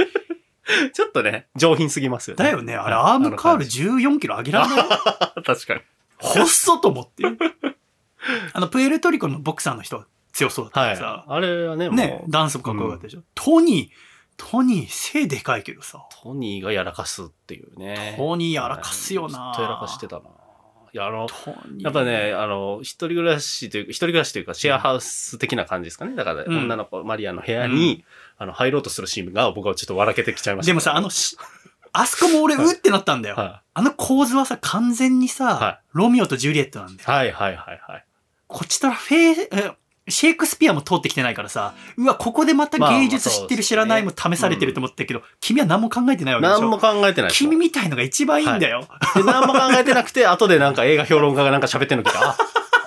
[0.93, 2.43] ちょっとね、上品すぎますよね。
[2.43, 2.75] だよね。
[2.75, 5.43] あれ、はいアームカールあ14キロ上げられない？
[5.43, 5.81] 確かに。
[6.17, 7.23] 細っと思って。
[8.53, 13.23] あの、プエルトリコのボクサーの人は強そうだったからさはい。、あれはね、もう、ね、ダンスもかっこよかったでしょ。
[13.33, 13.89] トニー、
[14.37, 18.15] トニー背でかいけどさ、トニーがやらかすっていうね。
[18.17, 20.23] トニーやらかすよなずっとやらかしてたな。
[20.93, 21.27] いや、あの。
[21.79, 26.15] やっぱね、あの、一人暮らしというか、一人暮らしというか、シェアハウス的な感じですかね。
[26.15, 28.03] だから、うん女の子、マリアの部屋に、
[28.41, 30.71] あの、入ろうとするシーンが僕はちょっと笑けてきちゃいました。
[30.71, 31.37] でもさ、あのし、
[31.93, 33.35] あそこも俺、うってなったんだよ。
[33.35, 37.09] はあの構図はさ、完全にさ、はロミオとジュリエットなんだよ。
[37.09, 38.05] い、はい、はい、はいはい。
[38.47, 39.71] こっちとらフェイ、え
[40.09, 46.61] シェイクスピアも通ってきてないからさ、うわ、ここでまた芸術知ってる知らないも試されてると思ったけど、君は何も考えてないわけでしょ？
[46.61, 48.87] 何も考えてない君みたいのが一番いいんだよ。
[49.15, 52.17] で、何も考えてなくて、後でなんか映画評論家がなんか喋ってんの聞いて、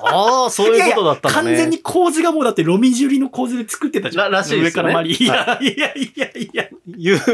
[0.07, 1.49] あ、ああ、そういうことだったんだね。
[1.51, 4.31] 完全に構図がもうだってロミジュリの構図で作ってたじゃん。
[4.31, 5.25] ららしいですよね上からマリー。
[5.25, 6.69] いやいやいやいや。
[6.97, 7.19] 言う、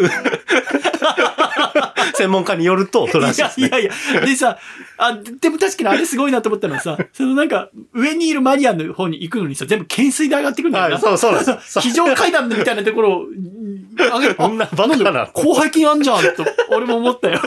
[2.14, 3.68] 専門家によると、そうらしいですね。
[3.68, 4.20] いやいやいや。
[4.22, 4.58] でさ、
[4.98, 10.94] あ、でも確かにあれすごいなと思ったのはさ、 そのなんか、上にいるマリアンの方に行くのにさ、全部懸垂で上がってくるんだよな。
[10.94, 11.82] はい、そうそうなんですよ。
[11.82, 14.34] 非常階段みたいなところを、うん上げる。
[14.34, 15.28] こんなバカな。
[15.34, 17.40] 広背筋あんじゃんと、俺も思ったよ。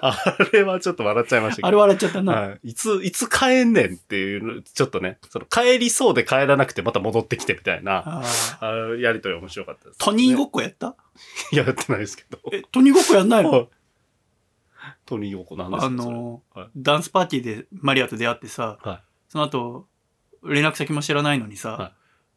[0.00, 1.68] あれはちょっと笑っちゃいましたけど。
[1.68, 2.32] あれ笑っちゃったな。
[2.32, 2.70] はい。
[2.70, 8.22] いつ、いつ帰んねんっていうの、ちょっとね、その帰りそうで帰らなくてまた戻ってきてみたいな、
[8.60, 10.92] あやりとり面白かったです、トニーごっっこやった？
[10.92, 10.96] こ
[11.52, 12.38] やってないですけど。
[12.52, 13.50] え、トニーごっこやんないの？
[13.50, 13.68] はい
[15.04, 19.86] トニーごっこなんですかあのはいダンスパーティーでマリアと出会ってさ、はいその後、
[20.44, 21.92] 連絡先も知らないのにさ、は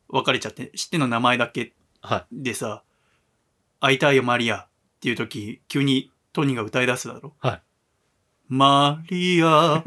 [0.09, 2.43] 別れちゃって、知ってんの名前だけはい。
[2.43, 2.83] でさ、
[3.79, 4.67] 会いたいよマリアっ
[4.99, 7.33] ていう時、急にトニーが歌い出すだろ。
[7.39, 7.61] はい
[8.47, 9.83] マリア、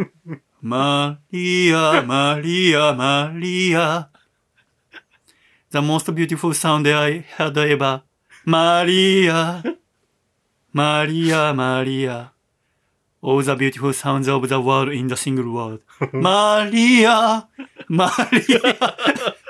[0.61, 4.09] マリア、マリア、マリア。
[5.71, 8.03] The most beautiful sound I had ever.
[8.45, 9.65] マリア、
[10.73, 12.33] マリア、マリア。
[13.21, 15.81] All the beautiful sounds of the world in the single word.
[16.13, 17.49] マリア、
[17.89, 19.42] マリア。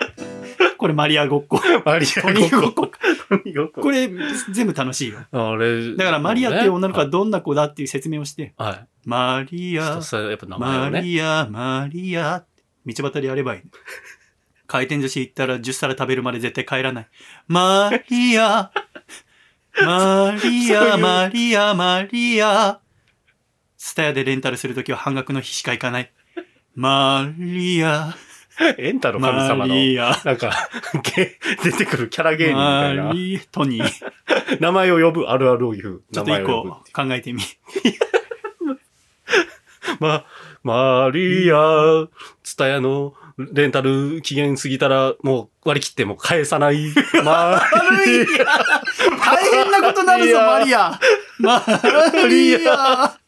[0.83, 1.61] これマリアごっこ。
[1.85, 2.89] マリトニーごっこ。
[2.89, 4.11] トニーごっここれ
[4.51, 5.20] 全部楽しいよ。
[5.30, 5.97] あれ。
[5.97, 8.87] だからマリアっていう女の子はねどんな子だっていう説明をして、はい。
[9.05, 10.01] マリア
[10.59, 10.91] マ。
[11.01, 12.45] リア、マリア
[12.85, 13.62] 道端でやればいい。
[14.66, 17.09] 回転寿司行ったら10皿食べるまで絶対帰らない。
[17.47, 18.72] マリア、
[19.85, 22.80] マリア、マリア、マリア。
[23.76, 26.12] スタヤでレンタルするときは半額の日しか行かない。
[26.74, 28.16] マリア、
[28.78, 30.68] エンタの神マ様の、なんか、
[31.14, 33.12] ゲ出てくるキャラ芸人みたいなマ。
[33.12, 34.12] リトニー。
[34.61, 36.03] 名前を呼ぶ、あるあるを言う。
[36.12, 37.42] ちょっと一個考えてみ。
[40.00, 40.24] ま、
[40.62, 42.07] マリア、
[42.42, 46.92] ツタヤのレンタル期限過ぎたら、もう割り切っても返さない。
[47.24, 47.62] マ
[48.05, 48.26] リ
[49.18, 51.00] 大変なことなるぞ、マリア。
[51.38, 51.62] マ
[52.28, 53.22] リア。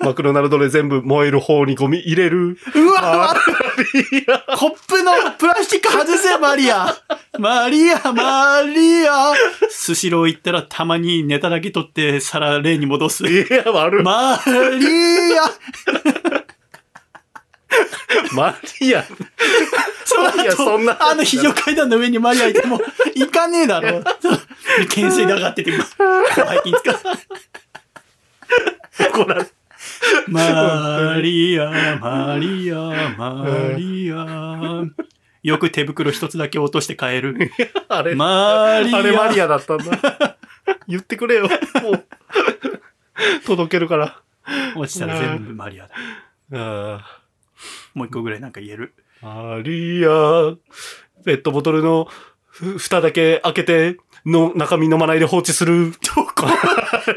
[0.04, 2.58] マクドナルドで全部燃える方にゴミ入れる。
[2.74, 3.34] うわマ
[4.12, 6.96] リア、コップのプラスチック外せ、マリア。
[7.38, 9.32] マリア、マリア。
[9.70, 13.26] スシロー行ったらたまにネタだけ取って皿例に戻す。
[13.26, 14.02] いや、悪い。
[14.02, 15.42] マリア。
[18.32, 19.04] マリア。
[20.04, 22.80] そのいやそんな後、あの非常階段の上にマリアいても、
[23.14, 24.02] 行かねえだろ。
[24.88, 26.96] 懸垂で上がってて、背筋使う。
[29.08, 29.46] 怒られ
[30.28, 34.84] マリア、マリア、マリア。
[35.42, 37.50] よく手袋一つだけ落として帰る。
[37.88, 38.98] あれ、マリア。
[38.98, 40.36] あれマリアだったんだ。
[40.86, 41.48] 言ってくれよ。
[41.82, 42.04] もう、
[43.46, 44.20] 届けるから。
[44.76, 45.94] 落ちたら全部マリアだ。
[46.52, 47.20] あ
[47.94, 48.94] もう一個ぐらいなんか言える。
[49.22, 50.56] ーマリア、
[51.24, 52.08] ペットボトルの
[52.46, 53.96] ふ蓋だけ開けて、
[54.26, 55.92] の中身飲まないで放置する。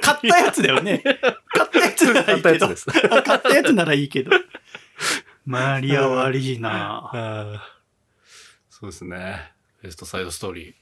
[0.01, 1.01] 買ったやつだよね。
[1.01, 2.67] 買ったやつならいいけど。
[2.67, 4.31] 買った買ったやつならいいけど。
[5.45, 7.61] マリア悪いな
[8.69, 9.51] そうですね。
[9.81, 10.69] ベストサイドストーリー。
[10.69, 10.75] い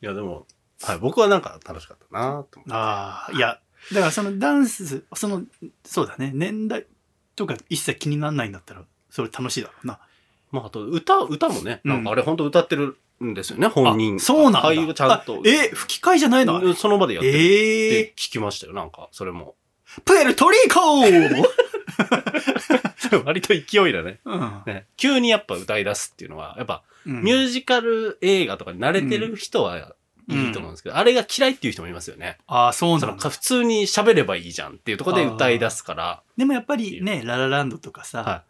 [0.00, 0.46] や、でも、
[0.82, 2.72] はい、僕はなんか楽しかったなと思って。
[2.72, 3.60] ああ、いや、
[3.92, 5.42] だからそのダンス、その、
[5.84, 6.86] そうだね、年代
[7.36, 9.98] とか一切気にならないんだったら、それ楽しいだろうな。
[10.50, 14.16] まあ、あと、歌、歌もね、うんなんかあれ本当歌ってるんですよね、本人。
[14.16, 14.64] あそうなんだ。
[14.64, 15.38] 俳優がちゃんとあ。
[15.44, 16.74] え、吹き替えじゃないの？
[16.74, 19.54] その場でやってるっええて聞きましたよ、なんか、それも。
[20.04, 21.00] プエルトリコ
[23.24, 24.20] 割と勢いだね。
[24.24, 24.86] うんね。
[24.96, 29.94] 急にやっぱ歌い出すっていうのは、やっぱ、うんミュージカル映画とかに慣れてる人は
[30.28, 32.36] いいと思うんですけど、あれが嫌いっていう人もいますよね。
[32.46, 33.30] ああ、そうなんだ。
[33.30, 38.42] 普通に喋ればいいじゃんっていうところで歌い出すから、でもやっぱりね、ララランドとかさ、は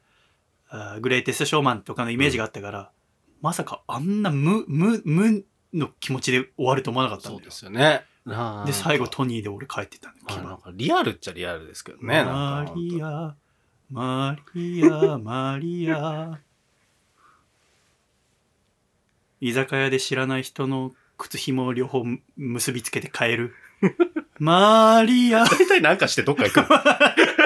[0.68, 2.90] あーグレイテストショーマンとかのイメージがあったから、
[3.40, 7.50] まさかあんな無、無、無の気持ちで終わると思わなかったんだよそうで。
[7.50, 8.04] すよね。
[8.66, 10.48] で、最後トニーで俺帰ってたんだまあよ。
[10.50, 12.22] なんかリアルっちゃリアルですけどね。
[12.24, 13.34] マかリア、
[13.90, 16.38] マリア、マリア。
[19.40, 22.04] 居酒屋で知らない人の靴紐を両方
[22.36, 23.54] 結びつけて帰る。
[24.38, 26.60] マリア、大体なんかしてどっか行く。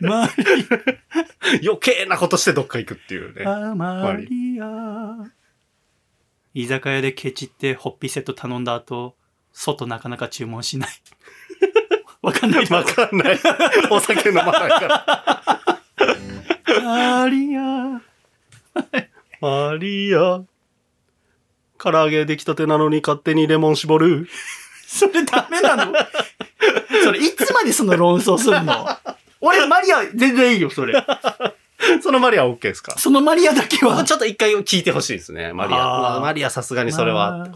[0.00, 3.44] マリ余計なことしてどっか行くっていうね。
[3.44, 5.30] ア、マリア。
[6.54, 9.16] 居酒屋でケチってホッピーセット頼んだ後、
[9.52, 10.90] 外なかなか注文しない。
[12.22, 13.38] わかんないわかんない。
[13.90, 14.80] お酒飲まないか
[16.66, 16.82] ら。
[16.82, 18.00] マリア。
[19.40, 20.42] マリア。
[21.78, 24.28] 唐揚げ出来たてなのに勝手にレモン絞る。
[24.86, 25.92] それダメなの？
[27.04, 28.88] それいつまでその論争するの？
[29.40, 30.94] 俺、マリア全然いいよ、それ。
[32.02, 32.98] そのマリアは OK ですか？
[32.98, 34.02] そのマリアだけは。
[34.04, 36.20] ちょっと一回聞いてほしいですね、マリア。
[36.20, 37.46] マリアさすがにそれは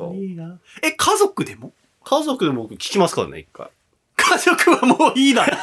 [0.83, 1.73] え、家族でも？
[2.05, 3.69] 家族でも僕聞きますからね、一回。
[4.17, 5.57] 家族はもういいだろ。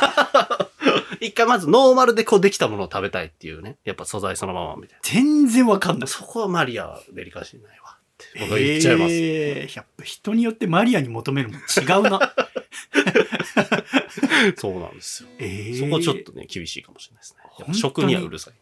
[1.22, 3.78] 一回まずノーマルでこうできたものを食べたいっていうね。
[3.86, 6.06] やっぱ素材そのままみたい全然わかんなな。
[6.06, 6.08] い。
[6.08, 8.40] そこはマリアはデリカシーないわって。
[8.40, 9.14] 僕は言っちゃいます。
[9.14, 12.34] えーやっぱ人によってマリアに求めるもん違うな。
[14.58, 15.30] そうなんですよ。
[15.40, 17.36] えーそこちょっとね、厳しいかもしれないです
[17.68, 17.74] ね。
[17.74, 18.16] 食に？
[18.16, 18.54] はうるさい。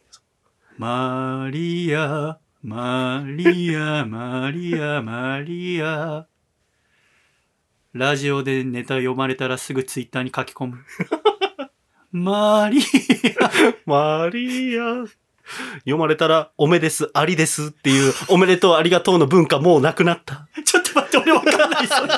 [0.78, 6.28] マリア、マリア、マリア、マリア。
[7.94, 10.84] ラジオでネタ読まれたらすぐツイッターに書き込む。
[12.12, 12.82] マリ
[13.40, 13.74] ア。
[13.86, 15.06] マリア。
[15.80, 20.48] 読まれたら、おめです、ありですっていう、おめでとう、ありがとうの文化もうなくなった。
[20.66, 22.10] ちょっと待って、俺わかんない、それ。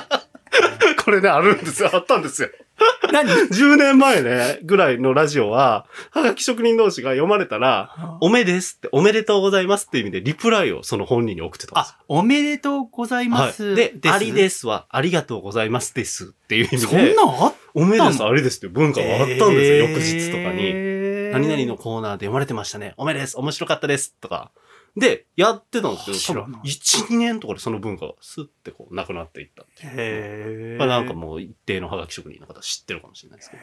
[1.04, 1.90] これね、あるんですよ。
[1.96, 2.50] あったんですよ。
[3.12, 11.96] 何？10年前ね、ぐらいのラジオは、はがき職人同士が読まれたら、おめですって、おめでとうございますっていう意味で、リプライをその本人に送ってたんですよ。
[12.00, 13.64] あ、おめでとうございます。
[13.64, 13.76] はい。
[13.76, 20.58] で、ありですすは、ありがとうございますですっていう意味そんで、なんあっおめです、ありですって文化があったんですよ、翌日とかに。
[20.58, 20.98] に
[21.32, 22.94] 何々のコーナーで読まれてましたね。
[22.98, 23.38] おめです。
[23.38, 24.16] 面白かったです。
[24.20, 24.52] とか。
[24.98, 30.80] で、やってたんですけど、多分知らない1、2年とかでその文化がスッてこう、なくなっていったっていう。
[30.80, 33.58] まあなんかもう一定のハガキ職人の方知ってるかもしれないですけ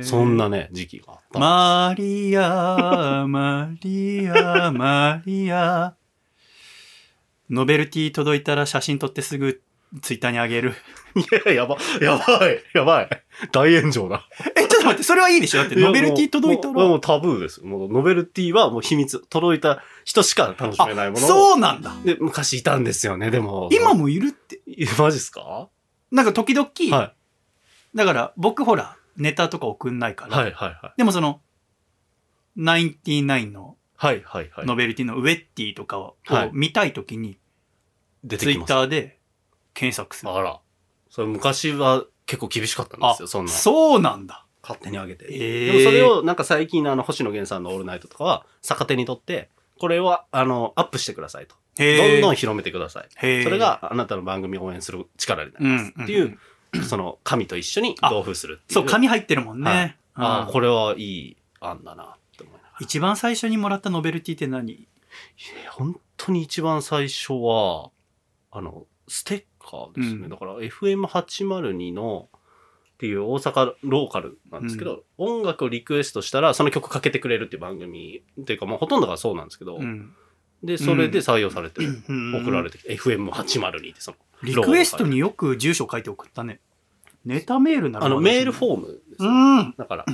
[0.00, 0.04] ど。
[0.04, 1.38] そんなね、時期があったんです。
[1.40, 5.94] マリア、 マリア、マリア。
[7.50, 9.60] ノベルティ届いたら写真撮ってすぐ
[10.00, 10.72] ツイッターにあげる。
[11.14, 13.08] いや、やば、やばい、やばい。
[13.52, 14.26] 大炎上だ。
[14.56, 15.58] え、と待って、 それはいいでしょ？
[15.58, 16.74] だってノベルティ届いたら。
[16.74, 17.66] もうもうタブーですよ。
[17.66, 19.24] もうノベルティはもう秘密。
[19.28, 21.28] 届いた人しか楽しめないものを。
[21.28, 21.94] そうなんだ。
[22.04, 23.68] で、昔いたんですよね、でも。
[23.72, 24.60] 今もいるって。
[24.66, 25.68] いマジっすか？
[26.10, 27.14] なんか時々、は
[27.94, 30.30] だから僕ほら、ネタとか送んないかい。
[30.30, 30.36] ら。
[30.36, 30.92] はい、はい、はい。
[30.96, 31.40] でもその、
[32.56, 34.66] ナインティナインのはい、はい、はい。
[34.66, 37.38] ノベルティのウェッティとかをはい見たいときに、ツイッ
[38.24, 38.68] 出てきます。
[38.68, 39.20] ターで
[39.74, 40.32] 検索する。
[40.32, 40.60] あら。
[41.08, 43.52] それ昔は結構厳しかったんですよ、そんな。
[43.52, 44.46] そうなんだ。
[44.72, 45.26] 勝手に上げて。
[45.30, 51.56] えでもそれをなんか最近のあの星野源さんのオールナイトとかは逆手にとって、これはあの、アップしてくださいと。
[51.76, 53.08] どんどん広めてください。
[53.42, 55.92] それがあなたの番組を応援する力になります。
[56.02, 56.38] っていう、
[56.84, 58.80] その紙と一緒に同封するっていう。
[58.80, 59.70] そう、紙入ってるもんね。
[59.70, 62.76] はいああ、うんこれはいい案だなって思いながら。
[62.80, 64.86] 一番最初にもらったノベルティって何？
[65.70, 67.90] 本当に一番最初は、
[68.50, 70.24] あの、ステッカーですね。
[70.24, 72.28] うんだから FM802 の、
[73.02, 80.14] っていう大阪ローカルなんですけど、音楽をリクエストしたらその曲かけてくれるっていう番組っていうかもうほとんどがそうなんですけど、うん。
[80.62, 86.60] で、それで採用されて、うん送られてきて、FM802 ってその、リクエストによく住所書いて送ったね。
[87.24, 89.74] ネタメールならあの、メールォフォームですうよ、ん。
[89.76, 90.06] だから。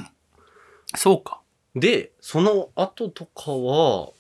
[0.97, 1.43] そうか。
[1.77, 4.13] で、その後とかは、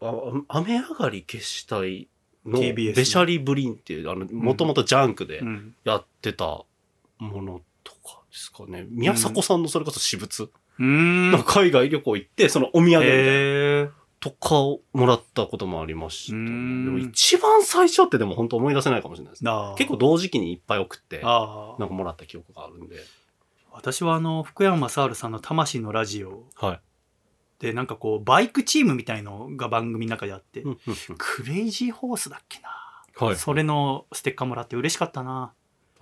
[0.00, 2.08] あ雨上がり消したい
[2.44, 5.76] の、ベシャリブリンっていう、あの、もともとジャンクでうん。
[5.84, 6.64] やってた
[7.18, 8.86] ものとかですかね。
[8.90, 11.44] 宮迫さんのそれこそ私物、うーん。
[11.44, 16.38] 海外旅行行って、そのお土産みたいなとかをもらったこともありましたね。
[16.38, 19.44] うんでも一番最初ってでも本当思い出せないかもしれないです
[19.78, 21.24] 結構同時期にいっぱい送って、なん
[21.78, 22.96] かもらった記憶があるんで。
[23.70, 26.80] 私はあの福山雅治さんの「魂のラジオはい。」
[27.60, 30.64] でなんかこうバイクチームみたいのが番組の中であって、
[31.18, 32.70] クレイジーホースだっけな、
[33.16, 33.36] はい。
[33.36, 35.52] それのステッカーもらって嬉しかったな、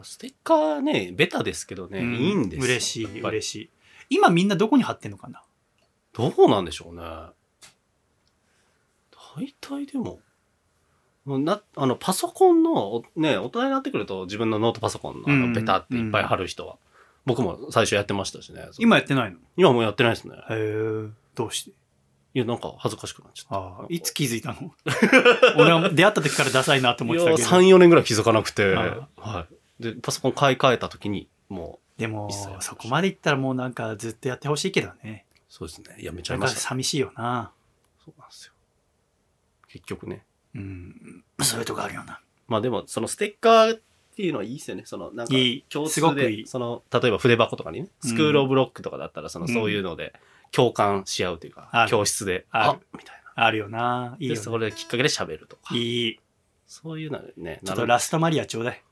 [0.03, 2.65] ステッカーね、ベタですけどね、うんいいんですよ。
[2.65, 3.71] 嬉しい嬉しい
[4.11, 5.43] 今みんなどこに貼ってんのかな？
[6.13, 7.03] どうなんでしょうね。
[9.37, 10.21] 大体でも、
[11.27, 16.77] な、あの、パソコンの、おね、大人になってくると自分のノートパソコンのあうんの、ベタっていっぱい貼る人は、
[17.25, 18.63] 僕も最初やってましたしね。
[18.79, 19.39] 今やってないの？
[19.57, 20.37] 今もうやってないですね。
[20.37, 21.71] へえどうして？
[22.35, 23.87] いや、なんか恥ずかしくなっちゃった。
[23.89, 24.73] いつ気づいたの？
[25.57, 29.55] 俺は出会った時からダサいなと思ってたけど3、4年ぐらい気づかなくて、あはい。
[29.85, 32.29] で、パソコン買い替えた時に、もでも
[32.61, 35.25] そこまでいったらもうなんかずっとやってほしいけどね。
[35.31, 36.61] う、そうですね、やめちゃいました。
[36.61, 37.53] 寂しいよな。
[38.05, 38.53] そうなんですよ。
[39.69, 40.25] 結局ね。
[40.55, 41.25] うん。
[41.41, 42.21] そういうとこあるよな。
[42.49, 43.81] まあでも、そのステッカーっ
[44.17, 44.83] ていうのはいいですよね。
[44.87, 45.35] その、なんか、
[45.69, 46.47] 共通で、いい。
[46.47, 49.53] その、例えば筆箱とかにね、スクールオブロックとかだったら、その、うん。
[49.53, 50.13] そういうので、
[50.53, 51.91] 共感し合うというか、ある。
[51.91, 52.79] 教室で、ある。
[52.79, 54.17] あみたいあるよな。
[54.21, 56.21] いいよ、それきっかけで喋るとか、いい。
[56.67, 58.83] そういうのね、ちょっとラストマリアちょうだい。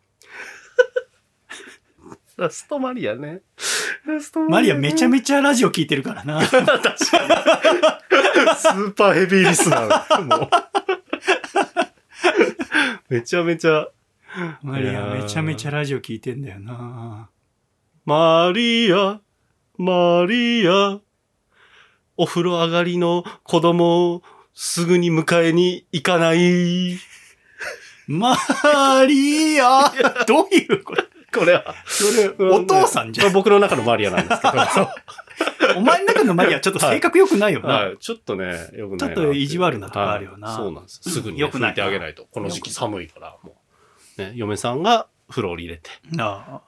[2.37, 3.41] ラストマリアね。
[4.07, 6.41] ラストマリアめちゃちめちゃラジオ聞いてるからな。
[6.43, 6.99] ゃ、 確かに。
[8.57, 10.25] スーパーヘビーリスナー。
[10.25, 10.51] もう。
[13.09, 13.89] めちゃめちゃ、
[14.63, 17.29] マリアめちゃめちゃラジオ聞いてんだよな。
[18.07, 19.21] マリア、
[19.77, 21.01] マリア、
[22.17, 24.23] お風呂上がりの子供を
[24.55, 26.99] すぐに迎えに行かない。
[28.09, 28.37] マ
[29.07, 29.93] リア
[30.27, 31.12] どういうこと？
[31.33, 31.75] これは、
[32.39, 33.33] お父さんじゃん。
[33.33, 34.89] 僕の中のマリアなんですけど。
[35.77, 37.69] お前の中のマリアちょっと性格良くないよな。
[37.69, 41.01] はい、ちょっとね、よくないちょっと意地悪なとこあるよなはいそうなんです。
[41.03, 42.27] すぐに、ね、拭いてあげないと。
[42.31, 43.57] この時期寒いから、も
[44.19, 44.21] う。
[44.21, 45.91] ね、嫁さんが風呂を入れて。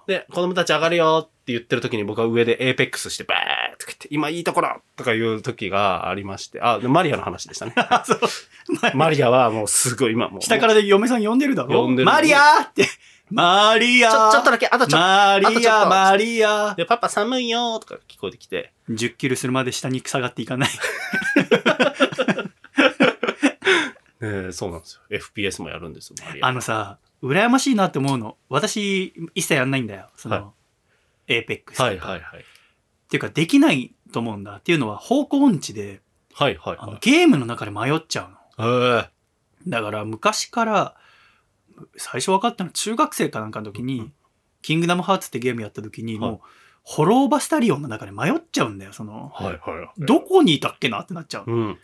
[0.07, 7.75] で、子供たち上がるよって言ってる時に僕は上でエーペックスしてバーって言って、今いいところとかいう時がありまして、あ、でマリアの話でしたね。
[8.95, 10.41] マリアはもうすごい今もう。
[10.41, 11.83] 下からで嫁さん呼んでるだろ？
[11.83, 12.87] 呼んでるマリアって。
[13.31, 16.77] マリアちょ、ちょっとだけ、あとちょっとリア、ちょっとマリアと。。
[16.77, 20.71] で、パパ寒いよとか聞こえてきて、10キロするまで下に下がっていかない。
[24.21, 25.19] えーそうなんですよ。
[25.37, 26.47] FPS もやるんですよ、マリア。
[26.47, 28.37] あのさ、羨ましいなって思うの。
[28.49, 30.09] 私、一切やんないんだよ。
[30.17, 30.55] そはいの、
[31.27, 31.89] エーペックスとか。
[31.89, 32.41] はいはいはい。
[32.41, 32.43] っ
[33.09, 34.57] ていうか、できないと思うんだ。
[34.57, 36.01] っていうのは、方向音痴で、
[36.35, 38.29] はいはいあのはゲームの中で迷っちゃ
[38.59, 38.69] うの。
[38.69, 38.97] い。
[38.97, 39.11] へえ。
[39.69, 40.95] だから、昔から、
[41.97, 44.13] 最初分かったのは中学生かなんかの時に、
[44.63, 46.41] キングダムハーツってゲームやった時に、はいもう、
[46.83, 48.93] ホローバスタリオンの中で迷っちゃうんだよ。
[48.93, 50.01] その、はいはい。
[50.05, 51.57] どこにいたっけなってなっちゃうの。
[51.57, 51.79] うん。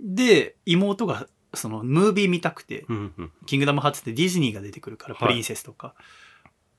[0.00, 3.32] で、妹が、その、ムービー見たくて、うんうん。
[3.46, 5.94] キングダムハーツってディズニーが出てくるから、はいプリンセスとか。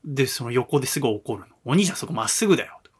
[0.05, 1.47] で、その横ですぐ怒るの。
[1.65, 2.79] お兄ちゃんそこまっすぐだよ。
[2.83, 2.91] と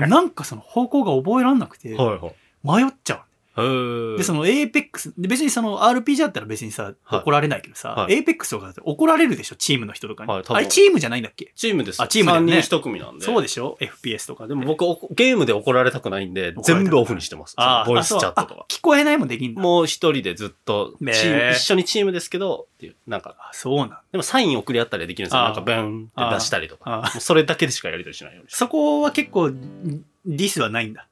[0.00, 1.96] かなんかその方向が覚えらんなくて。
[2.62, 3.22] 迷っちゃう。
[3.56, 10.32] で、その APEX、で別にその RPG だったら別にさ、はい怒られないけどさ、はい APEX とかだって怒られるでしょ、チームの人とかに。
[10.32, 11.52] はい多分あれチームじゃないんだっけ？
[11.56, 12.00] チームです。
[12.02, 13.24] あチームだよね3人1組なんで。
[13.24, 14.46] そうでしょ ?FPS とか。
[14.46, 17.54] でも僕、おゲームで怒られたくないんで、怒られたくない全部オフにしてます。
[17.56, 18.64] あボイスチャットとかあそうあ。
[18.68, 19.60] 聞こえないもできんだ。
[19.60, 24.02] もう一人でずっと、チねーム、え一緒にチームですけど、っていう、なんか、あそうなんだ。
[24.12, 25.40] でもサイン送り合ったりできるんですよ。
[25.40, 26.82] あなんか、ブンって出したりとか。
[26.86, 31.06] あもうそれだけでしかやり取りしないようにしてそこは結構、ディスはないんだ。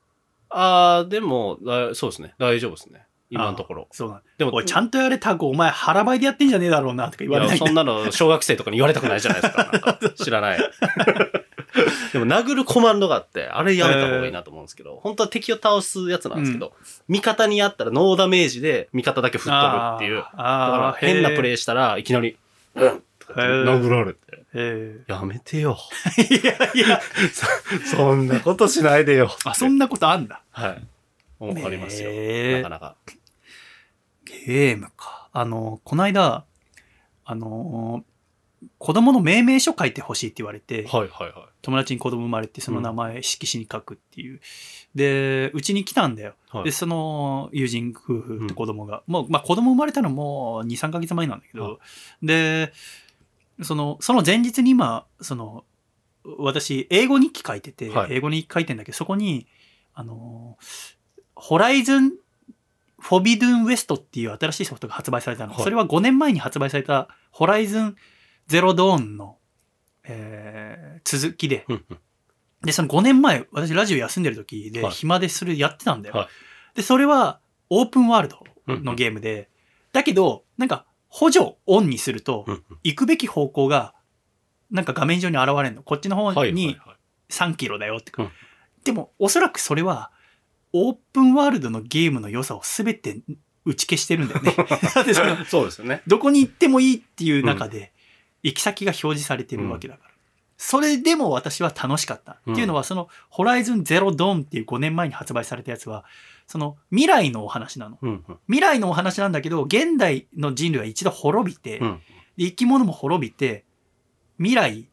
[0.50, 2.34] あー、でも、だそうですね。
[2.38, 3.04] 大丈夫ですね。
[3.30, 3.88] 今のところ。
[3.92, 4.24] そうなんだ。
[4.38, 9.64] でも、おい、ちゃんとやれたお前腹ばいでやってんじゃねえだろうな、とか言われないいや、そんなの小学生とかに言われたくないじゃないですか。
[9.70, 10.58] なんか知らない。
[12.12, 16.72] でも、殴るコマンドがあって、あれやめた方がいいなと思うんですけど、本当は敵を倒すやつなんですけど、
[17.08, 20.16] 味方にやったらノーダメージで味方だけ吹っ飛ぶっていう。
[20.16, 21.54] だから変なプレイ。
[21.54, 22.36] イしたらいきなり、
[22.74, 24.18] うんとかって殴られて。
[24.54, 25.78] へやめてよ。
[26.16, 27.00] ー いやいや、
[27.84, 29.30] そそんなことしないでよ。
[29.44, 30.42] あ、そんなことあんだ。
[30.50, 30.86] はい。
[31.38, 32.10] わかりますよ。
[32.10, 32.96] なかなか。
[34.24, 35.28] ゲームか。
[35.32, 36.44] あの、こないだ、
[37.24, 38.04] あの、
[38.78, 44.40] 子供の命名書書いてほしいって言われて、はいはいは友達に子供生まれてその名前色紙に書くっていう。
[44.94, 46.34] で、うちに来たんだよ。
[46.52, 46.56] い。
[46.56, 51.78] はいで、その友人夫婦と子供が、もう、まあ子供生まれたのもう2、3ヶ月前なんだけど、
[52.22, 52.72] で、
[53.62, 55.64] その、その前日に今、その、
[56.38, 58.14] 私、英語日記書いてて、はい。
[58.14, 59.46] 英語日記書いてんだけど、そこに、
[59.94, 60.58] あの、
[61.34, 62.12] ホライズン・
[63.00, 65.54] フォビドゥン・ウエストっていう新しいソフトが発売されたの。
[65.54, 65.62] はい。
[65.62, 67.96] それは5年前に発売されたホライズン・
[68.46, 69.38] ゼロ・ドーンの、
[70.04, 71.98] えー続きで、うんうん。
[72.62, 74.92] で、その5年前、私ラジオ休んでる時で、はい。
[74.92, 76.16] 暇でする、やってたんだよ。
[76.16, 76.28] はい。
[76.76, 77.40] で、それは
[77.70, 79.48] オープンワールドのゲームで、
[79.92, 82.46] だけど、なんか補助をオンにすると、
[82.84, 83.94] 行くべき方向が、
[84.70, 85.82] なんか画面上に現れるの。
[85.82, 86.96] こっちの方にはい。
[87.30, 88.22] 3キロだよってか。
[88.22, 88.30] うん
[88.84, 90.10] でも、おそらくそれは、
[90.72, 93.20] オープンワールドのゲームの良さを全て
[93.64, 94.54] 打ち消してるんだよね。
[94.94, 96.02] だってそのそうですよね。
[96.06, 97.92] どこに行ってもいいっていう中で、
[98.42, 100.10] 行き先が表示されてるわけだから。
[100.56, 102.40] それでも私は楽しかった。
[102.46, 106.04] うんっていうのは、その、ホライズンゼロドーンっていう5年前に発売されたやつは、
[106.48, 107.98] その、未来のお話なの。
[108.00, 108.38] うんうん。
[108.46, 112.00] 未来のお話なんだけど、現代の人類は一度滅びて、うん。
[112.38, 113.64] で生き物も滅びて、
[114.38, 114.88] 未来、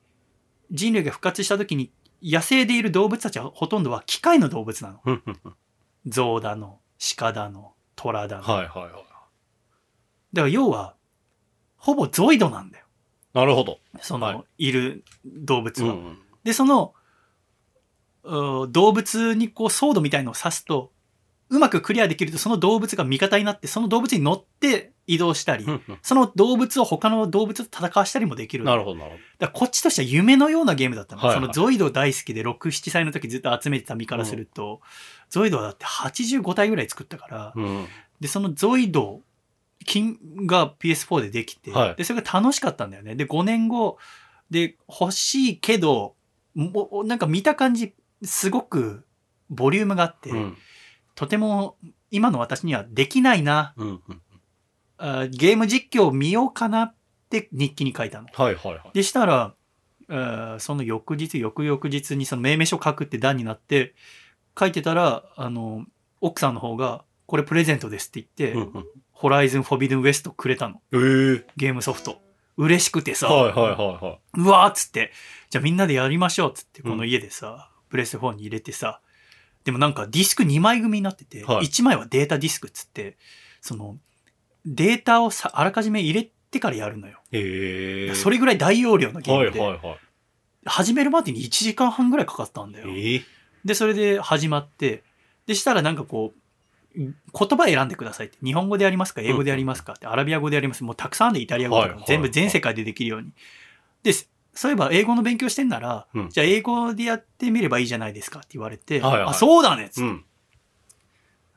[0.69, 1.91] 人類が復活した時に、
[2.22, 4.99] 野生でいる動物たちはほとんどは機械の動物なの。
[5.06, 5.56] うんうんうん。
[6.06, 6.80] 象だの、
[7.18, 8.44] 鹿だの、虎だの。
[8.44, 8.91] はいはいはい。
[8.91, 9.06] だか
[10.34, 10.95] ら要は、
[11.77, 12.86] ほぼゾイドなんだよ。
[13.34, 13.80] なるほど。
[14.02, 15.94] その、、はいる動物は。
[15.94, 16.18] うんうん。
[16.44, 16.94] で、その、
[18.23, 20.91] 動物にこう、ソードみたいのを刺すと、
[21.49, 31.22] うまくクリアできると、その動物が味方になって、その動物に乗って移動したり、うんうんその動物を他の動物と戦わしたりもできるのなるほどなるほだからこっちとしては夢のようなゲームだったの。
[31.22, 34.81] はいはいそのゾイド大好きで6、7歳の時ずっと集めてた身からすると、
[35.30, 37.61] ゾイドはだって85体ぐらい作ったから、ど。
[37.61, 37.88] うん。
[38.19, 39.22] で、そのゾイド
[39.85, 43.15] 金が PS4 でできて、はいで、それが楽しかったんだよね。
[43.15, 43.97] で、5年後、
[44.49, 46.15] で、欲しいけど、
[46.53, 47.93] もうなんか見た感じ、
[48.23, 49.05] すごく
[49.49, 50.57] ボリュームがあって、うん。
[51.15, 51.77] とても
[52.11, 54.21] 今の私にはできないな、うんうん。
[54.97, 56.95] あゲーム実況を見ようかなっ
[57.29, 58.27] て日記に書いたの。
[58.31, 58.81] はいはいはい。
[58.93, 59.53] でしたら、
[60.09, 63.95] えーその翌日、翌々日にその命名書書くって段になって、
[64.57, 65.85] 書いてたら、あの、
[66.21, 68.85] 奥さんの方が、これプレゼントですって言って、うんうん。
[69.11, 70.81] ホライズン・フォビドゥン・ウエストくれたの。
[70.93, 70.97] え
[71.41, 71.45] え。
[71.57, 72.21] ゲームソフト。
[72.57, 75.11] 嬉しくてさ、はいはいはいはうわーっつって、
[75.49, 79.01] じゃあみんなでやりましょうっつって、うんこの家でさ、プレステ4に入れてさ、
[79.65, 83.17] でもなんかディスク2枚組になってて、はい1枚はデータディスクっつって、
[83.61, 83.97] その、
[84.65, 87.19] データをさ、あらかじめ入れてからやるのよ。
[88.15, 89.99] それぐらい大容量のゲーはいムで、はいはい。
[90.65, 92.89] 始めるまでに1時間半ぐらいかかったんだよ。
[92.89, 93.21] ええ。
[93.65, 95.03] で、それで始まって、
[95.47, 96.39] で、したらなんかこう、
[96.95, 98.37] 言葉選んでくださいって。
[98.43, 100.05] 日本語でやりますか英語でやりますかって。
[100.05, 100.83] アラビア語でやります。
[100.83, 103.31] もうたくさんあるんでイタリア語とかはいはい全部全世界でできるように。
[104.03, 104.11] で、
[104.56, 110.26] そういえば英語の勉強してんなら、うんじゃあ英語でやってみればいいじゃないですかって言われて、はいはいあ、そうだねっつってうん。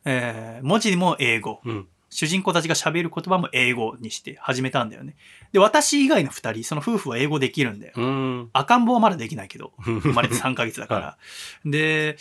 [0.05, 1.61] えー文字も英語。
[1.65, 1.89] うん。
[2.11, 5.15] 主人公たちが喋る言葉も英語にして始めたんだよね。
[5.53, 7.93] で、私以外の二人、その夫婦は英語できるんだよ。
[7.97, 8.51] うん。
[8.55, 11.19] 赤ん坊はまだできないけど、 生まれて3ヶ月だから。
[11.67, 12.17] で、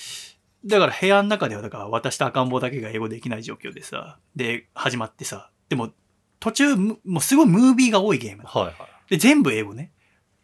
[0.65, 5.93] だから部屋の中では、だから私と赤ん坊だけが英語できない状況でさ、で、始まってさ、でも
[6.41, 8.43] 途中、むもうすごいムービーが多いゲーム。
[8.45, 8.75] はいはい。
[9.11, 9.91] で、全部英語ね。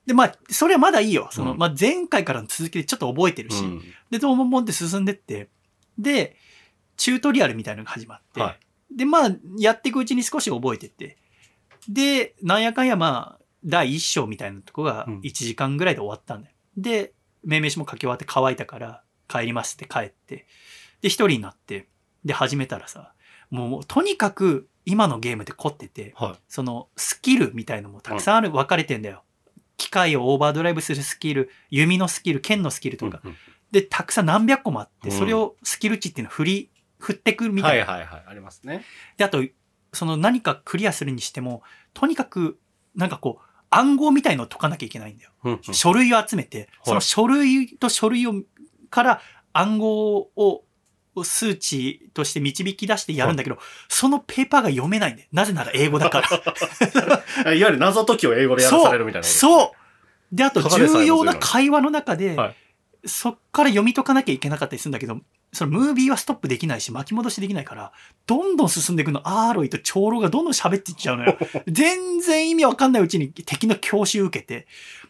[0.05, 1.29] で、まあ、それはまだいいよ。
[1.31, 1.57] その、うん。
[1.57, 3.81] まあ、前回からの続きでちょっと覚えてるし、うん。
[4.09, 5.49] で、どんどんどんって進んでって、
[5.97, 6.35] で、
[6.97, 8.57] チュートリアルみたいなのが始まって、は
[8.91, 8.97] い。
[8.97, 11.17] で、まあ、やっていくうちに少し覚えてって、
[11.87, 15.19] で、なんやかんやまあ、第一章みたいなとこがうん。
[15.21, 16.55] 1時間ぐらいで終わったんだよ。
[16.77, 17.13] で、
[17.43, 20.47] 命名詞も書き終わって乾いたから、帰りますって帰って、
[21.01, 21.87] で、一人になって、
[22.25, 23.13] で、始めたらさ、
[23.49, 26.39] もう、とにかく、今のゲームで凝ってて、はい。
[26.49, 29.23] そのスキルみたいのもたくさんある、分かれてんだよ。
[29.83, 33.21] 機械をオーバードライブするスキル、弓のスキル、剣のスキルとか。
[33.23, 33.35] うん
[33.71, 36.69] で、たくさん何百個もあって、うんそれをスキル値っていうのを振り、
[36.99, 37.91] 振ってくるみたな。
[37.91, 38.23] はいいはいはい。
[38.27, 38.85] ありますね。
[39.17, 39.43] で、あと、
[39.93, 41.63] その何かクリアするにしても、
[41.95, 42.59] とにかく、
[42.95, 45.31] なんかこう、暗号みたいのを解かなきゃいけないんだよ。
[45.45, 48.43] うんうん書類を集めて、その書類と書類を、
[48.91, 49.21] から
[49.53, 50.63] 暗号を
[51.21, 53.59] 数値として導き出してやるんだけど、
[53.89, 55.27] そのペーパーが読めないんだよ。
[55.31, 57.53] なぜなら英語だから。
[57.53, 59.27] いわゆる謎解きを英語でやらされるみたいな。
[59.29, 62.55] そうで、あと重要な会話の中で、はい
[63.05, 65.19] そっから読み解かなきゃいけなかったりするんだけど、
[65.51, 67.91] そのムービーはストップできないし、巻き戻しできないから、
[68.25, 71.37] どんどん進んでいくの、アーロイと長老がどんどん喋っていっちゃうのよ。
[71.67, 74.67] 全然意味わかんないうちに敵の教習受けて、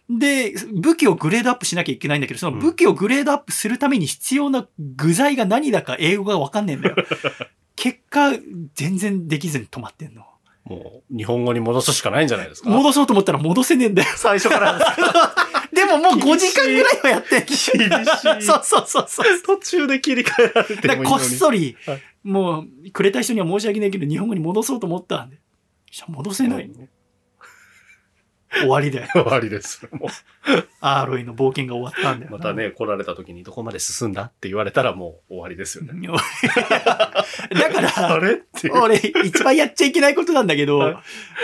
[0.10, 6.96] で、武器をグレードアップしなきゃいけないんだけど、その武器をグレードアップするために必要な具材が何だか英語がわかんねえんだよ。
[7.76, 8.32] 結果、
[8.76, 10.24] 全然できずに止まってんの。
[10.66, 12.70] もう、日本語に戻すしかないんじゃないですか？
[12.70, 14.10] 戻そうと思ったら戻せねえんだよ。
[14.16, 14.96] 最初から。
[15.74, 17.72] でももう5時間ぐらいはやってん厳しい
[18.42, 19.42] そうそうそうそう。
[19.42, 21.24] 途中で切り替えられてでこっもいいのに。
[21.36, 25.38] そり、はいもう、くれた人には申し訳ないけど、日本語に戻そうと思ったんで。
[26.08, 26.70] 戻せない。
[28.60, 29.08] 終わりだよ。
[29.14, 29.88] 終わりです。
[29.92, 30.10] も
[30.82, 35.94] アーロイの冒険が終わったんだよまたね、来られた時にどこまで進んだって言われたらもう終わりですよね。
[36.10, 38.70] だから、れって。
[38.70, 40.98] 俺、一番やっちゃいけないことなんだけど、はい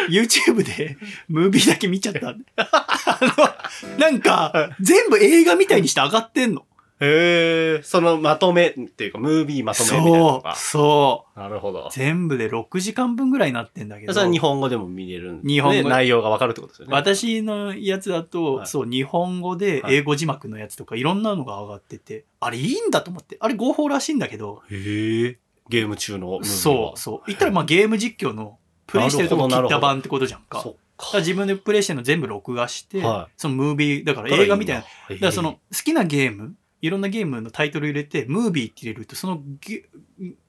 [0.09, 2.29] YouTube でムービーだけ見ちゃった。
[2.57, 6.65] あの、なんか、全部映画みたいにして上がってんの。
[7.01, 10.55] へえ、そのまとめっていうか、ムービーまとめみたいなのそう、が。
[10.55, 11.89] そなるほどう。。
[11.91, 14.13] 全部で6時間分ぐらいになってんだけど。
[14.13, 16.93] それは日本語でも見れるんで、日本語ね内容がわかるってことですよね。
[16.93, 23.37] 私のやつだと、はいそう、日本語で英語字幕のやつとかいろんなのが上がってて、あれいいんだと思って。
[23.39, 25.39] あれ合法らしいんだけど、へえ。
[25.69, 27.21] ゲーム中のムービーはそう、そう。
[27.27, 28.57] 言ったらまあゲーム実況の
[28.87, 30.61] プレイしてるとこ切った版ってことじゃんか。
[30.61, 34.81] そっだから自分でプレイしてるの全部録画して、はいそのムービー、だから映画みたいな。
[34.81, 35.19] だな。
[35.19, 39.85] からその好きなゲーム、いろんなゲームのタイトル入れて、ムービーって入れると、そのゲ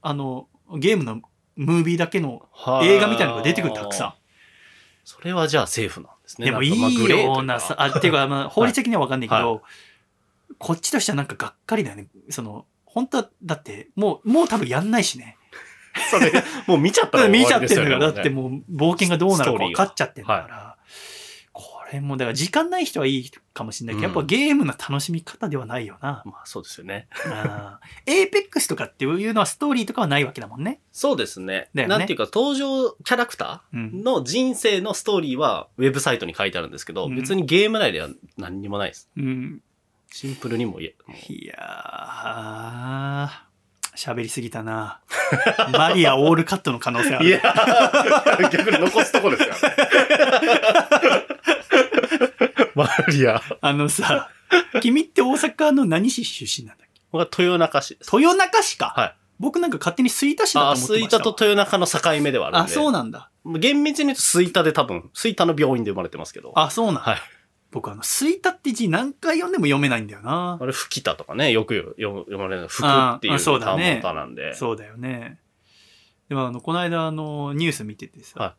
[0.02, 0.48] あの
[0.78, 1.22] ゲームの
[1.56, 2.48] ムービーだけの
[2.82, 4.14] 映画みたいなのが出てくるたくさん。
[5.04, 6.46] それはじゃあセーフなんですね。
[6.46, 9.60] でもいいようなさ、あ、っていうか、まあ、法律的にはわかんないけど、は
[10.58, 12.06] こっちとしてはなんかがっかりだよね。
[12.28, 15.36] その、本当は、だって、もう、もう多分やんないしね。
[16.10, 16.32] それ、
[16.66, 17.46] もう見ちゃったら終 見。
[17.46, 20.69] ちゃってんだから、だってももう冒険がどうなるか分かっちゃってんだから。
[21.90, 26.22] これも、だから時間ない人はいいかもしれないけど、うんやっぱゲームの楽しみ方ではないよな。
[26.24, 27.08] まあそうですよね。
[28.06, 30.80] エーペックスとかっていうのはストーリーとかはないわけだもんね。
[30.92, 31.68] そうですね。
[31.74, 39.10] だよねなんていうか、登場キャラクタうんーの人生のストーリーはウェブサイトに書いてあるんですけど、うん別にゲーム内では何にもないです。
[39.16, 39.60] うん。
[40.12, 40.94] シンプルにもいえ、
[41.28, 45.00] いやー、喋りすぎたな。
[45.72, 47.28] マリアオールカットの可能性ある。
[47.28, 47.40] いや、
[48.52, 49.54] 逆に残すとこですよ。
[52.84, 53.40] マリア。
[53.60, 54.30] あのさ、
[54.80, 57.00] 君って大阪の何市出身なんだっけ？
[57.12, 58.16] 僕は豊中市です。
[58.16, 58.92] 豊中市か？
[58.96, 59.16] はい。
[59.38, 62.72] 僕なんか勝手に吹田市だとあ、思ってました田と豊中の境目ではあるんあ、で。
[62.72, 63.30] そうなんだ。
[63.58, 66.52] 厳密に言うと吹田で多分、吹田の病院で生まれてますけど。
[66.56, 67.00] あ、そうなんだ。
[67.00, 67.18] はい。
[67.70, 70.66] 僕あの、吹田って字何回読んでも読めないんだよなあ。
[70.66, 74.54] れ、吹田とかね、よく読読まれるの、福っていうああそうだね単語なんで。
[74.54, 75.38] そうだよね。
[76.28, 78.52] でもあの、この間あの、ニュース見ててさ、はい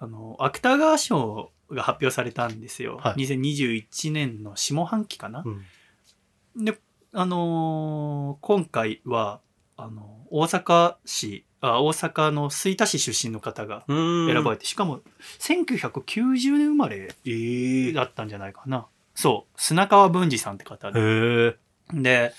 [0.00, 2.98] あの、芥川賞が発表されたんですよ。
[2.98, 5.42] はい2021年の下半期かな。
[5.44, 5.62] うん
[6.56, 6.78] で、
[7.12, 9.40] あのー今回は、
[9.76, 13.84] あの、大阪市、あ、大阪の吹田市出身の方が。
[13.88, 15.00] 選ばれて、しかも
[15.38, 18.86] 1990年生まれええだったんじゃないかな。
[19.14, 21.00] そう、砂川文治さんって方で。
[21.92, 22.32] で。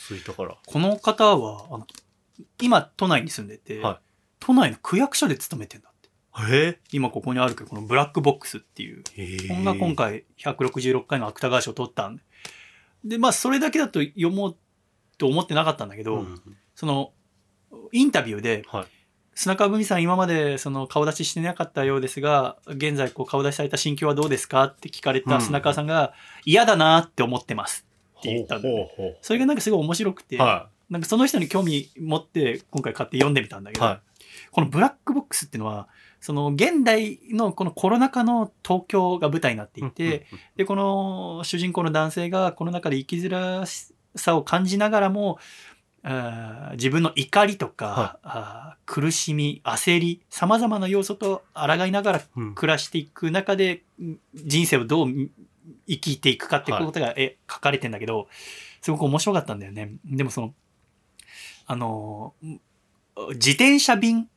[0.66, 1.88] この方は、あの
[2.60, 3.98] 今都内に住んでて、はい
[4.44, 5.91] 都内の区役所で勤めてんだ
[6.38, 6.68] って。
[6.68, 9.48] へ今ここにあるけど、このブラックボックスっていう、え。
[9.48, 12.24] 本が今回166回の芥川賞を取ったんで。
[13.04, 14.58] で、まあそれだけだと読もう
[15.18, 16.42] と思ってなかったんだけど、うん
[16.76, 17.12] その、
[17.92, 18.86] インタビューで、はい。
[19.34, 26.14] 砂川文さん今までその顔出ししてなかったようですが、現在こう顔出しされた心境はどうですかって聞かれた砂川さんが、
[26.46, 27.86] 嫌だなって思ってます
[28.20, 34.02] って言ったんだよねほうそれがなんかすごい面白くて、うはなんかその人に興味持って今回買って読んでみたんだけど、いは
[34.52, 35.88] このブラックボックスっていうのは、
[36.22, 43.66] その現代のこのコロナ禍の東京が舞台になっていいて、で、この主人公の男性がこの中で生きづら
[44.16, 45.40] さを感じながらも、
[46.74, 52.56] 自分の怒りとか、はあー苦しみ、焦り、様々な要素と抗いながらうん。
[52.56, 55.08] 暮らしていく中で、ん人生をどう
[55.88, 58.28] 生きていくかっていうことが、え書かれてんだけど、
[58.82, 59.94] すごく面白かったんだよね。
[60.06, 60.54] でもその、
[61.66, 64.28] あのー、自転車便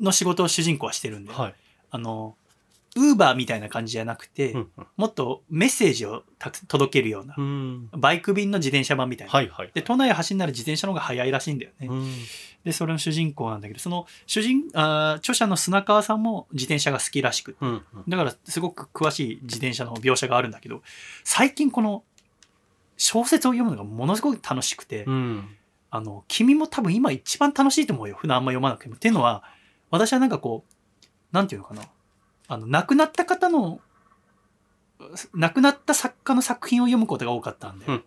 [0.00, 1.54] の仕事を主人公はしてるんで、はい
[1.90, 2.36] あの、
[2.96, 6.24] ウーバーみたいな感じじゃなくて、うんもっとメッセージを
[6.66, 9.32] 届けるような、うんバイク便の自転車版みたいな。
[9.32, 11.86] はいはいで、都内を走んなら自転車の方が速いらしいんだよね。
[11.88, 12.12] うん
[12.64, 20.82] で、それの主人公なんだけど、その主人、あー著者の砂川さんも自転車が好きらしくてうんだからすごく詳しい自転車の描写があるんだけど、
[21.24, 22.02] 最近この
[22.96, 25.56] 小説を読むのがものすごく楽しくて、うん
[25.90, 28.16] あの、君も多分今一番楽しいと思うよ。
[28.18, 28.96] 普段あんま読まなくても。
[28.96, 29.44] っていうのは、
[29.90, 30.74] 私はなんかこう、
[31.32, 31.82] なんていうのかな。
[32.48, 33.80] あの、亡くなった方の、
[35.34, 38.04] 亡くなった作家の作品を読むことが多かったんで、うん。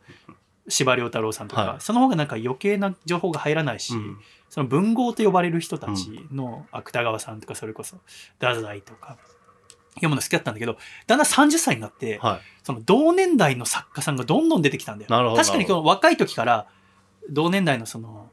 [0.67, 1.81] 司馬遼太郎さんとか、はい。
[1.81, 4.19] その方がなんか余計な情報が入らないし、うん。
[4.49, 7.97] その文豪と呼ばれる人たちの芥川さんとかそれこそ
[8.39, 9.17] 太宰とか
[9.95, 10.77] 読むの好きだったんだけど
[11.07, 12.41] だんだん30歳になって、はい。
[12.63, 15.35] その同年代の作家さんがどんどん出てきたんだよ。
[15.35, 16.67] 確かにこの若い時から
[17.29, 18.30] 同年代のその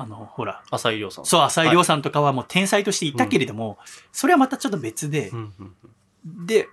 [0.00, 3.78] あのほら浅井亮さんそう浅井亮さんとかはもう天才としていたけれども、
[4.12, 5.74] それはまたちょっと別でう、んうん
[6.46, 6.68] で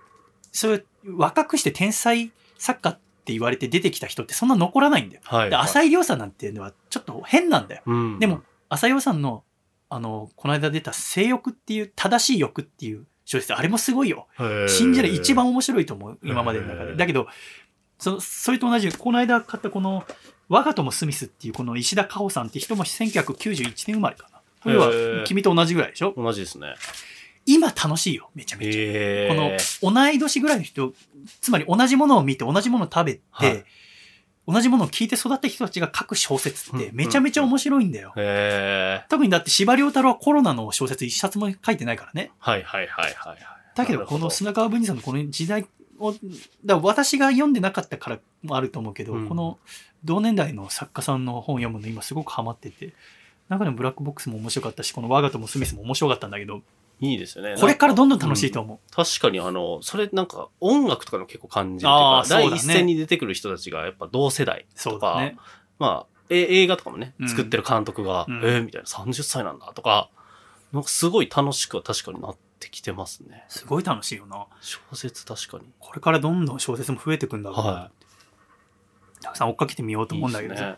[0.52, 5.22] それ若くして天才作家って言われて出てきた人ってそんな残らないんだよ。
[5.24, 7.82] はいで浅井亮さんなんていうのはちょっと変なんだよ。
[7.86, 9.42] うんでも、浅井亮さんの、
[9.88, 14.28] あの、この間出た性欲っていう、正しい欲っていう小説、あれもすごいよ。
[14.68, 16.96] 信じられ一番面白いと思う、今までの中で。
[16.96, 17.26] だけど、
[17.98, 20.04] そそれと同じ、この間買ったこの、
[20.48, 24.40] 我が友スミスっていうこの石田加穂さんって人も1991年生まれかな。
[24.62, 26.12] これは君と同じぐらいでしょ？
[26.16, 26.74] 同じですね。
[27.44, 28.70] 今楽しいよ、めちゃめちゃ。
[28.74, 30.92] へこの同い年ぐらいの人、
[31.40, 33.64] つまり同じものを見て同じものを食べて、はい。
[34.48, 38.12] 同じものを聞いて育った人たちが書く小説ってうんめちゃめちゃ面白いんだよ。
[38.16, 42.30] へえ特にだって司馬遼太郎はコロナの小説一冊も書いてないからね。
[42.38, 43.38] はいはいはいはいはい。
[43.74, 45.66] だけどこの砂川文治さんのこの時代
[45.98, 46.14] を、
[46.64, 49.28] だ私が読んでなかったからもあると思うけど、うん。
[49.28, 49.58] この
[50.04, 52.92] 同年代の作家さんの本を読むの今すごくハマってて、
[53.48, 56.62] 中でもブラックボックスも面白かったし、この我が友スミスも面白かったんだけど、
[56.98, 58.94] いいですよねこれからどんどん楽しいと思う。
[58.94, 65.36] 確かにあの、それなんか音楽とかの結構感じるあーそうだね第一線に出てくる人たちがやっぱ同世代とか、そうだね。
[65.78, 70.08] まあ、え映画とかもねう、ん作ってる監督が、うんえーみたいな30歳なんだとか、
[70.72, 73.44] なんかすごい楽しくは確かになってきてますね。
[73.48, 74.46] すごい楽しいよな。
[74.62, 75.64] 小説確かに。
[75.78, 77.62] これからどんどん小説も増えてくんだろうな。
[77.70, 77.90] は
[79.26, 80.76] たくさん追っかけてみようと思うんだけどさいいね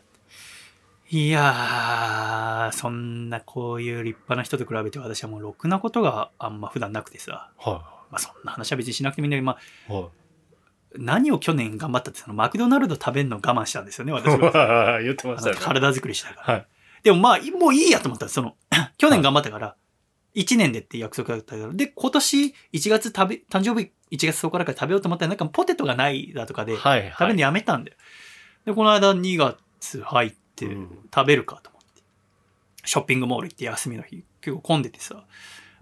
[1.10, 9.56] いやー、そんなこういう立派な人と比べて私はもうろくなことがあんま普段なくてさ、はまあそんな話は別にしなくてもいいんだけど、ま
[9.88, 10.02] あい。
[10.02, 10.10] はい。
[10.96, 15.00] 何を去年頑張ったってそのマクドナルド食べるの我慢したんですよね、私は。
[15.02, 15.60] 言ってまあしたよね。
[15.60, 16.54] の体作りしたから。
[16.54, 16.66] はい。
[17.02, 18.56] でもまあ、もういいやと思ったら、その、
[18.98, 19.76] 去年頑張ったから、
[20.34, 27.10] 1年でって約束だったから、で、今年1月食べ、誕生日1月10日だから食べようと思ったら、なんかポテトがないだとかで、はい、はい。
[27.12, 27.96] 食べるのやめたんだよ。
[28.68, 32.02] で、この間2月入ってうん食べるかと思って。
[32.84, 35.24] ショッピングモール行って休みの日、結構混んでてさ、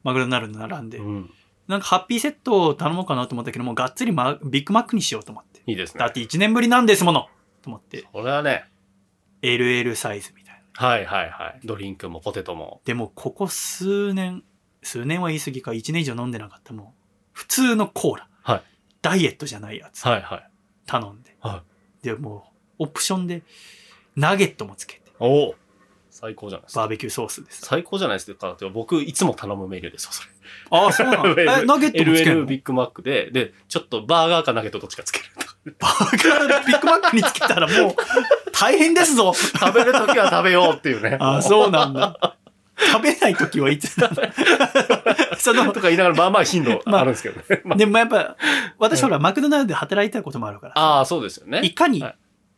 [0.05, 1.31] マクドナルド並んで、うん。
[1.67, 5.63] なんかハッピーセットを頼もうかなと思ったけども、がっつりマビッグマックにしようと思って。
[5.67, 5.99] いいですね。
[5.99, 7.27] だって1年ぶりなんですもの
[7.63, 8.67] と思って、これはね、
[9.43, 10.87] LL サイズみたいな。
[10.87, 11.61] はいはいはい。
[11.65, 12.83] ドリンクもポテトも。
[12.85, 14.45] でも、ここ数年、
[14.85, 17.03] 数年は言い過ぎか、1年以上飲んでなかったもう、
[17.33, 18.29] 普通のコーラ。
[18.45, 18.63] はい
[19.03, 20.05] ダイエットじゃないやつ。
[20.05, 20.51] はいはい。
[20.85, 21.37] 頼んで。
[21.41, 21.63] は
[22.03, 23.43] で、もう、オプションで、
[24.17, 25.55] ナゲットもつけて、おお
[26.11, 26.81] 最高じゃないですか。
[26.81, 27.61] バーベキューソースです。
[27.67, 28.57] 最高じゃないですか。
[28.73, 30.29] 僕、いつも頼むメニューですよ、それ。
[30.71, 31.29] ああ、そうなの？
[31.39, 35.27] え、ナゲットもつける LL のビッグマックで、で、ちょっとバーガーかナゲットどっちかつける。
[35.79, 37.95] バーガービッグマックにつけたらもう、
[38.53, 39.35] 大変ですぞ。
[39.35, 41.19] 食べるときは食べようっていうね。
[41.21, 42.37] ああ、そうなんだ。
[42.79, 44.15] 食べない時はいつなの
[45.39, 47.61] そのとか言いながら、まあまあ頻度あるんですけどね。
[47.65, 48.37] まあでもやっぱ、
[48.79, 51.61] 私ほら、マクドナルドで働いてたこともあるから、ああ、そうですよね。
[51.63, 52.17] いかにはい、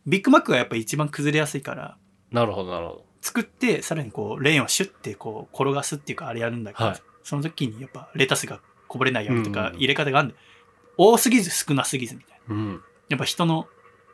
[0.09, 1.97] ビッグマックがやっぱ一番崩れやすいから、
[2.31, 10.41] なるほど、なるほ作って、さらにこう、レーンをシュッてこう、転がすっていうか、あれやるんだけど、はいその時にやっぱ、レタスがこぼれないようにとかう、ん入れ方があるんだよ。
[10.97, 12.55] 多すぎず少なすぎずみたいな。
[12.55, 12.59] ど。
[12.59, 12.81] うん。
[13.07, 13.67] やっぱ人の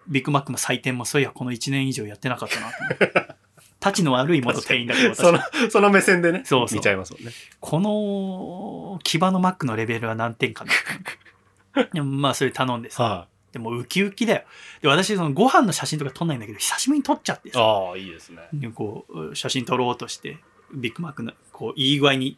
[0.10, 3.36] ビッグマックの採点もそういや、この1年以上やってなかったなと思って。
[3.80, 5.40] 立ちの悪い元店員だけど、私その、
[5.70, 7.32] その目線でね、そうそう見ちゃいますもんね。
[7.60, 11.86] この、牙のマックのレベルは何点かな。
[11.94, 13.04] でもまあ、それ頼んでさ。
[13.04, 14.44] はでも、ウキウキだよ。
[14.82, 17.52] で、私、その、ご飯の写真とか撮んないんだけど、久しぶりに撮っちゃってい。
[17.54, 17.62] さ。
[17.62, 18.50] ああ、いいですね。
[18.52, 20.40] でこう、写真撮ろうとして、
[20.74, 22.38] ビッグマックの、こう、いい具合に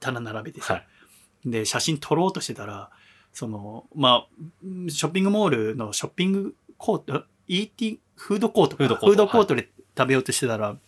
[0.00, 0.72] 棚並べてさ。
[0.72, 0.86] はい。
[1.44, 2.88] で、写真撮ろうとしてたら、
[3.34, 4.26] その、まあ、
[4.88, 10.78] ショッピングモールのショッピングコート、ET、フードコートかフードコートで食べようとしてたら、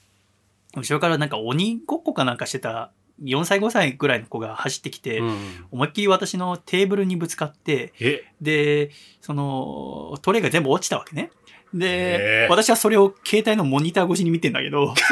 [0.74, 5.36] 後ろからなんか鬼ごっこかなんかしてた4歳5歳ぐらいの子が走ってきて、うん
[5.70, 8.90] 思いっきり私のテーブルにぶつかって、え、で、
[9.20, 11.30] その、トレイが全部落ちたわけね。
[11.74, 14.94] へでー、私はそれを携帯のモニター越しに見てんだけど、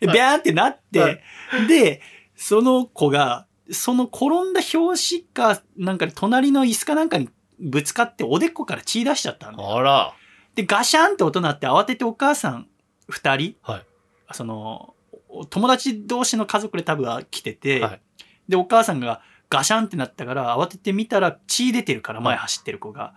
[0.00, 1.20] で、ビャーンってなって、はい
[1.68, 2.00] で、
[2.36, 7.28] その子が、その転んだ拍子か、なんかで隣の椅子かなんかに
[7.58, 9.76] ぶつかっておでこから血出しちゃったんだよ。
[9.76, 10.14] あら。
[10.54, 12.68] で、ガシャンって音鳴って慌ててお母さん
[13.08, 13.86] 二人、はい
[14.32, 15.03] その、お
[15.50, 18.00] 友達同士の家族で多分来てて、はい。
[18.48, 23.14] で、お母さんがガシャンってなったから慌てて見たら血出てるから前走ってる子が。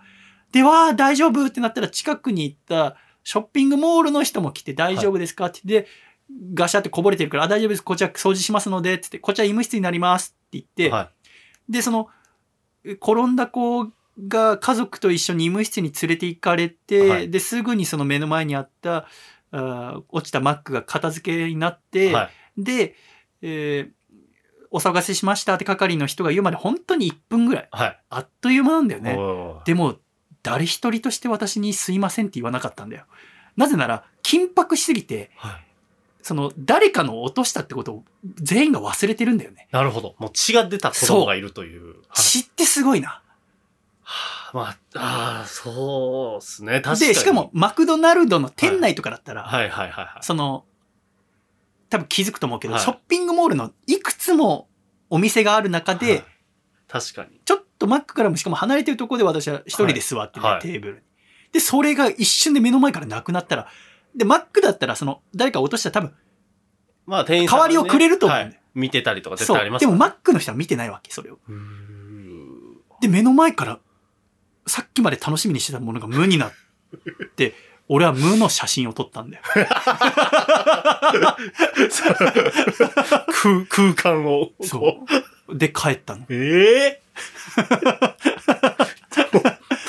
[0.52, 5.46] で、わー大丈夫ってなったら近くに行ったショッピングモールの人も来て大丈夫ですか？
[5.46, 5.88] って言って、
[6.54, 7.82] ガシャってこぼれてるから、あ、大丈夫です。
[7.82, 11.10] こちら掃除しますので、ってって、こちら医務室になりますって言って、は
[11.68, 12.08] で、その、
[12.84, 13.88] 転んだ子
[14.26, 17.30] が家族と一緒に医務室に連れて行かれて、はい。
[17.30, 19.06] で、すぐにその目の前にあった、
[19.50, 22.12] あー落ちたマックが片付けになって、い。
[22.12, 22.62] はい。
[22.62, 22.94] で、
[23.42, 23.98] えー
[24.70, 27.68] お騒がせしましたって係の人が言うまで本当に1分ぐらい。
[27.70, 28.00] はい。
[28.10, 29.18] あっという間なんだよね。
[29.64, 29.96] でも、
[30.42, 33.04] 誰一人として私にすいませんって言わなかったんだよ。
[33.56, 35.64] なぜなら、緊迫しすぎて、はい。
[36.22, 38.04] その、誰かの落としたってことを
[38.36, 39.68] 全員が忘れてるんだよね。
[39.70, 40.14] なるほど。
[40.18, 41.86] もう血が出た子供がいるという。
[41.86, 43.22] はい血ってすごいな。
[44.52, 46.80] はあまあ、ああ、そうですね。
[46.80, 47.08] 確かに。
[47.08, 50.22] で、しかも、、マクドナルドの店内とかだったら、はいはいはいはい。
[50.22, 50.64] その、
[51.90, 54.68] 多分気づくと思うけど、はいショッピングモールのいくつも
[55.10, 56.24] お店がある中で、はい
[56.88, 57.38] 確かに。
[57.44, 61.00] ちょっとマックからもしかも離れてるところで私は一人で座ってね、はいはいテーブルに。
[61.52, 63.68] で、それが一瞬で目の前からなくなったら、
[64.16, 66.14] で、マックだったらその、誰か落としたら多分、
[67.06, 69.56] まあ、店員さんがね、代わりをくれると思うんだよはい見てたりとか絶そう。
[69.56, 71.38] 対ありますでもマッックの人は見てないわけ、それを。
[73.00, 73.80] で、目の前から、
[74.68, 76.52] さっきまで楽しみにしてたものが無になっ
[77.36, 77.54] て、
[77.88, 79.42] 俺は無の写真を撮ったんだよ。
[83.32, 84.50] 空空間を。
[84.62, 85.06] そこ
[85.48, 85.56] う。
[85.56, 86.22] で、帰ったの。
[86.22, 86.26] う。
[86.30, 87.02] え え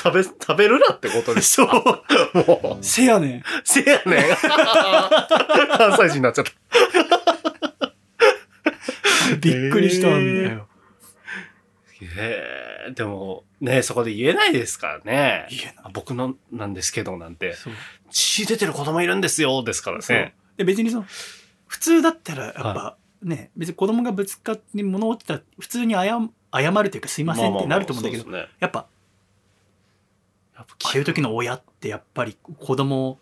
[0.02, 1.66] 食べ、食べるなってことですそう。
[1.68, 1.82] か
[2.34, 2.84] もう。
[2.84, 3.42] せやねん。
[3.64, 4.36] せやねん。
[5.76, 6.52] 関西人になっちゃった。
[9.36, 10.68] びっくりしたんだよ。
[12.16, 15.46] ええでも、ね、そこで言えないですからね。
[15.50, 17.54] 言えないあ僕のなんですけどなんて。
[18.10, 20.34] 血出てる子供いるんですよ、ですからね。。
[20.56, 21.06] で、別にその、
[21.66, 26.04] 普通だったら、やっぱ、ね、別に子供がぶつかって物落ちたら、普通に謝
[26.52, 33.18] 謝るというか、すいませんってなると思うんだけど、まあまあまあやっぱ、そうですねああいう時の親って、やっぱり子供を、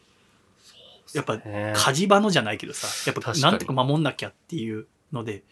[1.15, 5.43] やっぱ、ね火事場のじゃないけどさ、やっぱ、なんとか守んなきゃっていうので、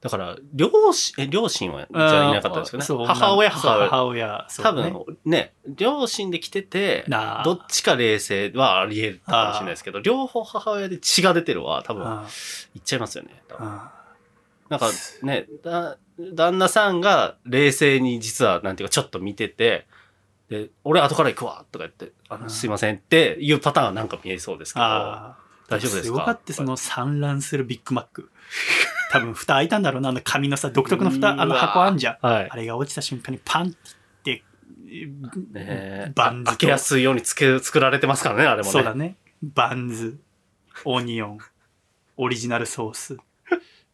[0.00, 3.06] だから、両親、え、両親は、じゃあいなかったんですけどそうね。
[3.06, 3.88] 母親、母親。
[3.90, 7.04] 母親、そう多ね分ね、両親で来てて、
[7.44, 12.26] どっちか冷静はあり得るかもしれないですけど、両方母親で血が出てるは多分、あ
[12.74, 13.42] 言っちゃいますよね。
[14.70, 14.90] なんか
[15.22, 19.86] ね、だ、旦那さんが冷静に実は、なんていうか、ちょっと見てて、
[20.48, 22.50] で、俺後から行くわとか言って、あの、うん。
[22.50, 25.36] すいませんっていうパターンはなんか見えそうですけど、大
[25.68, 26.02] 丈夫ですか？
[26.04, 28.30] すごかった、その産卵するビッグマック。
[29.10, 32.26] 多分、蓋開いたんだろうな、あの紙のさ、独特の蓋、あの箱あんじゃん。
[32.26, 32.56] はいあ。
[32.56, 33.70] れが落ちた瞬間にパンっ
[34.22, 34.42] て
[35.52, 38.70] ねバンズと開けやすいようにつけ、作られてますからね、あれもね。
[38.70, 39.16] そうだね。
[39.42, 40.18] バンズ、
[40.84, 41.38] オニオン、
[42.16, 43.16] オリジナルソース、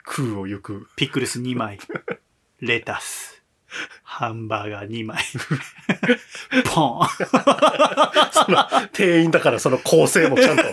[0.05, 0.89] 空を行く。
[0.97, 1.79] ピクルス2枚、
[2.61, 3.43] レタス、
[4.03, 5.25] ハンバーガー2枚、
[6.75, 7.09] ポン。
[8.33, 10.73] その、店員だからその構成もちゃんと、もう、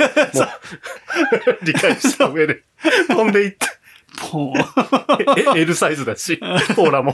[1.63, 2.63] 理解した上で、
[3.07, 3.67] 飛んでいって、
[4.17, 4.53] ポン。
[5.55, 6.37] え、L サイズだし、
[6.75, 7.13] コーラも。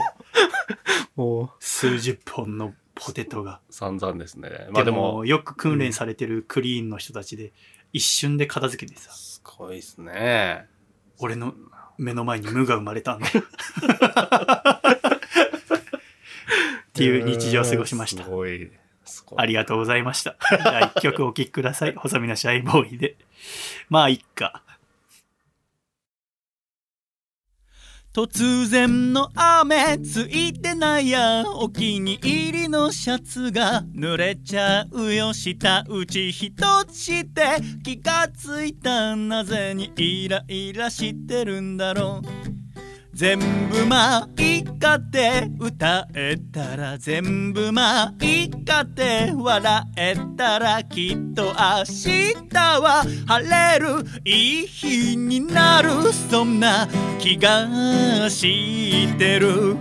[1.16, 3.60] も数十本のポテトが。
[3.68, 4.68] う、散々ですね。
[4.70, 7.52] まあででも、も、よく訓練されてるクリーンの人たちで、
[7.92, 10.66] 一瞬で片付けてさ、すごいですね。
[11.18, 11.54] 俺の
[11.98, 13.42] 目の前に無が生まれたんだよ。
[16.88, 18.30] っていう日常を過ごしましたす。
[18.30, 18.70] ごい。
[19.04, 20.36] すごいありがとうございました。
[20.50, 21.94] じゃあ一曲お聴きください。
[21.94, 23.16] 細身のシャイボーイで。
[23.88, 24.62] まあ、いっか。
[28.12, 35.32] 突然の雨ついてないやお気に入りのシャツが濡れちゃうよ。
[35.32, 36.52] 下打ち一
[36.86, 39.14] つして気がついた。
[39.14, 42.69] なぜにイライラしてるんだろう。
[43.20, 43.38] 全
[43.68, 56.88] 部まあいいかって歌えたら全部まあいいかって笑えたらきっと明日は晴れるいい日になるそんな
[57.18, 59.76] 気がしてる。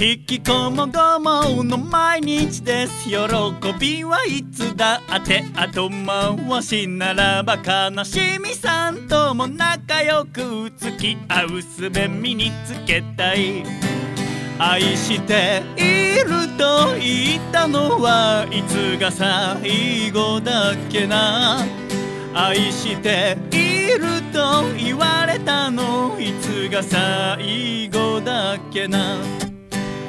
[0.00, 3.08] 引きこもごもの毎日です。
[3.08, 3.16] 喜
[3.80, 13.64] びはいつだって後回しならば悲しみさんとも仲良く付き合う術身につけたい。
[14.60, 21.66] 愛していると言ったのはいつが最後だっけな。
[22.34, 29.47] 愛していると言われたのいつが最後だっけな。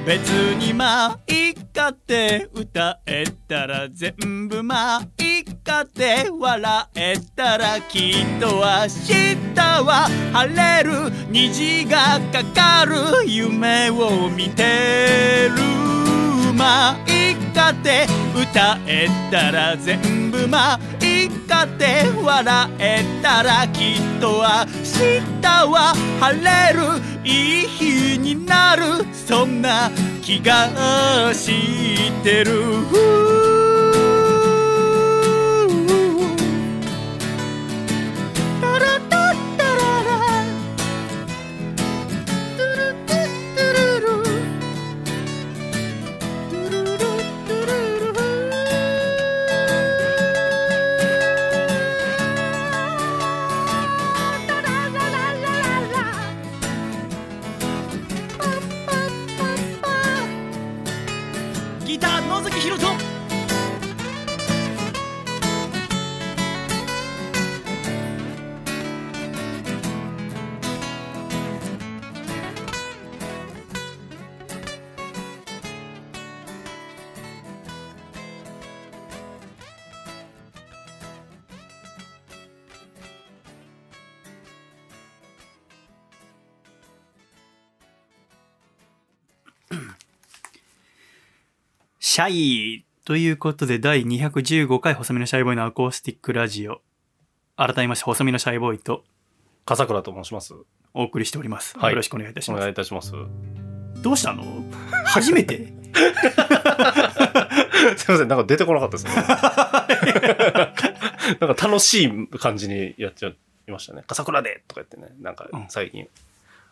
[0.06, 15.80] 別にまあいいかって歌えたら全部まあいいかって笑えたらきっと明日は晴れる虹がかかる夢を見てる。
[16.54, 18.06] まあいいかって
[18.36, 28.84] 歌えたら全部まいいかって笑えたらきっと明日は晴れるいい日になる
[29.14, 29.92] そんな
[30.22, 33.39] 気がしてる
[92.12, 96.82] シャイということで第215回細身のシャイボーイのアコースティックラジオ
[97.56, 99.04] 改めまして細身のシャイボーイと
[99.64, 100.56] 笠倉と申します。
[100.96, 103.14] お送りしております、はいよろしくお願いいたしおます願いいたします。
[104.02, 104.44] どうしたの？
[105.06, 105.58] 初めて？
[107.96, 109.14] すいません、なんか出てこなかったですね。
[111.40, 113.36] なんか楽しい感じにやっちゃい
[113.68, 114.04] ましたね。
[114.08, 116.08] 笠倉でとか言ってね、なんかうん最近。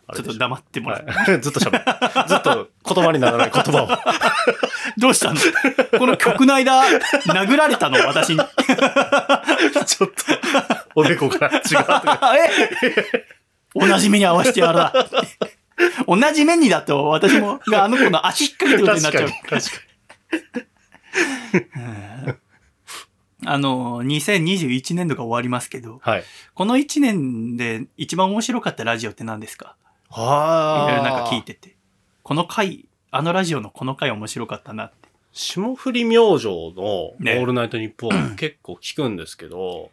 [0.07, 2.27] あちょっと黙ってもらって、はい、 ずっと喋る。
[2.27, 3.87] ずっと言葉にならない言葉を。
[4.97, 5.39] どうしたの？
[5.99, 6.81] この曲の間
[7.27, 7.97] 殴られたの？
[7.99, 8.37] 私に
[9.85, 10.13] ちょっと、
[10.95, 12.33] おでこから違うとか。
[12.37, 12.49] え？
[13.75, 14.91] 同じ目に合わせてやるな
[16.07, 19.61] 同じ目にだと私もがあの子の足引っ掛けてることになっちゃう確かに。
[19.61, 19.71] 確
[22.31, 22.37] か
[23.45, 25.99] あの2021年度が終わりますけどに。
[26.01, 26.23] はい。
[26.55, 29.75] この1年で一番面白かったラジオって何ですか？
[30.09, 31.75] いはろいろなんか聞いてて。
[32.23, 35.07] この回、あのラジオのこの回面白かったなって。
[35.31, 36.51] 霜降り明星の
[37.11, 39.91] オねールナイトニッポン 結構聞くんですけど、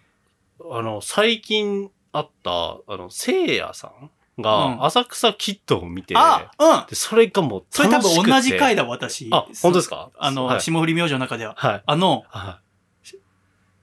[0.71, 2.51] あの、最近あった、
[2.87, 3.91] あの、せいやさん
[4.37, 9.29] うんが浅草キッドを見て、あうんでそれがもうそれ多楽しくて分同じ回だ、私。
[9.31, 10.11] あ、本当ですか？
[10.19, 10.61] あの、はい。
[10.61, 11.55] 霜降り明星の中では。
[11.57, 11.83] はい。
[11.87, 12.61] あの、は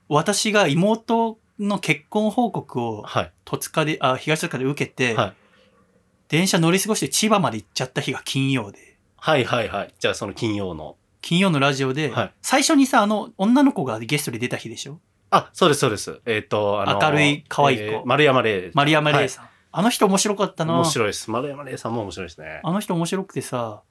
[0.08, 2.82] 私が妹の結婚報告い。
[2.82, 3.32] をはい。
[3.46, 5.32] 戸塚で、あ、東戸塚で受けて、はい
[6.28, 8.91] 電車乗り過ごして千葉まで行っちゃった日が金曜で、
[9.24, 9.94] はいはいはい。
[10.00, 10.96] じゃあその金曜の。
[11.20, 14.98] 金曜のラジオで、はい最初にさ、あの、女の子がゲストで出た日でしょ？
[15.30, 16.20] あ、そうですそうです。
[16.26, 18.72] えっ、と、あの、明るい可愛い子えー丸山礼。
[18.74, 19.48] 丸山礼さん。
[19.70, 20.74] あの人面白かったな。
[20.74, 21.30] 面白いです。
[21.30, 22.60] 丸山礼さんも面白いですね。
[22.64, 23.82] あの人面白くてさ、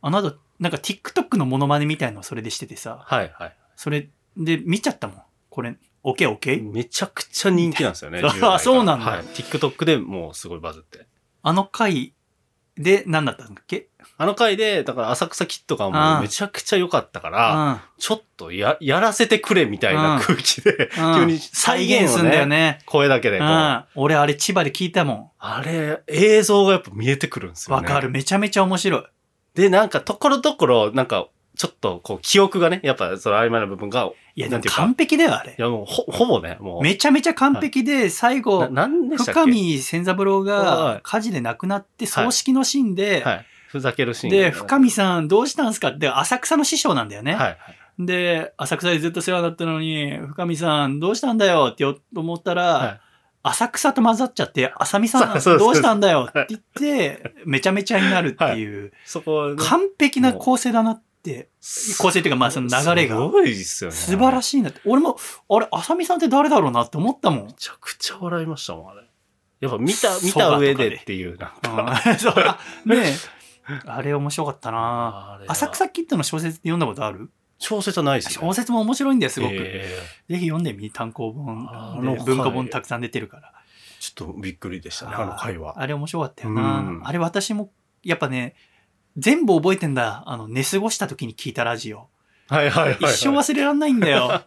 [0.00, 3.56] あの後、なんか TikTok のモノマネみたいのをそれでしててさ、はいはい。
[3.76, 4.08] それ
[4.38, 5.22] で見ちゃったもん。
[5.50, 6.56] これ、オケオケ？
[6.56, 8.20] めちゃくちゃ人気なんですよね。
[8.24, 9.20] あ10代からそうなんだはい。
[9.26, 11.06] TikTok でもうすごいバズって。
[11.42, 12.14] あの回
[12.78, 13.88] で、何だったんだっけ？
[14.16, 17.80] あの回で、だから浅草キッドがあもあうめちゃくちゃ良かったかうら、ん。
[17.98, 22.78] ちょっとや、やらせてくれみたいな空気で、うん急に再再現すんだよね、ね。
[22.86, 23.40] 声だけで。
[23.94, 25.30] 俺あれ千葉で聞いたもん。
[25.38, 27.86] あれ、映像がやっぱ見えてくるんですよね。
[27.86, 28.10] わかる。。
[28.10, 29.02] めちゃめちゃ面白い。
[29.54, 35.54] で、なんか、ところどころ、なんか、ちょっと、こう、記憶がね、やっぱ、その曖昧な部分が、いや、でなんていうかも完璧だよ、あれい。
[35.60, 36.82] や、もう、ほ、ほぼね、もう。
[36.82, 39.40] めちゃめちゃ完璧で、最な、後、なんでしたっけ？
[39.42, 43.46] 深見千三郎はいが火事で亡くなって、はい葬式のシーンで、はい。
[43.72, 45.88] ふざけるシーンで、深見さんどうしたんすか？
[45.88, 47.34] って、浅草の師匠なんだよね。
[47.34, 47.56] はい。
[47.98, 53.00] で、浅草でずっと世話だったのに、深見さんどうしたんだよって思ったら、はい
[53.44, 61.48] 浅草と混ざっちゃって、浅見さん どうしたんだよって言って、めちゃめちゃになるっていう、そこ、ね、完璧な構成だなって、
[61.98, 63.96] 構成っていうかまあその流れがすごいですよね。
[63.96, 64.62] 素晴らしい。
[64.62, 64.80] なって。
[64.84, 65.18] 俺も、
[65.48, 67.52] あれ、浅見さんって誰だろうなって思ったもんめ。
[67.54, 69.00] ちゃくちゃ笑いましたもん、あれ。
[69.58, 72.00] やっぱ見た、見た上でっていう、なんか。
[72.06, 73.14] うんそうあねえ
[73.86, 77.30] あれ面白かったな浅草キッドの小説読んだことある？
[77.58, 78.34] 小説はないですね。
[78.40, 79.54] 小説も面白いんだよ、すごく。
[79.56, 79.96] え
[80.28, 83.52] ぜひ読んでみ、単行本であの回文庫本たくさん出てるから。
[84.00, 85.80] ーちょっとびっくりでしたね、あの回は。
[85.80, 86.80] あれ面白かったような。
[86.80, 87.70] んあれ私も、
[88.02, 88.56] やっぱね、
[89.16, 90.24] 全部覚えてんだ。
[90.26, 92.08] あの、寝過ごした時に聞いたラジオ。
[92.52, 93.14] はいはいはい、はい。
[93.14, 94.42] 一生忘れらんないんだよ。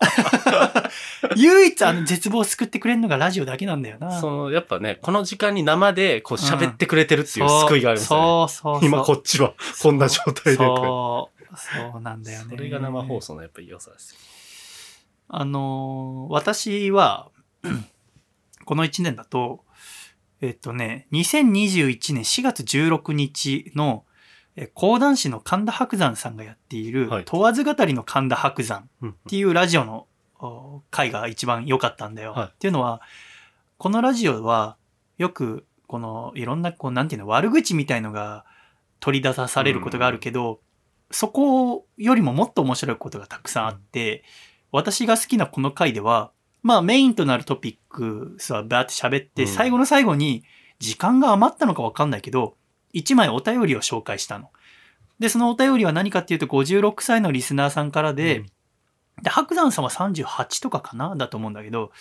[1.35, 4.19] 唯一あの絶望を救ってくれるのがラジオだけなんだよな。
[4.21, 8.25] その、やっぱね、この時間に生でこう喋ってくれてるっていう救いがありますよね。
[8.25, 8.85] そうそうそう。
[8.85, 10.55] 今こっちはこんな状態で。
[10.55, 11.35] そう。
[11.57, 12.45] そうなんだよね。
[12.49, 14.19] それが生放送のやっぱ良さですよ。
[15.27, 17.29] あのー私は、
[18.65, 19.63] この1年だと、
[20.41, 24.04] えっとね、2021年4月16日の、え
[24.73, 27.25] 講談師の神田伯山さんがやっている、はい。
[27.25, 29.09] 問わず語りの神田伯山うん。
[29.09, 30.07] っていうラジオの
[30.39, 32.31] お回が一番良かったんだよ。
[32.31, 32.47] はい。
[32.47, 33.01] っていうのは、
[33.77, 34.77] このラジオは
[35.17, 38.45] よく、このいろんな、こう、なんていうの、悪口みたいのが
[38.99, 40.61] 取り出されることがあるけど、
[41.11, 44.23] そこよりももっと面白いことがたくさんあって、
[44.71, 46.31] 私が好きなこの回では、
[46.63, 49.47] まあメインとなるトピックスはバーって喋って、うん。
[49.47, 50.43] 最後の最後に
[50.79, 52.55] 時間が余ったのかわかんないけど、
[52.95, 54.49] 一枚お便りを紹介したの。
[55.19, 58.45] で、そのお便りは何かっていうと、56歳のリスナーさんからで、うん
[59.21, 61.91] で、白山さんは38とかかなだと思うんだけど、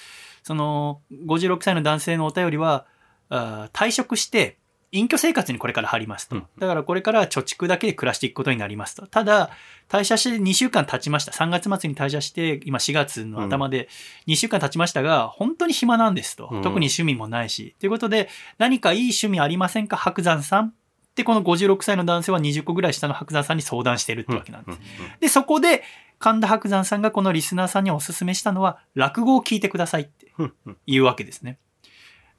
[0.43, 2.87] その、56歳の男性のお便りは、
[3.29, 4.59] あー退職して、
[4.91, 6.37] 隠居生活にこれから入りますと。
[6.37, 9.07] うんだからこれから貯蓄だけで暮らしていくことになりますと。
[9.07, 9.51] ただ、
[9.89, 11.33] 退社して2週間経ちました。
[11.33, 13.89] 3月末に退社して、今4月の頭で
[14.27, 16.49] 2週間経ちましたが、本当に暇なんですと。
[16.51, 17.75] うん特に趣味もないし。
[17.81, 19.97] ということで、何かいい趣味ありませんか？
[19.97, 20.75] 白山さん
[21.15, 24.79] ってこの56歳の男性は20個ぐらい下の白山さんに相談してるってわけなんです。
[25.21, 25.85] で、そこで、
[26.19, 31.59] 神田伯山さんがこのリスナーさんにお勧めしたのは、落語を聞いてくださいってうんうん言うわけですね。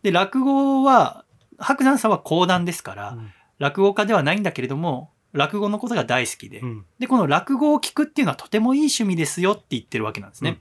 [0.02, 1.24] で、落語は、
[1.58, 10.60] 白山さんは講談ですから、うん落語家ではないんだけれども、落語のことが大好きで、うんで、この落語を聞くっていうのはとてもいい趣味ですよって言ってるわけなんですね。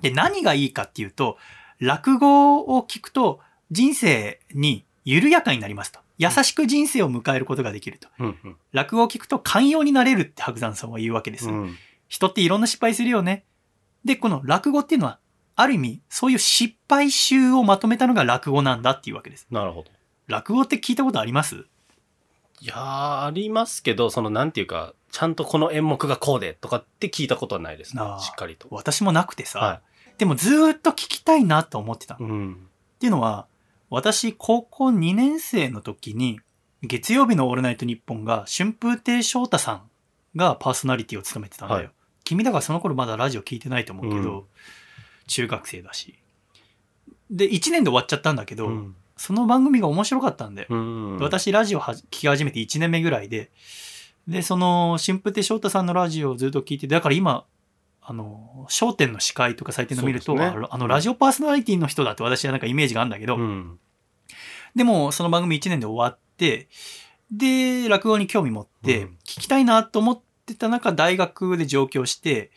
[0.00, 1.36] で、何がいいかっていうと、
[1.80, 3.40] 落語を聞くと
[3.70, 6.00] 人生に緩やかになりますと。
[6.18, 8.08] 優しく人生を迎えることができると。
[8.18, 11.48] うんうん落語を聞くと寛容になれるって白山さんは言うわけです。
[11.48, 11.76] うん
[12.06, 13.44] 人っていろんな失敗するよね。
[14.04, 15.18] で、この落語っていうのは、
[15.56, 19.46] ある意味、そういう失敗集をまとめたのが落語なんだっていうわけです。
[19.50, 19.90] なるほど。
[20.26, 21.64] 落語って聞いたことあります？
[22.60, 28.68] いやー、ありますけど、その、なんていうか、ちゃんとこの演目がこうでとかって聞いたことはないですねしっかりと。
[28.70, 29.80] 私もなくてさ、は
[30.18, 32.18] でもずーっと聞きたいなと思ってた。
[32.20, 32.52] うん。
[32.96, 33.46] っていうのは、
[33.94, 36.40] 私、高校2年生の時に、
[36.82, 39.82] 月曜日のオールナイトニッポンが、春風亭昇太さん
[40.36, 41.80] がパーソナリティを務めてたんだよ。
[41.80, 41.90] はい
[42.24, 44.44] 君だからその頃まだラジオ聞いてないと思うけど、うん
[45.26, 46.14] 中学生だし。
[47.30, 51.18] で、1年で終わっちゃったんだけど、うんその番組が面白かったんで、うん。
[51.18, 53.50] 私ラジオは聞き始めて1年目ぐらいで、
[54.26, 57.44] で、その、春風亭昇太さんのラジオをずっと聞いて、だから今、
[58.06, 63.78] あの、焦点の司会とか最近の見ると、ねあのラジオパーソナリティの人だって私はなんかイメージがあるんだけど、うん。
[64.74, 66.68] でも、その番組1年で終わって、
[67.30, 72.50] で、落語に興味持って、うん聞きたいなと思ってた中、大学で上京して、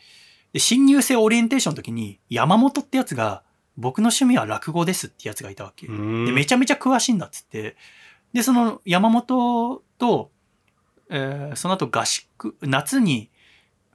[0.52, 3.42] で、新入生オリエンテーションの時に、山本ってやつが、
[3.78, 5.86] 僕の趣味は落語ですってやつがいたわけ。
[5.86, 7.76] うんで、めちゃめちゃ詳しいんだっつって。
[8.34, 10.30] で、その山本と、
[11.08, 13.30] えーその後合宿、夏に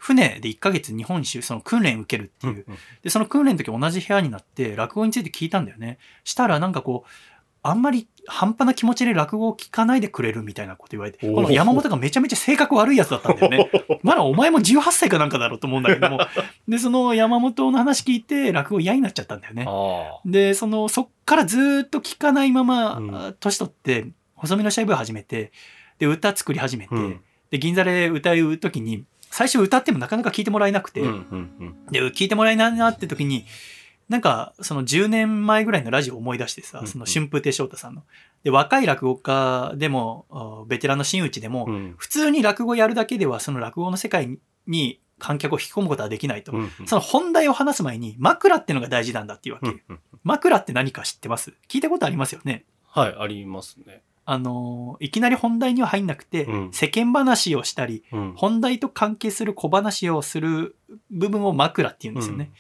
[0.04, 2.66] 船で1ヶ月日本一周、その訓練受けるっていう。
[2.68, 5.98] うんで、その訓練の時同じ部屋になって、落語について聞いたんだよね。
[6.26, 7.10] したら、なんかこう、
[7.62, 13.72] あんまり半端な気持ちで落語を聞かないでくれるみたいなこと言われて、この山本がめちゃめちゃ性格悪いやつだったんだよね。
[14.04, 16.20] まだお前も18歳かなんかだろうと思うんだけども。
[16.68, 19.66] で、その山本の話聞いて、落語嫌になっちゃったんだよね。
[19.66, 25.54] あで、その、そっからずーっと聞かないまま、年取って、細身のシャイブを始めて、
[26.00, 27.22] で、歌作り始めて、うん
[27.54, 33.48] で、銀座で歌う時に、最初歌ってもなかなか聞いてもらえなくて、うんうんで、聞いてもらえないなって時に、
[34.08, 38.04] なんか、その10年前ぐらいのラジオを思い出してさう、んその春風亭昇太さんの。
[38.44, 44.38] で、若い落語家でも、あベテランの真打ちでも、うんうん普通に落語やるだけでは、その落語の世界
[44.68, 46.52] に観客を引き込むことはできないと。
[46.52, 49.68] うんその本題を話す前に、枕ってのが大事なんだっていうわけ。
[49.68, 51.54] うんうん枕って何か知ってます？
[51.68, 52.66] 聞いたことありますよね？
[52.88, 54.04] はい、ありますね。
[54.26, 60.76] あのーいきなり本題には入んなくて、うん世間話をしたり、うん本題と関係する小話をする
[61.12, 62.46] 部分を枕って言うんですよね。
[62.46, 62.54] だか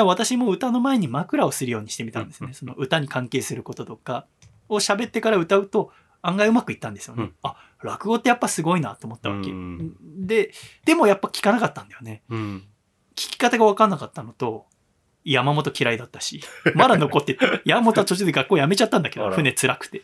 [0.00, 2.52] ら私も歌の前に枕をするようにしてみたんですね。
[2.52, 4.26] その歌に関係することとか
[4.68, 5.90] を喋ってから歌うと
[6.20, 7.22] 案外うまくいったんですよね。
[7.22, 9.50] うんあ、落語ってやっぱすごいなと思ったわけ。
[9.50, 10.52] うんで、
[10.84, 12.22] でもやっぱ聞かなかったんだよね。
[12.28, 12.64] うん
[13.12, 14.66] 聞き方が分かんなかったのと、
[15.24, 16.40] 山本嫌いだったし、
[16.76, 20.02] まだ残ってて、山本は途中で学校辞めちゃったんだけど、船辛くて。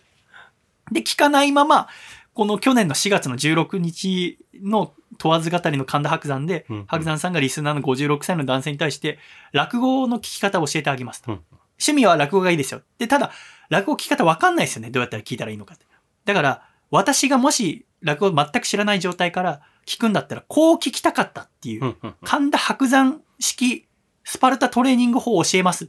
[0.92, 1.88] で、聞かないまま、
[2.34, 9.18] この去年の4月の16日の問わず語りの神田伯山で、うん伯山さんがリスナーの56歳の男性に対して、
[9.52, 11.32] 落語の聞き方を教えてあげますと。
[11.32, 11.40] うん
[11.76, 12.82] 趣味は落語がいいですよ。
[12.98, 13.32] で、ただ、
[13.68, 14.90] 落語聞き方わかんないですよね。
[14.90, 15.84] どうやったら聞いたらいいのかって。
[16.24, 23.86] だから、私がもし落語を全く知らない状態から聞くんだったら、こう聞きたかったっていう神田伯山式
[24.22, 25.88] スパルタトレーニング法を教えますっ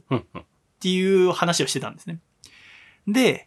[0.80, 2.18] ていう話をしてたんですね。
[3.06, 3.45] で、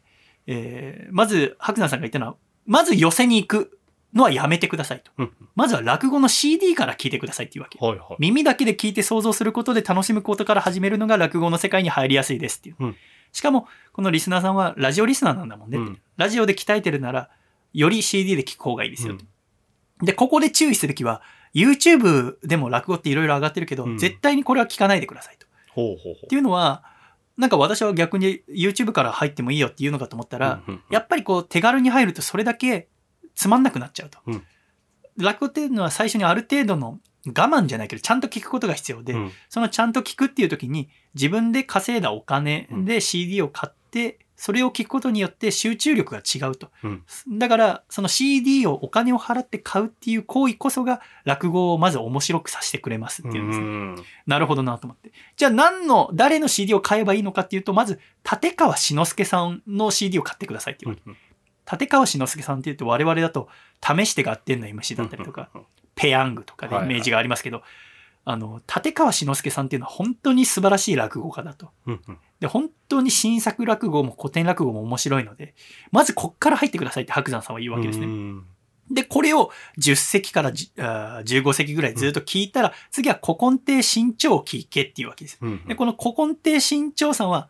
[0.51, 2.35] えーまず伯山さんが言ったのは、
[2.65, 3.79] まず寄せに行く
[4.13, 5.11] のはやめてくださいと。
[5.17, 7.77] うんまずは落語の CD から聞いてくださいっていうわけ。
[7.79, 8.15] はいはい。
[8.19, 12.75] 耳だけで聞いて想像することで楽しむことから始めるのが落語の世界に入りやすいですっていう。
[12.79, 12.95] うん
[13.31, 15.77] しかも、このリスナーさんはラジオリスナーなんだもんね。
[15.77, 17.29] うんラジオで鍛えてるなら、
[17.73, 19.25] より CD で聞く方がいいですよと。
[20.03, 21.21] で、ここで注意すべきは、
[21.53, 25.45] YouTube でも落語っていろいろ上がってるけど、うん絶対にこれは聞かないでくださいと。
[25.45, 26.83] っほうほうほうていうのは、
[27.39, 32.89] なんか私は逆に YouTube から入ってもいいよっていうのかと思ったら、うんうんやっぱりこう手軽に入るとそれだけ
[33.33, 34.19] つまんなくなっちゃうと。
[34.27, 34.43] うん。
[35.17, 39.31] 落語っていうのは最初にある程度の我慢じゃないけど、ちゃんと聞くことが必要で、うん。
[39.47, 46.69] そのちゃんと聞くっていう時に自分で稼いだお金で CD を買って、それを聞くことによって集中力が違うと。
[46.81, 53.65] うんだから、その CD をお金を払って買うっていう行為こそが落語をまず面白くさせてくれますっていうんですね。
[53.65, 53.95] うん
[54.27, 55.11] なるほどなと思って。
[55.35, 61.75] じゃあ何の、誰の CD を買えばいいのかっていうと、まず、立川志の輔さんの CD を買ってくださいっていうわけ。
[61.75, 63.49] 立川志の輔さんって言うと我々だと、
[63.85, 65.49] 試して合点の MC だったりとか、
[65.95, 67.61] ペヤングとかではいはいイメージがありますけど、
[68.23, 71.71] あの、立川志の輔さんっていうのは本当に素晴らしい落語家だと。
[71.85, 75.55] うんうんで、本当に新作落語も古典落語も面白いので、
[75.91, 78.05] まずこっから入ってくださいって白山さんは言うわけですね。
[78.05, 78.45] うん
[78.91, 85.37] で、これを10席から10あー15席ぐらいずっと聞いたら、次は古今亭新潮記けっていうわけです。
[85.41, 87.49] うんで、この古今亭新潮さんは、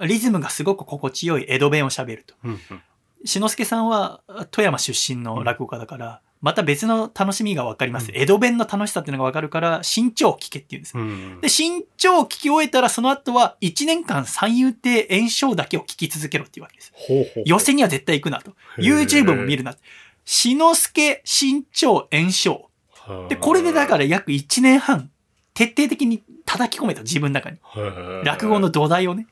[0.00, 2.34] リズムがすごく心地よい江戸弁を喋ると。
[2.44, 2.60] うんうん
[3.24, 4.20] 志の輔さんは
[4.52, 8.10] 富山出身の落語家だから、また別の楽しみがわかります。
[8.10, 10.98] うん江戸弁の楽しさっていうのがわかるから、新潮聞けっていうんです。
[10.98, 16.92] うんで、新潮を聞き終えたら、その後は1年間三遊亭炎章だけを聞き続けろっていうわけです。
[17.44, 18.54] 寄せには絶対行くなと。
[18.78, 19.74] YouTube も見るな。
[20.24, 22.70] 志の輔、新潮、炎章。
[23.28, 25.10] で、これでだから約1年半、
[25.54, 27.58] 徹底的に叩き込めた自分の中に。
[28.24, 29.26] 落語の土台をね。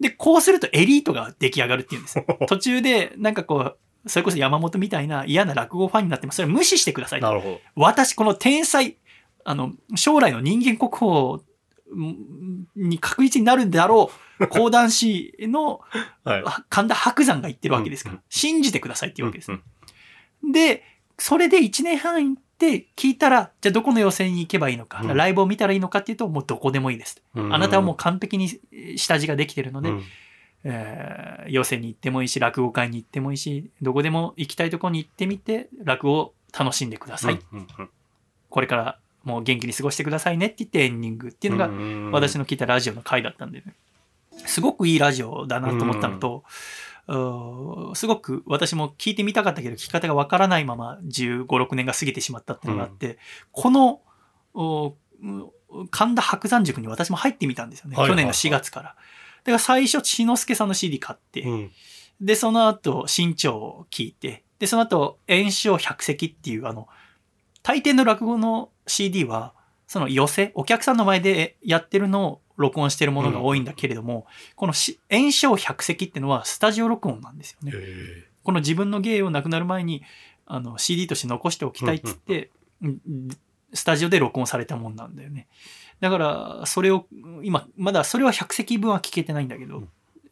[0.00, 2.22] で、こうするとエリートが出来上がるっていうんです。
[2.48, 7.26] 途中で、なんかこう、それこそ山本みたいな嫌な落語ファンになっても、それ無視してくださいと。
[7.26, 7.60] なるほど。
[7.74, 8.96] 私、この天才、
[9.44, 11.40] あの、将来の人間国宝
[11.94, 14.10] んに確実になるんだろ
[14.40, 15.80] う、講談師の
[16.24, 16.44] はい。
[16.68, 19.62] 神田伯山が言ってるわけですかうんら、信じてくださいっていうわけですうん
[20.42, 20.52] ね。
[20.52, 20.84] で、
[21.18, 27.22] それで1年半行って聞いたら、じゃあどこの予選に行けばいいのか、うんライブを見たらいいのかっていうと、もうどこでもいいです。
[27.34, 28.48] うんあなたはもう完璧に
[28.96, 30.02] 下地ができてるので、うん
[30.68, 37.38] えー、寄席に行ってもいいし、落語会に行ってもいいし、どこでも行きたいところに行ってみて、落語を楽しんでください。
[37.52, 37.90] うんうん
[38.48, 43.74] これからもう元気に過ごしてくださいねって言ってエンディングっていうのが、ん私の聞いたラジオの回だったんで、ね、
[44.46, 46.44] すごくいいラジオだなと思ったのと、
[47.94, 53.18] すごく私も聞いてみたかったけど聞き方がわからないまま15、6年が過ぎてしまったっていうのがあって、
[53.52, 54.00] この、
[54.54, 55.50] おうん
[55.90, 57.96] 神田白山塾に私も入ってみたんですよね。
[57.96, 58.96] はいはいはい去年の4月から。
[59.46, 61.70] だから最初、志の輔さんの CD 買って、うん
[62.20, 66.88] で、その後、新潮を聞いて、で、その後、炎章百席っていう、あの、
[67.62, 69.54] 大抵の落語の CD は、
[69.86, 77.72] その寄せ、お客さんの前でやってるのを録音してるものが多いんだけれども、このし炎章百席っていうのはスタジオ録音なんですよね。
[77.74, 80.02] へこの自分の芸をなくなる前に、
[80.46, 82.50] あの、CD として残しておきたいっつって、
[82.80, 83.28] うん
[83.72, 85.48] スタジオで録音されたもんなんだよね。
[86.00, 87.06] だから、それを、
[87.42, 89.88] 今、まだそれは100席分は聞けてないんだけど、うん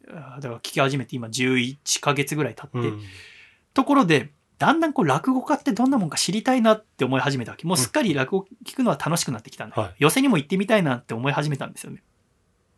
[0.07, 3.01] だから聞き始めて今11ヶ月ぐらい経って、ーうん
[3.73, 7.67] ところで、だんだんこう落語家ってどんなもんか知りたいなって思い始めたわけ。
[7.67, 9.75] もうすっかり落語聞くのは楽しくなってきたんだ。
[9.75, 12.01] はい寄席にも行ってみたいなって思い始めたんですよね。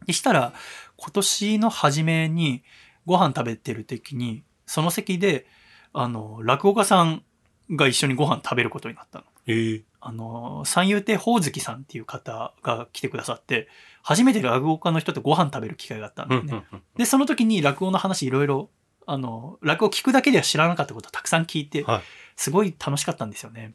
[0.07, 0.53] でしたら、
[0.95, 2.63] 今年の初めに
[3.05, 5.45] ご飯食べてる時に、その席で、
[5.93, 7.23] あの、落語家さん
[7.69, 9.25] が一緒にご飯食べることになったの。
[9.45, 13.67] ええあの、三遊亭宝月さんっていう方が来てくださって、
[14.03, 16.63] 初めて落語家の人とご飯食べる機会があったんだよね。
[16.95, 18.69] で、その時に落語の話いろいろ、
[19.05, 22.01] あの、落語聞くだけでは知らなかったことをたくさん聞いて、はい。
[22.37, 23.73] すごい楽しかったんですよね。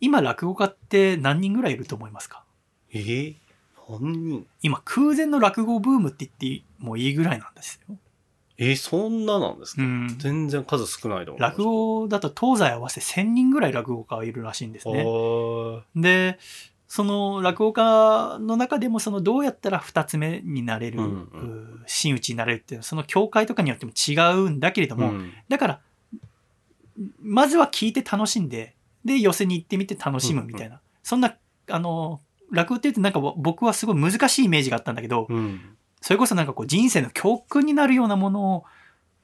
[0.00, 2.42] 今、落語家って何人ぐらいいると思いますか？
[2.94, 3.36] ええ
[3.86, 4.46] 何人？
[4.62, 7.96] 今、空前の落語ブームって言ってもいいぐらいなんですよ。
[8.62, 10.16] えー、そんななんですか、うん。
[10.18, 15.02] 全然数少ないと思落語だと東西合わせ1000人ぐらい落語家はいるらしいんですね。
[15.02, 15.04] ね。
[15.96, 16.38] で、
[16.86, 25.80] その落語家の中でもそのどうやったら二つ目になれる、うんうんう真打ちになれるっていうのはその境界とかによっても違うんだけれども、うんだから、
[27.22, 28.74] まずは聞いて楽しんで、
[29.06, 30.82] で、寄せに行ってみて楽しむみたいな。
[31.02, 31.34] そんな、
[31.70, 32.20] あの、
[32.50, 35.76] 落語って言うとなんか僕はすごい難しいイメージがあったんだけど、うん。
[36.00, 38.64] それこそなんかこう人生の教訓になるようなものを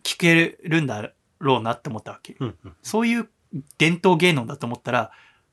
[0.03, 2.37] 聞けるんだろうなって思ったわけ。
[2.39, 2.55] うん。
[2.65, 3.29] うんそういう
[3.79, 5.11] 伝統芸能だと思ったら、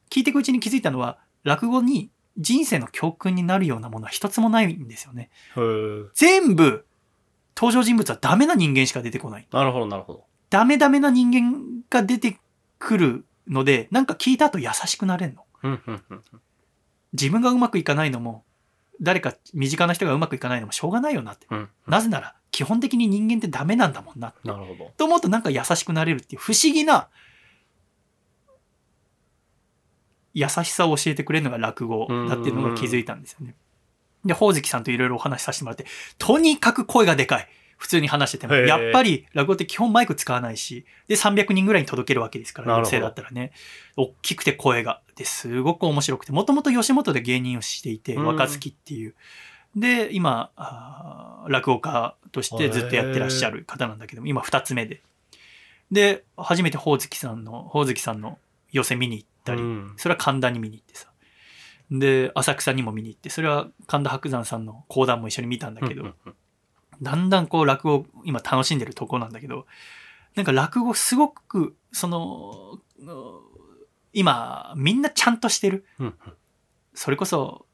[0.10, 5.30] 聞いていくうちに気づいたのは、落語に人生の教訓になるようなものは一つもないんですよね。
[6.14, 6.86] 全部、
[7.56, 9.48] 登場人物はダメな人間しか出てこない。
[9.52, 10.26] なるほど、なるほど。
[10.50, 12.40] ダメダメな人間が出て
[12.80, 15.46] くるので、なんか聞いた後優しくなれんの。
[17.14, 18.44] 自分がうまくいかないのも、
[19.02, 21.48] 誰か身近な人がうまくいかないのもしょうがないよなって。
[21.50, 21.70] うん。
[21.88, 24.34] なぜなら、基本的に人間ってダメなんだもんな。
[24.44, 24.92] なるほど。
[24.98, 27.10] と思うとなんか優しくなれるっていう不思議な
[30.34, 33.56] 優しさを教えてくれるのが落語だっていうのが気づいたんですよね。
[34.26, 35.86] で、宝月さんといろいろお話しさせてもらって、
[36.18, 37.48] とにかく声がでかい。
[37.84, 38.56] 普通に話してても。
[38.56, 43.52] やっぱり落語って基本マイク使わないし、で、300人ぐらいに届けるわけですから、なるほど女性だったらね。
[43.98, 45.02] 大きくて声が。
[45.18, 49.16] で、すごく面白くて、もともと吉本で芸人をしていて、うん若月っていう。
[49.76, 50.52] で、今、
[51.50, 55.02] 落語家としてずっとやってらっしゃる方なんだけども、今二つ目で。
[55.92, 58.40] で、初めて宝月さんの、宝月さんの
[58.72, 61.10] 寄せ見に行ったり、うんそれは神田に見に行ってさ。
[61.92, 66.36] で、浅草にも見に行って、それは神田伯山さんの講談も一緒に見たんだけど、うんうんうん
[67.04, 69.66] だんだんこう落語、今楽しんでるとこなんだけど、
[70.36, 73.54] なんか落語すごく、その、うん
[74.14, 75.86] 今、みんなちゃんとしてる。
[76.00, 76.14] うんうん
[76.96, 77.66] それこそ、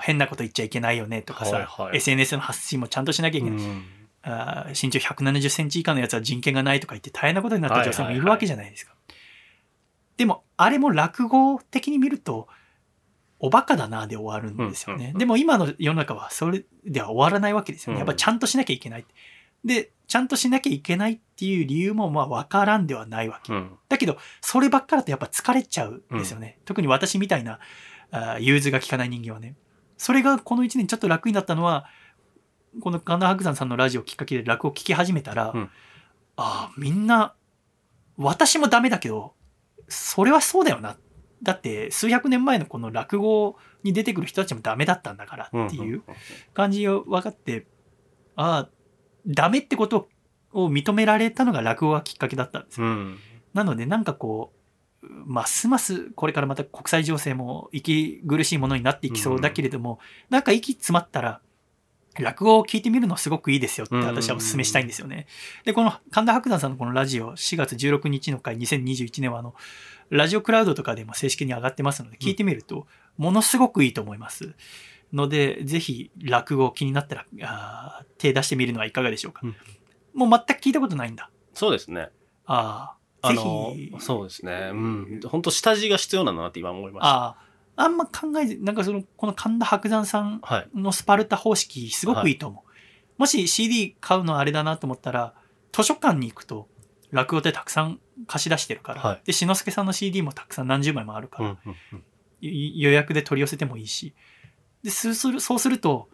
[0.00, 3.64] 変なこと言っちゃいけないよねとかさ、はいはい SNS の発信もちゃんとしなきゃいけない。
[3.64, 3.84] うん
[4.26, 8.94] あー身長170センチ以下のやつは人権がないとか言って大変なことになった女性もいるわけじゃないですか。
[10.16, 12.48] でも、あれも落語的に見ると、
[13.44, 15.12] おバカだなで終わるんですよね。
[15.16, 17.98] でも今の世の中はそれでは終わらないわけですよね。
[17.98, 19.06] やっぱちゃんとしなきゃいけない。
[19.64, 23.52] で、ちゃんとしなきゃいけないっていう理由もまあわからんではないわけ。
[23.52, 26.58] うんだけど、そればっかだとやっぱ疲れちゃうんですよね。
[26.64, 27.58] 特に私みたいな、
[28.10, 29.56] あー融通が効かない人間はね。
[29.98, 31.86] それがこの1年ちょっと楽になったのは、
[32.80, 35.70] この神田伯山さんのラジオきっかけで落語を聞き始めたら、うん
[36.36, 37.34] ああ、みんな、
[38.16, 39.34] 私もダメだけど、
[39.88, 40.96] それはそうだよな。
[41.44, 46.02] だって、数百年前のこの落語に出てくる人たちもダメだったんだからっていう
[46.54, 47.66] 感じを分かって、
[48.34, 48.70] ああ、
[49.26, 50.08] ダメってこと
[50.52, 52.86] を認められたのが落語がきっかけだったんですよ。
[52.86, 53.18] うん。
[53.52, 54.52] なのでなんかこ
[55.02, 59.98] う、ますますこれからまた国際情勢も息苦しいものになっていきそうだけれども、
[60.30, 61.40] なんか息詰まったら、
[62.22, 65.26] 落語を聞いてみるのすごくいいですよって私はお勧めしたいんですよね。
[65.64, 69.54] で、この神田伯山さんのこのラジオ、4月16日の回2021年はあの、
[70.10, 72.86] ラジオクラウドとかでも正式に上がってますので、聞いてみると、
[73.16, 74.54] ものすごくいいと思います。
[75.12, 79.40] ので、ぜひ落語気になったら、あー手出してみるのはいかがでしょうか。
[79.44, 79.56] うん
[80.14, 81.28] もう全く聞いたことないんだ。
[81.52, 82.08] そうですね。
[82.46, 84.70] ああ、ぜあのひ、そうですね。
[84.72, 85.20] うん。
[85.26, 87.08] 本当下地が必要なんだなって今思いました。
[87.08, 87.36] ああ、
[87.76, 90.68] あんま考えず、なんかその、この神田伯山さんはい。
[90.74, 93.20] のスパルタ方式、すごくいいと思う。
[93.20, 95.34] もし CD 買うのあれだなと思ったら、
[95.72, 96.68] 図書館に行くと、
[97.10, 102.04] 落語でたくさん貸し出してるから、はいで、志の輔さんの CD もたくさん何十枚もあるから、うんうんうん
[102.40, 104.14] い予約で取り寄せてもいいし、
[104.82, 106.10] で、そうするそうすると、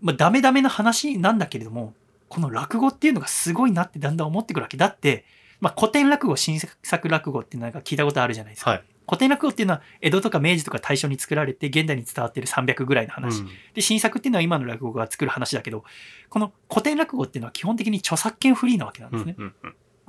[0.00, 1.92] まあ、ダメダメな話なんだけれども、
[2.28, 4.78] この落語っていうのがすごいなってだんだん思ってくるわけ。
[4.78, 5.24] だって、
[5.60, 8.70] まあ、古典落語、新作落語ってなんか聞いたことあるじゃないですか。
[8.70, 8.84] はい。
[9.06, 13.48] 古典落語っていうのは江戸とか明治とか大正に作られて現代に伝わってる300ぐらいの話、うん。
[13.74, 15.84] で新作っていうのは今の落語が作る話だけど
[16.28, 19.36] この古典落語っていうのは基本的に著作権フリーなわけなんですね、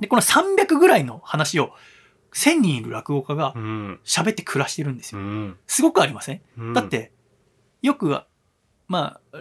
[0.00, 1.72] でこの300ぐらいの話を
[2.34, 4.00] 1000人いる落語家がうん。
[4.04, 5.20] 喋って暮らしてるんですよ。
[5.20, 5.56] うん。
[5.66, 6.40] すごくありません？
[6.58, 6.72] うん。
[6.74, 7.12] だって
[7.82, 8.20] よく
[8.90, 9.38] まあ、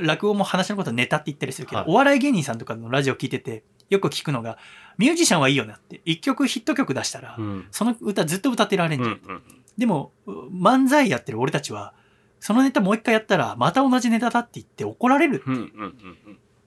[0.00, 1.86] 落語も話のことネタって言ったりするけど、はい。
[1.88, 4.58] お笑い芸人さんとかのラジオ聞いてて、よく聞くのが、
[4.98, 6.00] ミュージシャンはいいよなって。
[6.04, 7.68] 一曲ヒット曲出したら、うん。
[7.70, 9.20] その歌ずっと歌ってられんじゃん。
[9.24, 9.42] うんうん
[9.78, 11.94] でも、漫才やってる俺たちは、
[12.40, 15.44] そのネタもう一回やったら、また同じネタだって言って怒られるって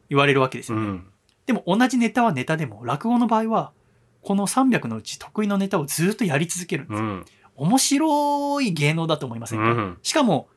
[0.10, 0.86] 言われるわけですよね。
[0.86, 1.08] うん。
[1.46, 3.74] でも同じネタはネタでも、落語の場合は、
[4.22, 7.06] この300のうち得意のネタをずっとやり続けるんですよ。
[7.06, 7.26] うん。
[7.58, 9.98] 面白い芸能だと思いませんか、うん。
[10.04, 10.48] しかも、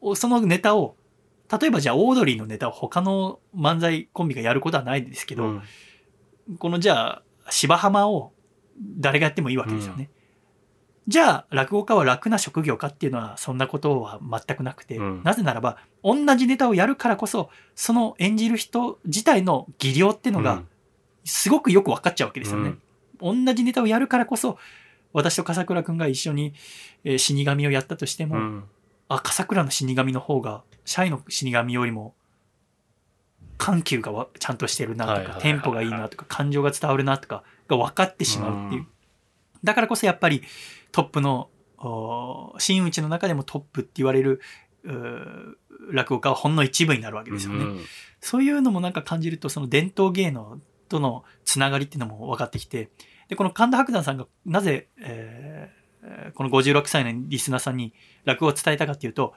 [0.00, 0.94] おそのネタを、
[1.60, 5.62] 例えばじゃあオードリーのネタを他の漫才コンビがやることはないですけど、うん
[6.58, 8.32] このじゃあ芝浜を
[8.98, 10.10] 誰がやってもいいわけですよね。
[11.08, 20.62] じゃあ落語家は楽な職業かっていうのはそんなことは全くなくて、うんなぜならば同じネタをやるからこそその演じる人自体の技量っていうのが
[21.24, 22.74] すごくよく分かっちゃうわけですよね。
[23.20, 24.58] 同じネタをやるからこそ
[25.16, 26.52] 私と笠倉くんが一緒に、
[27.02, 28.64] えー死神をやったとしても、うん。
[29.08, 32.14] あ、笠倉の死神の方が、シャイの死神よりも、
[33.58, 38.82] 緩急がわちゃんとしてるなとか、はいはいはいはいテンポがいいなとか、感情が伝わるなとかが分かってしまうっていう。
[38.82, 38.88] うん
[39.64, 40.42] だからこそやっぱり
[40.92, 44.40] トップの、お真打ちの中でもトップって言われる、
[45.90, 47.64] 落語家はほんの一部になるわけですよね。
[47.64, 47.80] うん
[48.20, 52.90] そういうのもなんか感じると、その伝統芸能とのつながりっていうのも分かってきて、
[53.28, 55.76] で、この神田伯山さんがなぜ、えー
[56.08, 57.92] えーこの56歳のリスナーさんに
[58.24, 59.34] 落語を伝えたかっていうと、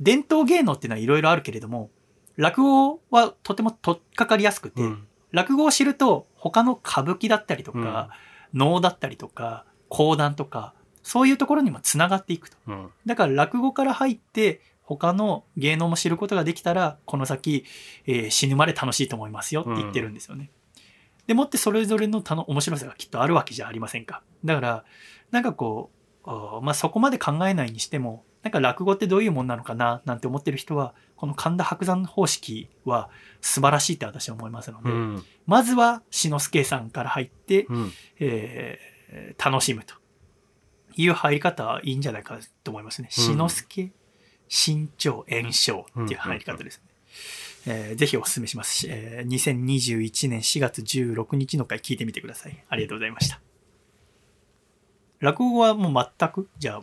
[0.00, 1.90] 伝統芸能っていうのはいろいろあるけれども、
[2.38, 8.08] 落語はとても取っかかりやすくて、うん落語を知ると他の歌舞伎だったりとか、
[8.54, 12.56] 能だったりとか、講談とか、そういうところにもつながっていくと。
[12.66, 17.66] うんだから落語から入って他の芸能も知ることができたらこの先、
[18.06, 20.50] えー死ぬまで楽しいと思いますよって言ってるんですよね。
[21.26, 24.22] でもってそれぞれのたの面白さがきっとあるわけじゃありませんか。
[24.46, 24.84] だから
[25.30, 25.90] なんかこ
[26.24, 26.30] う、
[26.62, 39.94] まあ、そこまで考えないにしてもなんか落語ってどういうもんなのかななんて思ってる人はこの神田伯山方式は素晴らしいって私は思いますので、うんまずは志の輔さんから入って、うんえー楽しむと
[40.96, 43.08] いう入り方はいいんじゃないかと思いますね。
[43.10, 43.90] うん志の輔、
[44.48, 46.84] 身長、炎症っていう入り方ですね。
[47.66, 52.64] えーぜひお勧めしますし、えー2021年4月16日の回聞いてみてください。
[52.68, 53.40] ありがとうございました。
[55.20, 56.48] 落語はもう全く？
[56.58, 56.82] じゃあ、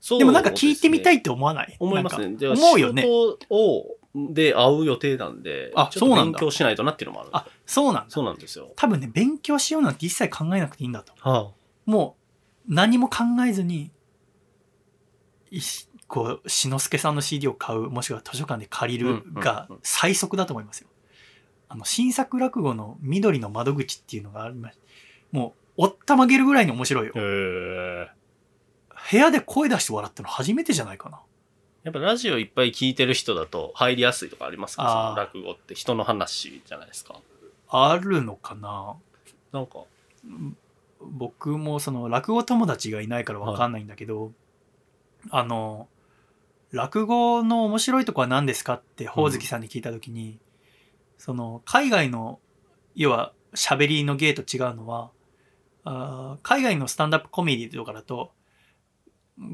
[0.00, 1.76] そうでもなんか聞いてみたいって思わない？
[1.80, 2.36] 思いますね。
[2.48, 3.02] 思うよね。
[3.02, 7.30] 仕事を、で会う予定なんで、あそうなんだ勉強しないとなっていうのもある。
[7.32, 8.06] あ、そうなんだ。
[8.08, 8.72] そうなんですよ。
[8.76, 11.12] 多分ね、勉強しようなんて一切考えなくていいんだと。
[11.18, 11.50] は
[11.84, 12.16] も
[12.68, 13.90] う何も考えずに、
[15.50, 20.88] いしこう、志の輔さんの CD を買う、もしくは図書館で借りるうんがうんうん最速だと思いますよ。
[21.68, 24.82] あの、新作落語の緑の窓口っていうのがありまして、
[25.32, 27.20] もう、おったまげるぐらいに面白いよへ。
[27.20, 28.08] え。
[29.10, 31.20] 部屋で声出して笑ったの初めてじゃないかな。
[31.84, 35.14] やっぱラジオいっぱい聞いてる人だと入りやすいとかありますか？
[35.16, 37.20] その落語って人の話じゃないですか。
[37.68, 38.96] あるのかな。
[39.52, 39.84] なんか、
[41.00, 44.32] 僕もその落語友達がいないからわかんないんだけど、
[45.30, 45.88] あの
[46.70, 50.38] 落語の面白いとこは何ですかってほおずきさんに聞いた時に、
[51.16, 52.40] その海外の
[52.94, 55.10] 要は喋りの芸と違うのは
[55.84, 58.32] あー海外のスタンダップコメディとかだと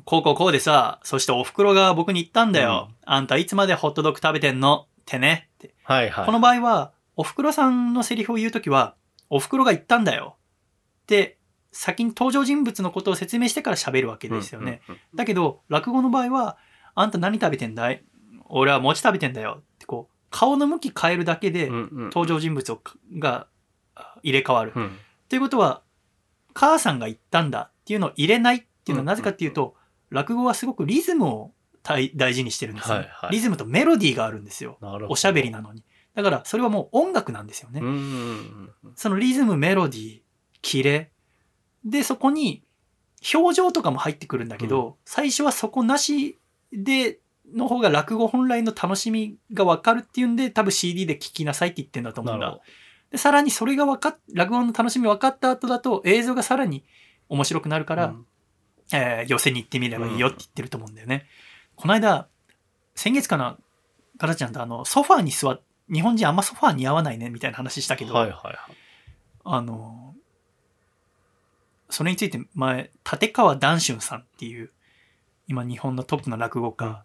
[0.04, 4.86] こうこうこうでさそしてお袋が僕に言ったんだよ、あんたいつまでホットドッグ食べてんの？
[4.86, 6.26] ってねってはいはい。
[6.26, 8.94] この場合は、お袋さんのセリフを言うときは、
[9.28, 10.36] お袋が言ったんだよ。
[11.02, 11.36] って、
[11.72, 14.80] 先に登場人物のことを説明してから喋るわけですよね。
[14.88, 16.56] うんうんだけど、落語の場合は、
[16.94, 18.02] あんた何食べてんだい？
[18.46, 19.58] 俺は餅食べてんだよ。
[19.60, 23.46] ってこう、顔の向き変えるだけで登場人物をかが
[23.94, 24.72] あ入れ替わる。
[24.74, 24.98] うん
[25.28, 25.82] ということは、
[26.54, 29.74] 母さんが言ったんだっていうのを入れないっていうのはなぜかっていうと、
[30.10, 31.52] 落語はすごくリズムを
[31.82, 34.78] 大大事にしてるんですよ、はいはいリズムとメロディーがあるんですよ。
[35.08, 35.82] おしゃべりなのに。
[36.14, 37.80] だから、それはもう音楽なんですよね。
[37.80, 37.94] うんうん
[38.84, 40.20] うんそのリズム、メロディー、
[40.60, 41.10] キレ。
[41.84, 42.62] で、そこに
[43.34, 46.38] 表情とかも入ってくるんだけど、最初はそこなし
[46.72, 47.20] で、
[47.52, 52.60] の方が落語本来の楽しみが分かるっていうんで、多分 CD で聴きなさいって言ってんだと思うんだ。
[53.10, 56.84] で、さらにそれが分かっ、落語の楽しみ分かった後だと映像がさらに
[57.28, 58.02] 面白くなるか、ど。
[58.02, 58.14] ら、
[58.92, 61.26] えー寄せに行ってみればいいよって言ってると思うんだよね。
[61.76, 62.28] この間、
[62.94, 63.58] 先月かな、
[64.16, 65.60] ガラちゃんとあの、ソファーに座っ、
[65.92, 68.56] 日本人あんまソファー似合わないねみたいな話したけど、はいはいはい。
[69.44, 70.14] あの、
[71.90, 74.70] それについて前、立川談春さんっていう、
[75.46, 76.96] 今日本のトップの落語家、うん。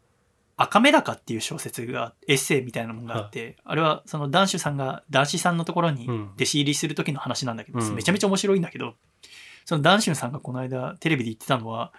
[0.61, 6.31] 赤目高っていう小説が、エッセイみたいなものがあって、あれはその談春さんが男子さんのところにうん。
[6.35, 7.95] 弟子入りする時の話なんだけど、うん。
[7.95, 8.95] めちゃめちゃ面白いんだけど、
[9.65, 11.91] その談春さんがこの間テレビで言ってたのは、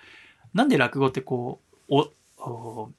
[0.55, 2.91] なんで落語ってこう、お、お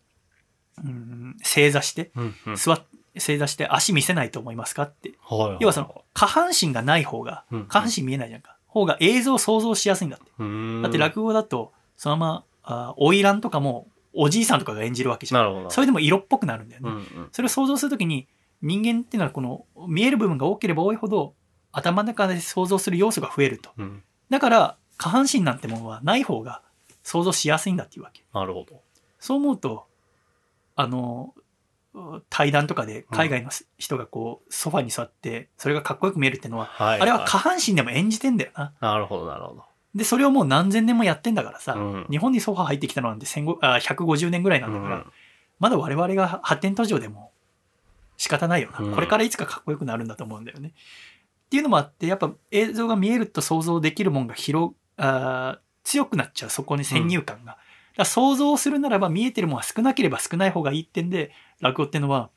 [0.83, 2.81] うん、正座して、うんうん座っ
[3.17, 5.13] 正座して足見せないと思いますかって。
[5.21, 8.55] はいはい要はその、下半身がない方がうん、下半身見えないじゃんか。
[8.67, 10.81] 方が映像を想像しやすいんだって。
[10.81, 15.65] だって落語だと、そのまま、あ花魁とかも、おじいさんとかが演じるわけじゃん。
[15.69, 16.89] それでも色っぽくなるんだよね。
[16.89, 18.27] うんうんそれを想像するときに、
[18.61, 21.33] 人間っていうのはこの、見える部分が多ければ多いほど、
[21.73, 23.71] 頭の中で想像する要素が増えると。
[23.77, 26.61] うんだから、下半身なんてものはない方が
[27.03, 28.23] 想像しやすいんだっていうわけ。
[28.33, 28.81] なるほど。
[29.19, 29.85] そう思うと、
[30.75, 31.35] あの、
[32.29, 37.01] 対談とかで海外の人がこう、ソファに座って、それがかっこよく見えるっていうのは、はい。
[37.01, 38.73] あれは下半身でも演じてんだよな。
[38.79, 39.65] なるほど、なるほど。
[39.93, 45.05] で、それをもう何千年もやってんだからさ、うん日本にソファ入ってきたのなんて1500あ150年ぐらいなんだから、うん
[45.59, 47.31] まだ我々が発展途上でも
[48.17, 50.71] 仕方ないよな、うんこれからいつかかっこよくなるんだと思うんだよね。
[51.51, 57.45] っていうのもあって、やっぱ映像が見えると想像できるもんが広、あー強くなっちゃう、そこに先入観が。
[57.45, 57.59] だか
[57.97, 62.29] ら想像するならば見えてるものは少なければ少ない方がいいってんで、落語ってのは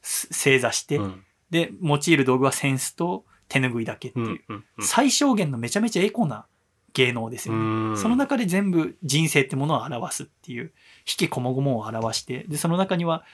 [0.00, 6.46] す正座して、うんで、用いる道具はセンスと手拭いだけっていう、うんうんうん最小限のめちゃめちゃエコな
[6.94, 7.60] 芸能ですよね。
[7.60, 7.62] う
[7.92, 13.26] んその中で全部人生ってものを表すっていう、引きこもごもを表して、で、その中には、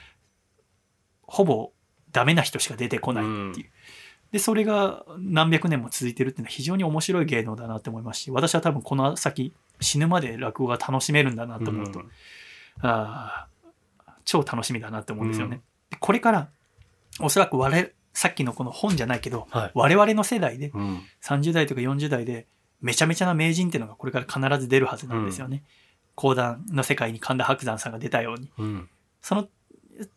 [1.21, 1.71] ほぼ
[2.11, 3.71] ダメな人しか出てこないっていう。
[4.31, 12.09] で、それが何百年も続いてるっていうのは非常に面白い芸能だなって思いますし、私は多分この先死ぬまで落語が楽しめるんだなと思うと、うん
[12.81, 13.51] あー
[14.23, 15.61] 超楽しみだなって思うんですよね。
[15.89, 16.49] でこれから、
[17.19, 19.71] おそらく我々、さっきのこの本じゃないけど、はい。
[19.73, 22.47] 我々の世代でうん30代とか40代で
[22.81, 25.63] めちゃめちゃな名人っていうのがこれから必ず出るはずなんですよね。
[26.15, 28.51] 講談の世界に神田伯山さんが出たように。
[28.57, 28.89] うん
[29.21, 29.47] その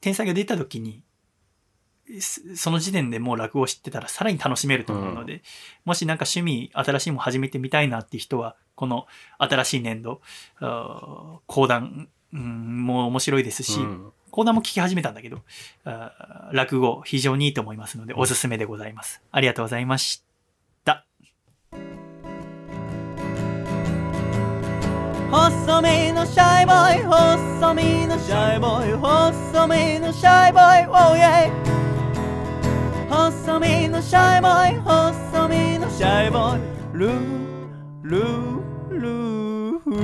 [0.01, 1.04] 天才が出た時に、す
[2.55, 5.43] その時点でもう落語を知ってたらさらに楽しめると思うので、
[5.85, 9.07] もしなんか趣味、新しいもの始めてみたいなっていう人は、この
[9.39, 10.21] 新しい年度、
[11.47, 15.43] 講談、うん、もう面白いですし、うん講談も聞き始めたんだけど、
[16.51, 19.23] 落語非常にいいと思いますので、おすすめでございます。
[19.31, 20.25] ありがとうございまし
[20.85, 21.07] た。
[25.31, 31.94] 細身のシャイボーイ細身のシャイボーイ細身のシャイボーイ Oh yeah
[33.09, 36.63] 細身のシャイボーイ細身のシャイボーイ。
[36.95, 37.13] ルー
[38.03, 38.61] ルー
[38.91, 39.81] ルー。
[39.81, 39.95] フー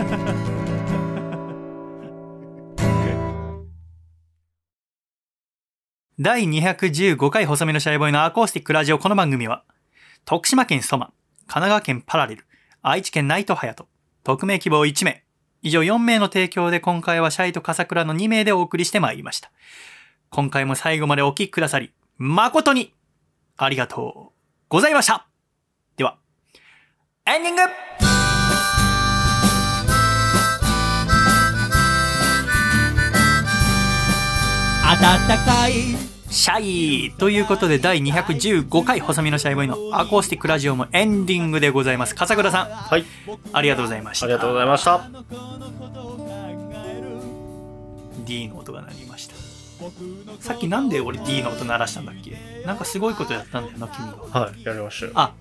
[6.18, 8.98] 第215回細身のシャイボーイのアコースティックラジオ。
[8.98, 9.64] この番組は、
[10.26, 11.14] 徳島県ソマ、神
[11.46, 12.44] 奈川県パラレル、
[12.82, 13.88] 愛知県ナイトハヤト、
[14.22, 15.24] 匿名希望1名、
[15.62, 19.50] 以上4名の提供で今回はシャイと笠倉の2名でお送りしてまいりました。
[20.30, 22.94] 今回も最後までお聞きくださり、誠に
[23.56, 24.32] ありがとう
[24.68, 25.26] ございました
[25.96, 26.16] では、
[27.26, 27.62] エンディング
[35.00, 36.60] 暖かいシャ
[37.08, 42.14] イということで第215回細身のシャイボーイのアコースティックラジオもエンディングでございます。
[42.14, 43.04] 笠倉さん、はい。
[43.52, 44.26] ありがとうございました。
[44.26, 45.08] ありがとうございました。
[48.24, 49.34] D の音が鳴りました。
[50.40, 52.36] さっきなんで俺 D の音鳴らしたんだっけ？
[52.64, 54.40] なんかすごいことやったんだよな、君が。
[54.40, 54.62] はい。
[54.62, 55.12] やりましたよ。
[55.16, 55.32] あ、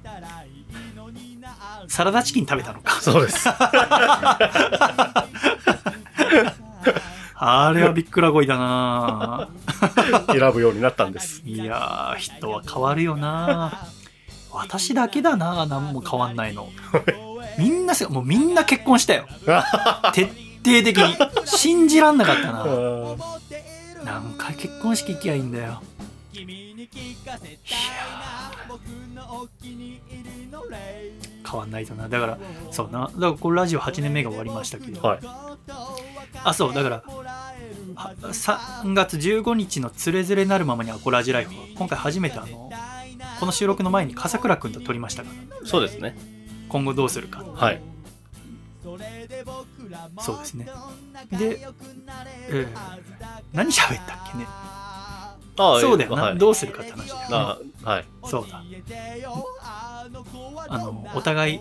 [1.88, 3.00] サラダチキン食べたのか。
[3.00, 3.48] そうです。
[7.42, 9.48] あれはびっくらこいだな
[10.32, 11.42] 選ぶようになったんです。
[11.46, 13.88] いやー、人は変わるよな
[14.52, 16.68] 私だけだな何も変わんないの。
[17.58, 19.26] みんなせ、もうみんな結婚したよ。
[20.14, 21.16] 徹底的に。
[21.46, 22.66] 信じらんなかったな。
[24.04, 25.82] 何回結婚式行きゃいいんだよ。
[31.50, 32.10] 変わんないとな。
[32.10, 32.38] だから、
[32.72, 33.02] そうな。
[33.02, 35.02] だからこれラジオ8年目が終わりましたけど。
[35.02, 35.20] はい。
[36.44, 37.19] あ、そう、だから、は
[38.00, 42.72] 3月15日のつれづれなるままにアコラジライフは、今回初めてあの、
[43.40, 46.18] この収録の前に笠倉くんと撮りましたから、そうですね。
[46.70, 47.44] 今後どうするか。
[47.44, 47.82] はい。
[50.22, 50.66] そうですね。
[51.32, 51.68] で、
[52.50, 52.68] えー
[53.52, 54.46] 何喋ったっけね。
[54.48, 56.38] ああそうだよな、はい。
[56.38, 57.26] どうするかって話だよね。
[57.32, 58.06] あはい。
[58.26, 58.64] そうだ。
[60.70, 61.60] あの、お互い、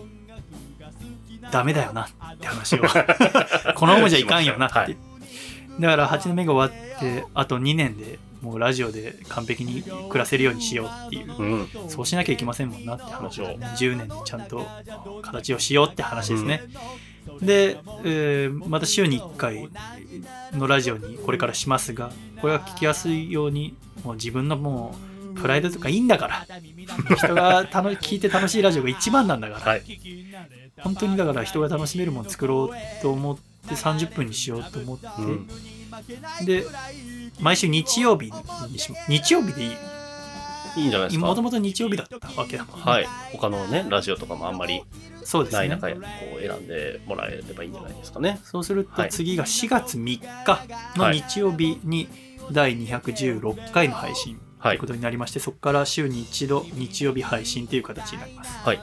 [1.51, 2.79] ダメだよなって話を。
[3.75, 4.79] このままじゃいかんよなって。
[4.79, 5.08] はい
[5.79, 11.35] だから8年目が終わって、あと2年でもうラジオで完璧に暮らせるようにしようっていう。
[11.37, 11.67] うん。
[11.89, 14.65] そうしなきゃいけませんもんなって話を、10年でちゃんと
[15.21, 16.63] 形をしようって話ですね。
[17.41, 19.69] で、えーまた週に1回
[20.53, 22.11] のラジオにこれからしますが、
[22.41, 24.95] これが聞きやすいように、もう自分のも
[25.35, 26.47] う、プライドとかいいんだから、
[27.15, 29.83] 人がたの聞いて楽しいラジオが一番なんだから、はい。
[30.79, 35.47] 本当にだから人が楽しめるもの作ろうと思ってで30分にしようと思って、うん。
[36.45, 36.65] で
[37.39, 38.31] 毎週日曜日
[38.69, 39.71] にし日曜日でいい。
[40.77, 41.25] いいんじゃないですか？
[41.25, 42.83] もともと日曜日だったわけだもんね。
[42.83, 43.07] はい。
[43.31, 44.83] 他のね、ラジオとかもあんまり
[45.23, 45.59] そうですね。
[45.59, 45.97] ない中、こ
[46.37, 48.39] う選んでもらえればいいんじゃないですかね。
[48.43, 49.09] そうするとはい。
[49.09, 52.07] 次が4月3日の日曜日に
[52.51, 54.75] 第216回の配信とはい。
[54.75, 58.57] いうことになりまして、そこから週に一度日曜日配信という形になります。
[58.63, 58.79] はい。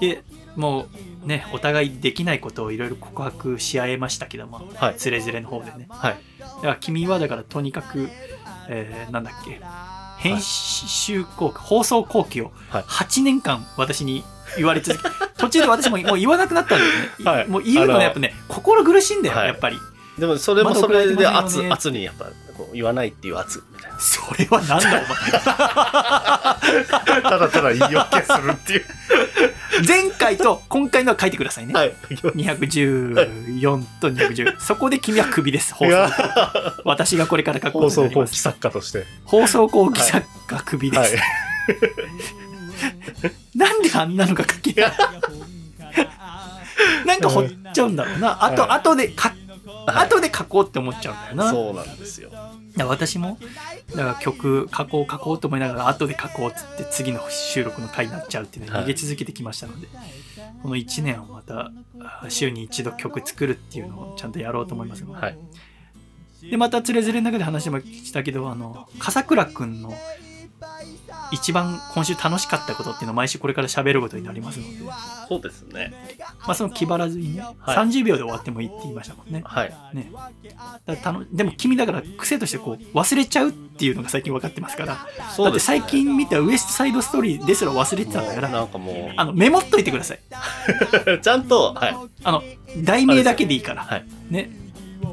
[0.00, 0.24] で
[0.56, 0.86] も
[1.24, 6.16] うねお互いできないことをいろいろ告白し合えましたけども、はいつれづれの方でねはい。
[6.38, 8.08] だから君はだからとにかく、
[8.68, 9.60] えーなんだっけ
[10.18, 14.22] 編集後期、放送後期をはい8年間私に
[14.56, 17.24] 言われ続け、 途中で私ももう言わなくなったんだよね。
[17.24, 19.78] はいもう言うのねやっぱね、心苦しいんだよ、はいやっぱり。
[20.18, 22.26] でもそれもそれで圧圧にやっぱ
[22.56, 23.62] こう言わないっていう圧。
[24.02, 25.04] それはなんだお前。
[27.22, 28.84] ただただ言い訳するっていう。
[29.86, 31.72] 前回と今回のは書いてくださいね。
[31.72, 31.94] はい。
[32.10, 34.58] 214と210。
[34.60, 35.92] そこで君はクビです、放送。
[36.84, 38.08] 私がこれから書くこ放送。
[38.08, 39.06] 後期作家として。
[39.24, 41.16] 放送後期作家クビではいす。
[43.54, 44.92] なんであんなのが書けない？
[47.06, 48.44] なんか掘っちゃうんだろうな。
[48.44, 49.38] あと、はい後で書、はい
[50.04, 51.48] 後で書こうって思っちゃうんだよな。
[51.50, 52.30] そうなんですよ。
[52.76, 53.38] 私も、
[53.90, 59.88] だから曲書こう書こうと思いながら後で書こうっつって次の収録の回になっちゃうっていうのに逃げ続けてきましたので、
[60.62, 61.70] この1年をまた
[62.00, 65.38] あ週に一度曲作るっていうのをちゃんとやろうと思いますので、はい。
[66.50, 69.94] でまたつれづれの中で話もしたけどあの笠倉くんの
[71.32, 74.96] 一番今週楽しかったことっていうのを毎週これから喋ることになりますので、ま
[75.28, 75.92] そうですね。
[76.40, 79.42] あ、その気張らずにね、はい30秒で終わってもいいって言いましたもんね。
[79.44, 79.74] はい。
[79.94, 80.12] ね
[80.86, 80.96] だ
[81.32, 90.20] でも君だから癖としてこう忘れちゃうっていうのが最近分かってますからだってそうですね最近見たウエストサイドストーリーですら忘れてたんだからなんかもあのメモっといてください
[91.06, 91.96] う、 ちゃんと、はい。
[92.24, 92.42] あの
[92.78, 94.04] 題名だけでいいから、はい。
[94.30, 94.50] ね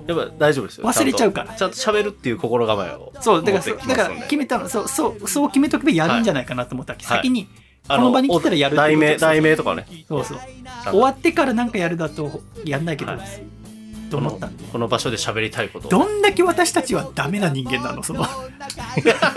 [0.07, 0.88] やっぱ大丈夫ですよ。
[0.88, 1.53] 忘れちゃうから。
[1.56, 3.14] ちゃんと喋るっていう心構えを。
[3.22, 7.18] そうだからだから決めたのそうそうそう決めとけばやるんじゃないかなと思ったわけ、はい。
[7.18, 7.48] 先に
[7.88, 9.88] あこの場に来たらやる題名、題名とかね。
[10.07, 10.38] そうそう。
[10.86, 13.20] 終わってからなんかやるだとやんないけど、はい
[14.10, 15.91] と思ったんでこの場所で喋りたいことを。
[15.91, 18.03] どんだけ私たちはダメな人間なの？
[18.03, 18.26] その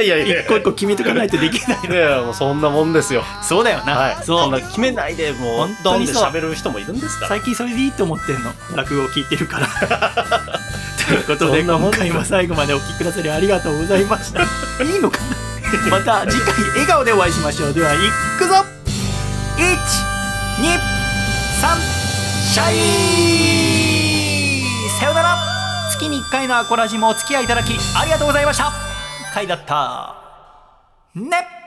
[0.03, 1.94] いやいやい一個一個決めとかないとできないの。
[1.94, 3.23] やいや、もうそんなもんですよ。
[3.43, 4.16] そうだよな、はい。
[4.24, 7.28] そそんな決めないで、もう本、ドンで喋る人もいるんですから。
[7.28, 8.53] 最近それでいいと思ってんの？
[8.74, 9.69] 落語を聞いてるから。
[11.07, 14.43] ということで今回も最後までお聞きくださりありがとうございました。
[14.85, 15.19] いいのか
[15.90, 15.90] な？
[15.90, 17.74] また次回笑顔でお会いしましょう。
[17.74, 17.97] ではい
[18.39, 18.55] くぞ
[19.59, 20.82] ！123
[22.53, 23.61] シャイ
[25.03, 25.37] さよなら。
[25.91, 28.70] 月に1回のアコラジもお付き合いいただきありがとうございました。
[29.35, 30.15] 回だった。
[31.16, 31.61] ね。